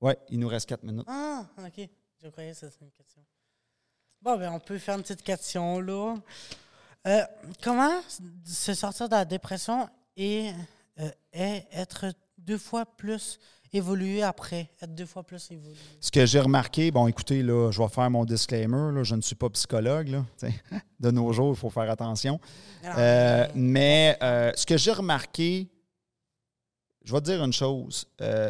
Ouais, 0.00 0.18
il 0.28 0.38
nous 0.38 0.48
reste 0.48 0.68
quatre 0.68 0.82
minutes. 0.82 1.06
Ah, 1.08 1.46
OK. 1.58 1.88
Je 2.22 2.28
croyais 2.28 2.52
que 2.52 2.56
c'était 2.58 2.84
une 2.84 2.90
question. 2.90 3.24
Bon, 4.20 4.36
ben, 4.38 4.52
on 4.52 4.58
peut 4.60 4.78
faire 4.78 4.96
une 4.96 5.02
petite 5.02 5.22
question, 5.22 5.80
là. 5.80 6.16
Euh, 7.06 7.22
comment 7.62 8.00
se 8.44 8.74
sortir 8.74 9.08
de 9.08 9.14
la 9.14 9.24
dépression 9.24 9.88
et, 10.16 10.50
euh, 10.98 11.10
et 11.32 11.62
être 11.72 12.06
deux 12.38 12.58
fois 12.58 12.86
plus 12.86 13.38
évolué 13.74 14.22
après? 14.22 14.70
Être 14.80 14.94
deux 14.94 15.06
fois 15.06 15.22
plus 15.22 15.50
évolué. 15.50 15.76
Ce 16.00 16.10
que 16.10 16.24
j'ai 16.24 16.40
remarqué, 16.40 16.90
bon, 16.90 17.06
écoutez, 17.06 17.42
là, 17.42 17.70
je 17.70 17.82
vais 17.82 17.88
faire 17.88 18.10
mon 18.10 18.24
disclaimer, 18.24 18.92
là, 18.92 19.02
je 19.02 19.14
ne 19.14 19.20
suis 19.20 19.34
pas 19.34 19.50
psychologue. 19.50 20.08
Là, 20.08 20.24
tu 20.38 20.46
de 21.00 21.10
nos 21.10 21.32
jours, 21.32 21.54
il 21.54 21.58
faut 21.58 21.70
faire 21.70 21.90
attention. 21.90 22.40
Alors, 22.82 22.96
Euh, 22.98 23.48
mais 23.54 24.16
euh, 24.22 24.52
ce 24.54 24.64
que 24.64 24.76
j'ai 24.76 24.92
remarqué, 24.92 25.68
je 27.04 27.12
vais 27.12 27.20
te 27.20 27.26
dire 27.26 27.44
une 27.44 27.52
chose. 27.52 28.06
Euh, 28.20 28.48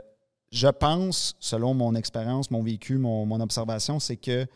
je 0.52 0.68
pense, 0.68 1.34
selon 1.40 1.74
mon 1.74 1.94
expérience, 1.94 2.50
mon 2.50 2.62
vécu, 2.62 2.98
mon, 2.98 3.26
mon 3.26 3.40
observation, 3.40 3.98
c'est 3.98 4.16
que 4.16 4.46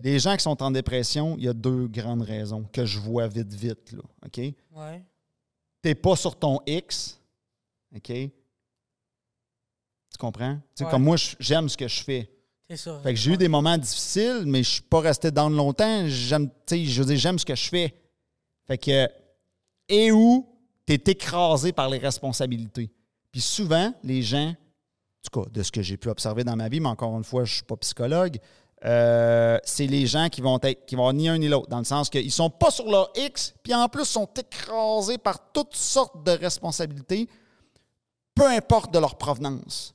les 0.00 0.18
gens 0.18 0.36
qui 0.36 0.42
sont 0.42 0.60
en 0.62 0.70
dépression, 0.72 1.36
il 1.38 1.44
y 1.44 1.48
a 1.48 1.52
deux 1.52 1.86
grandes 1.86 2.22
raisons 2.22 2.64
que 2.72 2.84
je 2.84 2.98
vois 2.98 3.28
vite, 3.28 3.52
vite. 3.52 3.92
Là, 3.92 4.02
OK? 4.26 4.38
ouais. 4.38 5.04
T'es 5.80 5.94
pas 5.94 6.16
sur 6.16 6.34
ton 6.36 6.58
X. 6.66 7.20
OK? 7.94 8.10
Tu 10.14 10.18
comprends? 10.18 10.58
Ouais. 10.80 10.86
Comme 10.90 11.02
moi, 11.02 11.16
j'aime 11.38 11.68
ce 11.68 11.76
que 11.76 11.88
je 11.88 12.02
fais. 12.02 12.30
C'est 12.68 12.76
ça. 12.76 12.98
Fait 13.02 13.12
que 13.12 13.20
j'ai 13.20 13.32
eu 13.32 13.36
des 13.36 13.48
moments 13.48 13.76
difficiles, 13.76 14.44
mais 14.46 14.62
je 14.62 14.70
suis 14.70 14.82
pas 14.82 15.00
resté 15.00 15.30
dans 15.30 15.50
longtemps. 15.50 16.06
J'aime, 16.06 16.48
je 16.70 17.02
veux 17.02 17.06
dire, 17.06 17.18
j'aime 17.18 17.38
ce 17.38 17.44
que 17.44 17.54
je 17.54 17.68
fais. 17.68 17.94
Fait 18.66 18.78
que, 18.78 19.08
et 19.88 20.12
où 20.12 20.48
tu 20.86 20.94
es 20.94 21.02
écrasé 21.06 21.72
par 21.72 21.88
les 21.88 21.98
responsabilités. 21.98 22.90
Puis 23.30 23.40
souvent, 23.40 23.92
les 24.02 24.22
gens, 24.22 24.50
en 24.50 24.54
tout 25.30 25.42
cas, 25.42 25.50
de 25.50 25.62
ce 25.62 25.72
que 25.72 25.82
j'ai 25.82 25.96
pu 25.96 26.08
observer 26.08 26.44
dans 26.44 26.56
ma 26.56 26.68
vie, 26.68 26.80
mais 26.80 26.88
encore 26.88 27.16
une 27.16 27.24
fois, 27.24 27.44
je 27.44 27.54
suis 27.54 27.64
pas 27.64 27.76
psychologue, 27.76 28.38
euh, 28.84 29.58
c'est 29.64 29.86
les 29.86 30.06
gens 30.06 30.28
qui 30.28 30.40
vont 30.40 30.58
être, 30.62 30.84
qui 30.86 30.94
vont 30.94 31.02
avoir 31.02 31.14
ni 31.14 31.28
un 31.28 31.38
ni 31.38 31.48
l'autre, 31.48 31.68
dans 31.68 31.78
le 31.78 31.84
sens 31.84 32.10
qu'ils 32.10 32.32
sont 32.32 32.50
pas 32.50 32.70
sur 32.70 32.90
leur 32.90 33.10
X, 33.16 33.54
puis 33.62 33.74
en 33.74 33.88
plus 33.88 34.04
sont 34.04 34.28
écrasés 34.36 35.18
par 35.18 35.52
toutes 35.52 35.74
sortes 35.74 36.22
de 36.24 36.32
responsabilités, 36.32 37.28
peu 38.34 38.46
importe 38.46 38.92
de 38.92 38.98
leur 38.98 39.16
provenance. 39.16 39.93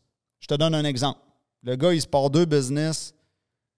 Je 0.50 0.56
te 0.56 0.60
donne 0.60 0.74
un 0.74 0.84
exemple. 0.84 1.20
Le 1.62 1.76
gars, 1.76 1.94
il 1.94 2.02
se 2.02 2.08
part 2.08 2.30
deux 2.32 2.46
business. 2.46 3.14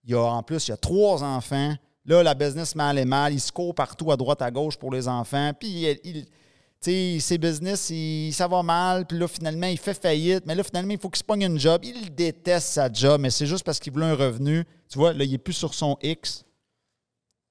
Il 0.06 0.16
a 0.16 0.22
en 0.22 0.42
plus, 0.42 0.70
il 0.70 0.72
a 0.72 0.78
trois 0.78 1.22
enfants. 1.22 1.76
Là, 2.06 2.24
la 2.24 2.34
business 2.34 2.76
mal 2.76 2.98
est 2.98 3.04
mal. 3.06 3.34
Il 3.34 3.42
se 3.42 3.52
court 3.52 3.76
partout 3.76 4.10
à 4.12 4.16
droite, 4.16 4.42
à 4.42 4.50
gauche 4.50 4.78
pour 4.78 4.92
les 4.92 5.06
enfants. 5.08 5.52
Puis, 5.60 5.68
il, 5.70 6.00
il- 6.06 6.26
tu 6.26 6.32
sais, 6.80 7.18
ses 7.20 7.38
business, 7.38 7.90
il- 7.90 8.32
ça 8.34 8.48
va 8.48 8.64
mal. 8.64 9.06
Puis 9.06 9.18
là, 9.20 9.28
finalement, 9.28 9.68
il 9.68 9.78
fait 9.78 9.94
faillite. 10.02 10.46
Mais 10.46 10.56
là, 10.56 10.64
finalement, 10.64 10.94
il 10.94 10.98
faut 11.00 11.10
qu'il 11.10 11.18
se 11.20 11.24
pogne 11.26 11.42
une 11.44 11.60
job. 11.60 11.82
Il 11.84 12.16
déteste 12.16 12.68
sa 12.70 12.92
job, 12.92 13.20
mais 13.20 13.30
c'est 13.32 13.46
juste 13.46 13.66
parce 13.66 13.78
qu'il 13.80 13.92
voulait 13.92 14.06
un 14.06 14.16
revenu. 14.16 14.64
Tu 14.90 14.98
vois, 14.98 15.12
là, 15.12 15.26
il 15.26 15.32
n'est 15.32 15.38
plus 15.38 15.54
sur 15.54 15.74
son 15.74 15.98
X. 16.02 16.46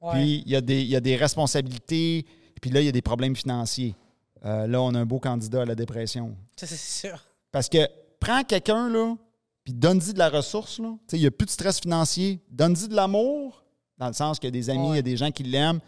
Ouais. 0.01 0.13
Puis, 0.13 0.43
il 0.47 0.51
y, 0.51 0.57
a 0.57 0.63
des, 0.63 0.81
il 0.81 0.89
y 0.89 0.97
a 0.97 1.01
des 1.01 1.17
responsabilités. 1.17 2.25
Puis 2.63 2.71
là, 2.71 2.81
il 2.81 2.87
y 2.87 2.89
a 2.89 2.93
des 2.93 3.03
problèmes 3.03 3.37
financiers. 3.37 3.95
Euh, 4.47 4.67
là, 4.67 4.81
on 4.81 4.95
a 4.95 4.99
un 4.99 5.07
beau 5.07 5.21
candidat 5.21 5.63
à 5.63 5.65
la 5.67 5.75
dépression. 5.75 6.35
Ça, 6.57 6.67
c'est 6.67 6.77
sûr. 6.79 7.23
Parce 7.53 7.69
que 7.69 7.79
prends 8.21 8.45
quelqu'un, 8.45 8.89
là, 8.89 9.17
puis 9.65 9.73
donne-y 9.75 10.13
de 10.13 10.19
la 10.19 10.29
ressource, 10.29 10.79
là. 10.79 10.93
Tu 11.01 11.05
sais, 11.09 11.17
il 11.19 11.21
n'y 11.21 11.27
a 11.27 11.31
plus 11.31 11.47
de 11.47 11.51
stress 11.51 11.81
financier. 11.81 12.41
Donne-y 12.49 12.89
de 12.89 12.95
l'amour, 12.95 13.65
dans 13.99 14.07
le 14.09 14.13
sens 14.13 14.39
qu'il 14.39 14.47
y 14.47 14.49
a 14.49 14.53
des 14.53 14.71
amis, 14.71 14.91
il 14.91 14.97
y 14.97 14.99
a 14.99 15.03
des 15.03 15.17
gens 15.17 15.31
qui 15.31 15.43
l'aiment. 15.43 15.81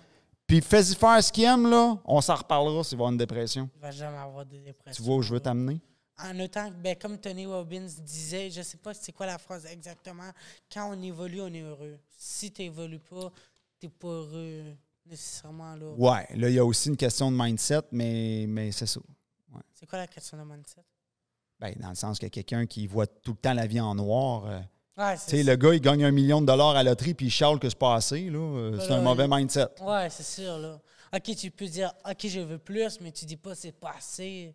Puis 0.47 0.61
fais-y 0.61 0.95
faire 0.95 1.23
ce 1.23 1.33
qu'il 1.33 1.45
aime, 1.45 1.71
là. 1.71 1.97
On 2.05 2.21
s'en 2.21 2.35
reparlera 2.35 2.83
s'il 2.85 2.99
va 2.99 3.03
avoir 3.03 3.13
une 3.13 3.19
dépression. 3.19 3.71
Il 3.77 3.81
va 3.81 3.91
jamais 3.91 4.19
avoir 4.19 4.45
de 4.45 4.59
dépression. 4.59 5.03
Tu 5.03 5.03
vois 5.03 5.17
où 5.17 5.23
je 5.23 5.33
veux 5.33 5.41
t'amener? 5.41 5.81
En 6.19 6.39
autant 6.41 6.69
que, 6.69 6.75
ben, 6.75 6.95
comme 6.97 7.17
Tony 7.19 7.47
Robbins 7.47 7.87
disait, 8.01 8.51
je 8.51 8.61
sais 8.63 8.77
pas 8.77 8.93
c'est 8.93 9.13
quoi 9.13 9.25
la 9.27 9.39
phrase 9.39 9.65
exactement, 9.67 10.31
quand 10.73 10.95
on 10.95 11.03
évolue, 11.03 11.41
on 11.41 11.53
est 11.53 11.63
heureux. 11.63 11.99
Si 12.11 12.53
tu 12.53 12.63
n'évolues 12.63 12.99
pas, 12.99 13.33
tu 13.81 13.87
n'es 13.87 13.91
pas 13.91 14.09
heureux 14.09 14.63
nécessairement. 15.07 15.75
là. 15.75 15.93
Ouais, 15.97 16.27
là, 16.37 16.49
il 16.49 16.55
y 16.55 16.59
a 16.59 16.65
aussi 16.65 16.91
une 16.91 16.97
question 16.97 17.33
de 17.33 17.37
mindset, 17.37 17.81
mais, 17.91 18.45
mais 18.47 18.71
c'est 18.73 18.87
ça. 18.87 19.01
C'est 19.73 19.87
quoi 19.87 19.99
la 19.99 20.07
question 20.07 20.37
de 20.37 20.45
mindset? 20.45 20.83
Ben, 21.63 21.77
dans 21.79 21.91
le 21.91 21.95
sens 21.95 22.21
a 22.21 22.29
quelqu'un 22.29 22.67
qui 22.67 22.89
voit 22.89 23.07
tout 23.07 23.31
le 23.31 23.37
temps 23.37 23.53
la 23.55 23.69
vie 23.69 23.79
en 23.81 23.95
noir. 23.95 24.47
euh, 24.47 24.61
Ouais, 24.99 25.15
tu 25.15 25.21
c'est 25.25 25.31
sais, 25.39 25.43
le 25.45 25.55
gars, 25.55 25.73
il 25.73 25.81
gagne 25.81 26.05
un 26.05 26.11
million 26.11 26.41
de 26.41 26.47
dollars 26.47 26.71
à 26.71 26.83
la 26.83 26.91
loterie, 26.91 27.15
puis 27.15 27.27
il 27.27 27.31
chiale 27.31 27.61
que 27.61 27.69
c'est 27.69 27.79
pas 27.79 27.95
assez, 27.95 28.29
là. 28.29 28.39
Euh, 28.39 28.81
C'est 28.81 28.91
un 28.91 29.01
mauvais 29.01 29.29
mindset. 29.29 29.69
Ouais, 29.81 30.11
c'est 30.11 30.25
sûr, 30.25 30.59
là. 30.59 30.81
OK, 31.15 31.37
tu 31.37 31.51
peux 31.53 31.67
dire, 31.67 31.95
OK, 32.05 32.27
je 32.27 32.41
veux 32.41 32.59
plus, 32.59 33.01
mais 33.01 33.13
tu 33.13 33.25
dis 33.27 33.37
pas 33.37 33.55
c'est 33.55 33.71
pas 33.73 33.93
assez. 33.97 34.53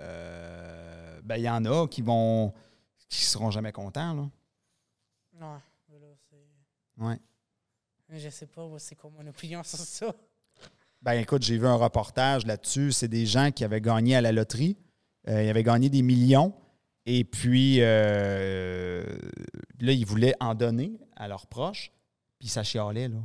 Euh, 0.00 1.20
ben, 1.22 1.36
il 1.36 1.42
y 1.42 1.50
en 1.50 1.64
a 1.66 1.86
qui 1.86 2.00
vont. 2.00 2.54
qui 3.10 3.24
seront 3.24 3.50
jamais 3.50 3.72
contents, 3.72 4.14
là. 4.14 4.28
Non, 5.34 5.52
là, 5.90 6.14
c'est... 6.30 7.04
Ouais. 7.04 7.18
Je 8.08 8.30
sais 8.30 8.46
pas, 8.46 8.66
c'est 8.78 8.94
quoi 8.96 9.10
mon 9.10 9.26
opinion 9.26 9.62
sur 9.62 9.78
ça. 9.78 10.14
Ben 11.02 11.12
écoute, 11.12 11.42
j'ai 11.42 11.58
vu 11.58 11.66
un 11.66 11.74
reportage 11.76 12.44
là-dessus. 12.46 12.92
C'est 12.92 13.08
des 13.08 13.24
gens 13.26 13.50
qui 13.50 13.64
avaient 13.64 13.80
gagné 13.80 14.16
à 14.16 14.20
la 14.20 14.32
loterie. 14.32 14.76
Euh, 15.28 15.42
ils 15.44 15.48
avaient 15.48 15.62
gagné 15.62 15.88
des 15.88 16.02
millions. 16.02 16.52
Et 17.06 17.24
puis, 17.24 17.76
euh, 17.80 19.02
là, 19.80 19.92
ils 19.92 20.04
voulaient 20.04 20.34
en 20.40 20.54
donner 20.54 20.98
à 21.16 21.28
leurs 21.28 21.46
proches. 21.46 21.90
Puis 22.38 22.48
ça 22.48 22.62
chialait, 22.62 23.08
là. 23.08 23.18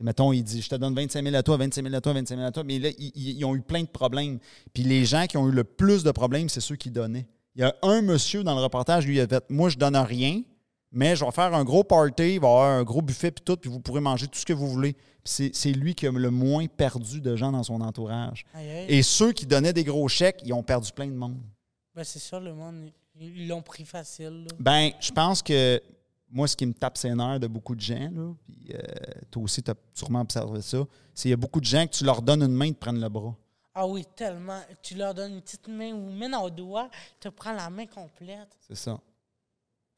Mettons, 0.00 0.32
il 0.32 0.44
dit 0.44 0.62
Je 0.62 0.68
te 0.68 0.76
donne 0.76 0.94
25 0.94 1.24
000 1.24 1.34
à 1.34 1.42
toi, 1.42 1.56
25 1.56 1.82
000 1.82 1.94
à 1.94 2.00
toi, 2.00 2.12
25 2.12 2.36
000 2.36 2.46
à 2.46 2.52
toi. 2.52 2.62
Mais 2.64 2.78
là, 2.78 2.90
ils, 2.98 3.10
ils- 3.16 3.38
ils 3.38 3.44
ont 3.44 3.56
eu 3.56 3.60
plein 3.62 3.82
de 3.82 3.88
problèmes. 3.88 4.38
Puis 4.72 4.84
les 4.84 5.04
gens 5.04 5.26
qui 5.26 5.36
ont 5.36 5.48
eu 5.48 5.52
le 5.52 5.64
plus 5.64 6.04
de 6.04 6.10
problèmes, 6.12 6.48
c'est 6.48 6.60
ceux 6.60 6.76
qui 6.76 6.90
donnaient. 6.90 7.26
Il 7.56 7.62
y 7.62 7.64
a 7.64 7.74
un 7.82 8.02
monsieur 8.02 8.44
dans 8.44 8.54
le 8.54 8.60
reportage, 8.62 9.06
lui, 9.06 9.16
il 9.16 9.20
a 9.20 9.26
fait 9.26 9.44
Moi, 9.48 9.70
je 9.70 9.76
donne 9.76 9.96
rien, 9.96 10.42
mais 10.90 11.16
je 11.16 11.24
vais 11.24 11.30
faire 11.30 11.54
un 11.54 11.64
gros 11.64 11.84
party, 11.84 12.34
il 12.34 12.40
va 12.40 12.48
y 12.48 12.50
avoir 12.50 12.70
un 12.70 12.82
gros 12.82 13.02
buffet, 13.02 13.30
puis 13.30 13.44
tout, 13.44 13.56
puis 13.56 13.70
vous 13.70 13.80
pourrez 13.80 14.00
manger 14.00 14.26
tout 14.26 14.38
ce 14.38 14.46
que 14.46 14.52
vous 14.52 14.68
voulez. 14.68 14.96
C'est 15.24 15.72
lui 15.72 15.94
qui 15.94 16.06
a 16.06 16.10
le 16.10 16.30
moins 16.30 16.66
perdu 16.66 17.20
de 17.20 17.36
gens 17.36 17.52
dans 17.52 17.62
son 17.62 17.80
entourage. 17.80 18.46
Et 18.88 19.02
ceux 19.02 19.32
qui 19.32 19.46
donnaient 19.46 19.72
des 19.72 19.84
gros 19.84 20.08
chèques, 20.08 20.40
ils 20.44 20.52
ont 20.52 20.62
perdu 20.62 20.90
plein 20.92 21.06
de 21.06 21.12
monde. 21.12 21.36
Ben, 21.94 22.04
c'est 22.04 22.18
sûr, 22.18 22.40
le 22.40 22.54
monde, 22.54 22.90
ils 23.18 23.48
l'ont 23.48 23.60
pris 23.60 23.84
facile, 23.84 24.44
là. 24.44 24.56
Ben, 24.58 24.90
je 25.00 25.10
pense 25.10 25.42
que 25.42 25.82
moi, 26.30 26.46
ce 26.46 26.56
qui 26.56 26.64
me 26.64 26.72
tape 26.72 26.96
ses 26.96 27.12
nerfs 27.14 27.40
de 27.40 27.46
beaucoup 27.46 27.74
de 27.74 27.80
gens, 27.80 28.08
là, 28.12 28.32
puis 28.46 28.72
euh, 28.72 28.80
toi 29.30 29.42
aussi, 29.42 29.62
tu 29.62 29.70
as 29.70 29.74
sûrement 29.94 30.20
observé 30.20 30.62
ça, 30.62 30.78
c'est 31.14 31.22
qu'il 31.22 31.30
y 31.30 31.34
a 31.34 31.36
beaucoup 31.36 31.60
de 31.60 31.64
gens 31.64 31.86
que 31.86 31.92
tu 31.92 32.04
leur 32.04 32.22
donnes 32.22 32.42
une 32.42 32.52
main, 32.52 32.66
ils 32.66 32.74
te 32.74 32.78
prennent 32.78 33.00
le 33.00 33.08
bras. 33.08 33.34
Ah 33.74 33.86
oui, 33.86 34.04
tellement. 34.16 34.60
Tu 34.82 34.94
leur 34.94 35.14
donnes 35.14 35.34
une 35.34 35.40
petite 35.40 35.68
main 35.68 35.92
ou 35.92 36.10
même 36.10 36.34
au 36.34 36.50
doigt, 36.50 36.88
tu 37.20 37.28
te 37.28 37.34
prends 37.34 37.52
la 37.52 37.70
main 37.70 37.86
complète. 37.86 38.48
C'est 38.66 38.76
ça. 38.76 38.98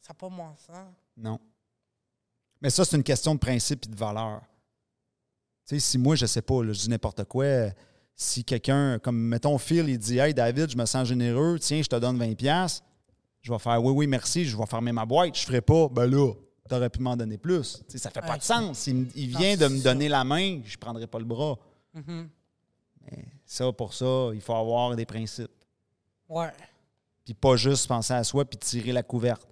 Ça 0.00 0.10
n'a 0.10 0.14
pas 0.14 0.28
mon 0.28 0.54
sens. 0.56 0.94
Non. 1.16 1.38
Mais 2.60 2.70
ça, 2.70 2.84
c'est 2.84 2.96
une 2.96 3.02
question 3.02 3.34
de 3.34 3.40
principe 3.40 3.84
et 3.86 3.88
de 3.88 3.96
valeur. 3.96 4.40
Tu 5.66 5.76
sais, 5.76 5.80
si 5.80 5.98
moi, 5.98 6.16
je 6.16 6.26
sais 6.26 6.42
pas, 6.42 6.62
là, 6.64 6.72
je 6.72 6.80
dis 6.80 6.88
n'importe 6.90 7.24
quoi, 7.24 7.44
si 8.14 8.44
quelqu'un, 8.44 8.98
comme 8.98 9.16
mettons 9.18 9.56
Phil, 9.58 9.88
il 9.88 9.98
dit 9.98 10.18
Hey 10.18 10.34
David, 10.34 10.70
je 10.70 10.76
me 10.76 10.84
sens 10.84 11.06
généreux, 11.08 11.58
tiens, 11.58 11.80
je 11.82 11.88
te 11.88 11.96
donne 11.96 12.18
20$, 12.18 12.82
je 13.42 13.52
vais 13.52 13.58
faire 13.58 13.82
Oui, 13.82 13.92
oui, 13.92 14.06
merci, 14.06 14.44
je 14.44 14.56
vais 14.56 14.66
fermer 14.66 14.92
ma 14.92 15.06
boîte. 15.06 15.36
Je 15.36 15.44
ferai 15.46 15.60
pas, 15.60 15.88
ben 15.88 16.06
là, 16.06 16.32
tu 16.68 16.74
aurais 16.74 16.90
pu 16.90 17.00
m'en 17.00 17.16
donner 17.16 17.38
plus. 17.38 17.78
Tu 17.88 17.92
sais, 17.92 17.98
ça 17.98 18.10
fait 18.10 18.20
pas 18.20 18.32
Ouais. 18.32 18.38
de 18.38 18.42
sens. 18.42 18.86
Il, 18.86 19.30
Non, 19.32 19.38
vient 19.38 19.56
de 19.56 19.68
me 19.68 19.82
donner 19.82 20.08
la 20.08 20.24
main, 20.24 20.60
je 20.64 20.76
prendrai 20.76 21.06
pas 21.06 21.18
le 21.18 21.24
bras. 21.24 21.58
Mhm. 21.94 22.28
Ça, 23.44 23.72
pour 23.72 23.94
ça, 23.94 24.30
il 24.34 24.40
faut 24.40 24.54
avoir 24.54 24.94
des 24.94 25.06
principes. 25.06 25.50
Ouais. 26.28 26.50
Puis 27.24 27.34
pas 27.34 27.56
juste 27.56 27.88
penser 27.88 28.12
à 28.12 28.22
soi 28.22 28.44
puis 28.44 28.58
tirer 28.58 28.92
la 28.92 29.02
couverte. 29.02 29.46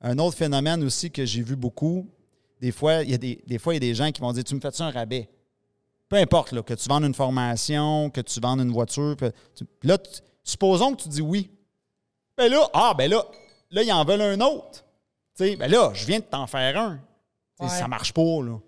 Un 0.00 0.18
autre 0.18 0.36
phénomène 0.36 0.82
aussi 0.84 1.10
que 1.10 1.24
j'ai 1.24 1.42
vu 1.42 1.56
beaucoup, 1.56 2.08
des 2.60 2.72
fois, 2.72 3.02
il 3.02 3.10
y 3.10 3.14
a 3.14 3.18
des, 3.18 3.42
des 3.46 3.58
fois, 3.58 3.74
il 3.74 3.76
y 3.76 3.78
a 3.78 3.80
des 3.90 3.94
gens 3.94 4.10
qui 4.12 4.20
vont 4.20 4.32
dire 4.32 4.44
Tu 4.44 4.54
me 4.54 4.60
fais-tu 4.60 4.82
un 4.82 4.90
rabais? 4.90 5.28
Peu 6.08 6.16
importe, 6.16 6.52
là, 6.52 6.62
que 6.62 6.74
tu 6.74 6.88
vendes 6.88 7.04
une 7.04 7.14
formation, 7.14 8.08
que 8.10 8.20
tu 8.20 8.40
vendes 8.40 8.60
une 8.60 8.72
voiture. 8.72 9.16
Tu- 9.54 9.64
là, 9.82 9.98
tu- 9.98 10.20
supposons 10.42 10.94
que 10.94 11.02
tu 11.02 11.08
dis 11.08 11.20
oui. 11.20 11.50
Ben 12.36 12.50
là, 12.50 12.68
ah, 12.72 12.94
ben 12.96 13.10
là, 13.10 13.24
là, 13.70 13.82
ils 13.82 13.92
en 13.92 14.04
veulent 14.04 14.22
un 14.22 14.40
autre. 14.40 14.84
Tu 15.36 15.44
sais, 15.44 15.56
ben 15.56 15.70
là, 15.70 15.90
je 15.94 16.06
viens 16.06 16.18
de 16.20 16.24
t'en 16.24 16.46
faire 16.46 16.78
un. 16.78 17.00
Ouais. 17.60 17.68
Ça 17.68 17.88
marche 17.88 18.12
pas, 18.14 18.22
là. 18.42 18.58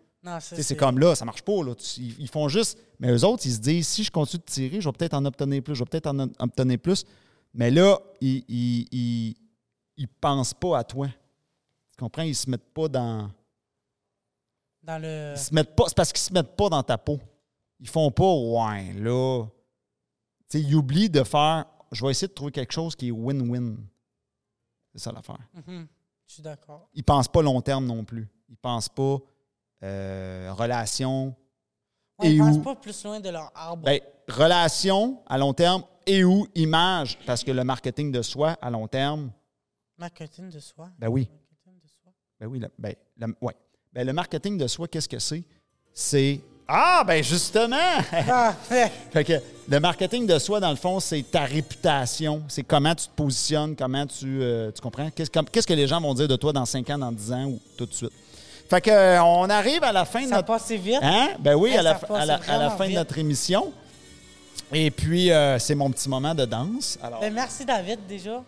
C'est 0.62 0.76
comme 0.76 0.98
là, 0.98 1.14
ça 1.14 1.24
marche 1.24 1.42
pas. 1.42 1.62
Là. 1.64 1.74
Tu- 1.76 2.00
Ils, 2.00 2.16
ils 2.22 2.28
font 2.28 2.48
juste. 2.48 2.78
Mais 2.98 3.10
eux 3.10 3.24
autres, 3.24 3.46
ils 3.46 3.52
se 3.54 3.58
disent 3.60 3.88
si 3.88 4.04
je 4.04 4.10
continue 4.10 4.40
de 4.40 4.50
tirer, 4.50 4.80
je 4.80 4.88
vais 4.88 4.92
peut-être 4.92 5.14
en 5.14 5.24
obtenir 5.24 5.62
plus, 5.62 5.74
je 5.74 5.80
vais 5.80 5.88
peut-être 5.88 6.08
en 6.08 6.18
en 6.18 6.28
obtenir 6.40 6.78
plus. 6.78 7.04
Mais 7.54 7.70
là, 7.70 7.98
ils, 8.20 8.44
ils, 8.48 8.86
ils, 8.92 9.36
ils 9.96 10.08
pensent 10.08 10.52
pas 10.52 10.78
à 10.78 10.84
toi. 10.84 11.08
Comprends? 12.00 12.22
Ils 12.22 12.34
se 12.34 12.48
mettent 12.48 12.72
pas 12.72 12.88
dans. 12.88 13.30
Dans 14.82 14.98
le. 15.00 15.34
Ils 15.36 15.38
se 15.38 15.54
mettent 15.54 15.76
pas. 15.76 15.84
C'est 15.88 15.96
parce 15.96 16.10
qu'ils 16.12 16.20
se 16.22 16.32
mettent 16.32 16.56
pas 16.56 16.68
dans 16.70 16.82
ta 16.82 16.96
peau. 16.98 17.18
Ils 17.78 17.88
font 17.88 18.10
pas, 18.10 18.32
ouais, 18.34 18.92
là. 18.94 19.44
Tu 20.48 20.58
sais, 20.58 20.60
ils 20.62 20.74
oublient 20.74 21.10
de 21.10 21.22
faire. 21.22 21.66
Je 21.92 22.04
vais 22.04 22.10
essayer 22.10 22.28
de 22.28 22.32
trouver 22.32 22.52
quelque 22.52 22.72
chose 22.72 22.96
qui 22.96 23.08
est 23.08 23.12
win-win. 23.12 23.76
C'est 24.92 24.98
ça 25.00 25.12
l'affaire. 25.12 25.38
Mhm. 25.66 25.86
Je 26.26 26.32
suis 26.34 26.42
d'accord. 26.42 26.88
Ils 26.94 27.04
pensent 27.04 27.28
pas 27.28 27.42
long 27.42 27.60
terme 27.60 27.86
non 27.86 28.04
plus. 28.04 28.28
Ils 28.48 28.56
pensent 28.56 28.88
pas 28.88 29.18
euh, 29.82 30.52
relation. 30.56 31.34
Ouais, 32.18 32.28
Et 32.28 32.32
ils 32.34 32.38
pensent 32.38 32.56
où? 32.56 32.62
pas 32.62 32.76
plus 32.76 33.04
loin 33.04 33.20
de 33.20 33.28
leur 33.28 33.50
arbre. 33.54 33.84
Ben, 33.84 34.00
relation 34.28 35.22
à 35.26 35.36
long 35.38 35.52
terme 35.52 35.84
et 36.06 36.24
ou 36.24 36.46
image. 36.54 37.18
Parce 37.26 37.42
que 37.44 37.50
le 37.50 37.64
marketing 37.64 38.10
de 38.12 38.22
soi 38.22 38.56
à 38.62 38.70
long 38.70 38.86
terme, 38.88 39.30
Marketing 39.98 40.48
de 40.50 40.60
soi. 40.60 40.88
ben 40.98 41.08
oui. 41.08 41.28
Ben 42.40 42.46
oui, 42.46 42.58
le, 42.58 42.68
ben, 42.78 42.94
ouais. 43.42 43.54
Ben, 43.92 44.06
le 44.06 44.12
marketing 44.12 44.56
de 44.56 44.66
soi, 44.66 44.88
qu'est-ce 44.88 45.08
que 45.08 45.18
c'est? 45.18 45.42
C'est. 45.92 46.40
Ah, 46.72 47.02
ben 47.04 47.22
justement! 47.22 47.76
Ah, 48.12 48.54
ouais. 48.70 48.90
fait 49.12 49.24
que 49.24 49.32
le 49.68 49.80
marketing 49.80 50.24
de 50.26 50.38
soi, 50.38 50.60
dans 50.60 50.70
le 50.70 50.76
fond, 50.76 51.00
c'est 51.00 51.22
ta 51.28 51.44
réputation. 51.44 52.42
C'est 52.48 52.62
comment 52.62 52.94
tu 52.94 53.06
te 53.06 53.10
positionnes, 53.14 53.74
comment 53.74 54.06
tu. 54.06 54.40
euh, 54.40 54.70
tu 54.70 54.80
comprends? 54.80 55.10
Qu'est-ce, 55.10 55.66
que 55.66 55.74
les 55.74 55.88
gens 55.88 56.00
vont 56.00 56.14
dire 56.14 56.28
de 56.28 56.36
toi 56.36 56.52
dans 56.52 56.64
5 56.64 56.88
ans, 56.90 56.98
dans 56.98 57.10
10 57.12 57.32
ans 57.32 57.44
ou 57.46 57.60
tout 57.76 57.86
de 57.86 57.92
suite? 57.92 58.12
Fait 58.68 58.80
que, 58.80 58.90
euh, 58.90 59.20
on 59.24 59.50
arrive 59.50 59.82
à 59.82 59.90
la 59.90 60.04
fin 60.04 60.22
de 60.22 60.28
Ça 60.28 60.36
notre. 60.36 60.46
passe 60.46 60.70
vite. 60.70 61.00
Hein? 61.02 61.30
Ben 61.40 61.56
oui, 61.56 61.70
Ouais, 61.70 61.78
à 61.78 61.82
la, 61.82 61.90
à 62.14 62.24
la- 62.24 62.40
à 62.46 62.56
la 62.58 62.70
fin 62.70 62.88
de 62.88 62.94
notre 62.94 63.18
émission. 63.18 63.72
Et 64.72 64.92
puis, 64.92 65.32
euh, 65.32 65.58
c'est 65.58 65.74
mon 65.74 65.90
petit 65.90 66.08
moment 66.08 66.34
de 66.36 66.44
danse. 66.44 66.96
Alors, 67.02 67.18
Ben, 67.20 67.34
merci, 67.34 67.64
David, 67.64 67.98
déjà. 68.08 68.44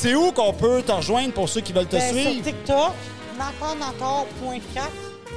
C'est 0.00 0.14
où 0.14 0.30
qu'on 0.30 0.52
peut 0.52 0.80
te 0.82 0.92
rejoindre 0.92 1.32
pour 1.34 1.48
ceux 1.48 1.60
qui 1.60 1.72
veulent 1.72 1.88
te 1.88 1.96
Ben, 1.96 2.14
sur 2.14 2.22
suivre? 2.22 2.44
TikTok, 2.44 2.92
nathanator.4. 3.36 4.60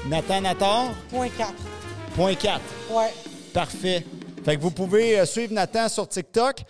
Nathanator.4. 0.08 1.46
Point 2.16 2.36
4. 2.36 2.62
Ouais. 2.92 3.12
Parfait. 3.54 4.06
Fait 4.46 4.58
que 4.58 4.62
vous 4.62 4.70
pouvez 4.70 5.20
euh, 5.20 5.26
suivre 5.26 5.54
Nathan 5.54 5.90
sur 5.90 6.08
TikTok. 6.08 6.62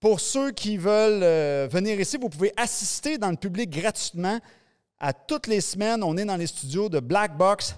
Pour 0.00 0.20
ceux 0.20 0.50
qui 0.50 0.76
veulent 0.76 1.22
euh, 1.22 1.66
venir 1.70 1.98
ici, 1.98 2.18
vous 2.20 2.28
pouvez 2.28 2.52
assister 2.58 3.16
dans 3.16 3.30
le 3.30 3.36
public 3.36 3.70
gratuitement. 3.70 4.38
À 5.00 5.14
toutes 5.14 5.46
les 5.46 5.62
semaines, 5.62 6.02
on 6.02 6.18
est 6.18 6.26
dans 6.26 6.36
les 6.36 6.46
studios 6.46 6.90
de 6.90 7.00
Black 7.00 7.38
Box 7.38 7.74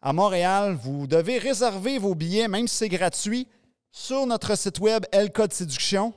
à 0.00 0.14
Montréal. 0.14 0.74
Vous 0.82 1.06
devez 1.06 1.36
réserver 1.36 1.98
vos 1.98 2.14
billets, 2.14 2.48
même 2.48 2.66
si 2.66 2.76
c'est 2.76 2.88
gratuit, 2.88 3.46
sur 3.92 4.26
notre 4.26 4.56
site 4.56 4.78
web 4.78 5.04
El 5.12 5.32
Code 5.32 5.52
Séduction. 5.52 6.14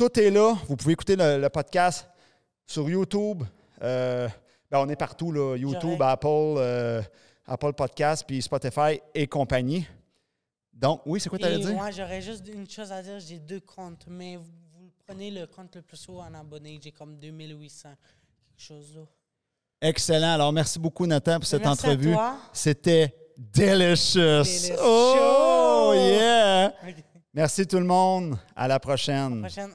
Tout 0.00 0.18
est 0.18 0.30
là. 0.30 0.56
Vous 0.66 0.76
pouvez 0.76 0.94
écouter 0.94 1.14
le, 1.14 1.36
le 1.36 1.48
podcast 1.50 2.08
sur 2.66 2.88
YouTube. 2.88 3.42
Euh, 3.82 4.26
ben, 4.70 4.78
on 4.78 4.88
est 4.88 4.96
partout, 4.96 5.30
là. 5.30 5.56
YouTube, 5.58 6.00
Apple, 6.00 6.26
euh, 6.56 7.02
Apple 7.46 7.74
Podcast, 7.74 8.24
puis 8.26 8.40
Spotify 8.40 8.98
et 9.14 9.26
compagnie. 9.26 9.86
Donc, 10.72 11.02
oui, 11.04 11.20
c'est 11.20 11.28
quoi 11.28 11.38
tu 11.38 11.44
allais 11.44 11.58
dire? 11.58 11.74
moi, 11.74 11.90
j'aurais 11.90 12.22
juste 12.22 12.48
une 12.48 12.66
chose 12.66 12.90
à 12.90 13.02
dire. 13.02 13.20
J'ai 13.20 13.40
deux 13.40 13.60
comptes, 13.60 14.06
mais 14.08 14.36
vous, 14.36 14.44
vous 14.72 14.90
prenez 15.06 15.30
le 15.30 15.46
compte 15.46 15.76
le 15.76 15.82
plus 15.82 16.08
haut 16.08 16.20
en 16.20 16.32
abonnés. 16.32 16.80
J'ai 16.82 16.92
comme 16.92 17.18
2800. 17.18 17.90
Quelque 17.90 18.66
chose 18.66 18.94
là. 18.96 19.02
Excellent. 19.82 20.32
Alors, 20.32 20.50
merci 20.50 20.78
beaucoup, 20.78 21.04
Nathan, 21.04 21.40
pour 21.40 21.46
cette 21.46 21.62
Merci 21.62 21.86
à 21.86 21.90
entrevue. 21.90 22.16
C'était 22.54 23.14
delicious. 23.36 24.44
Delicious. 24.44 24.76
Oh, 24.82 25.92
yeah. 25.94 26.72
Merci 27.34 27.66
tout 27.66 27.78
le 27.78 27.84
monde. 27.84 28.38
À 28.56 28.66
la 28.66 28.80
prochaine. 28.80 29.42
Prochaine. 29.42 29.74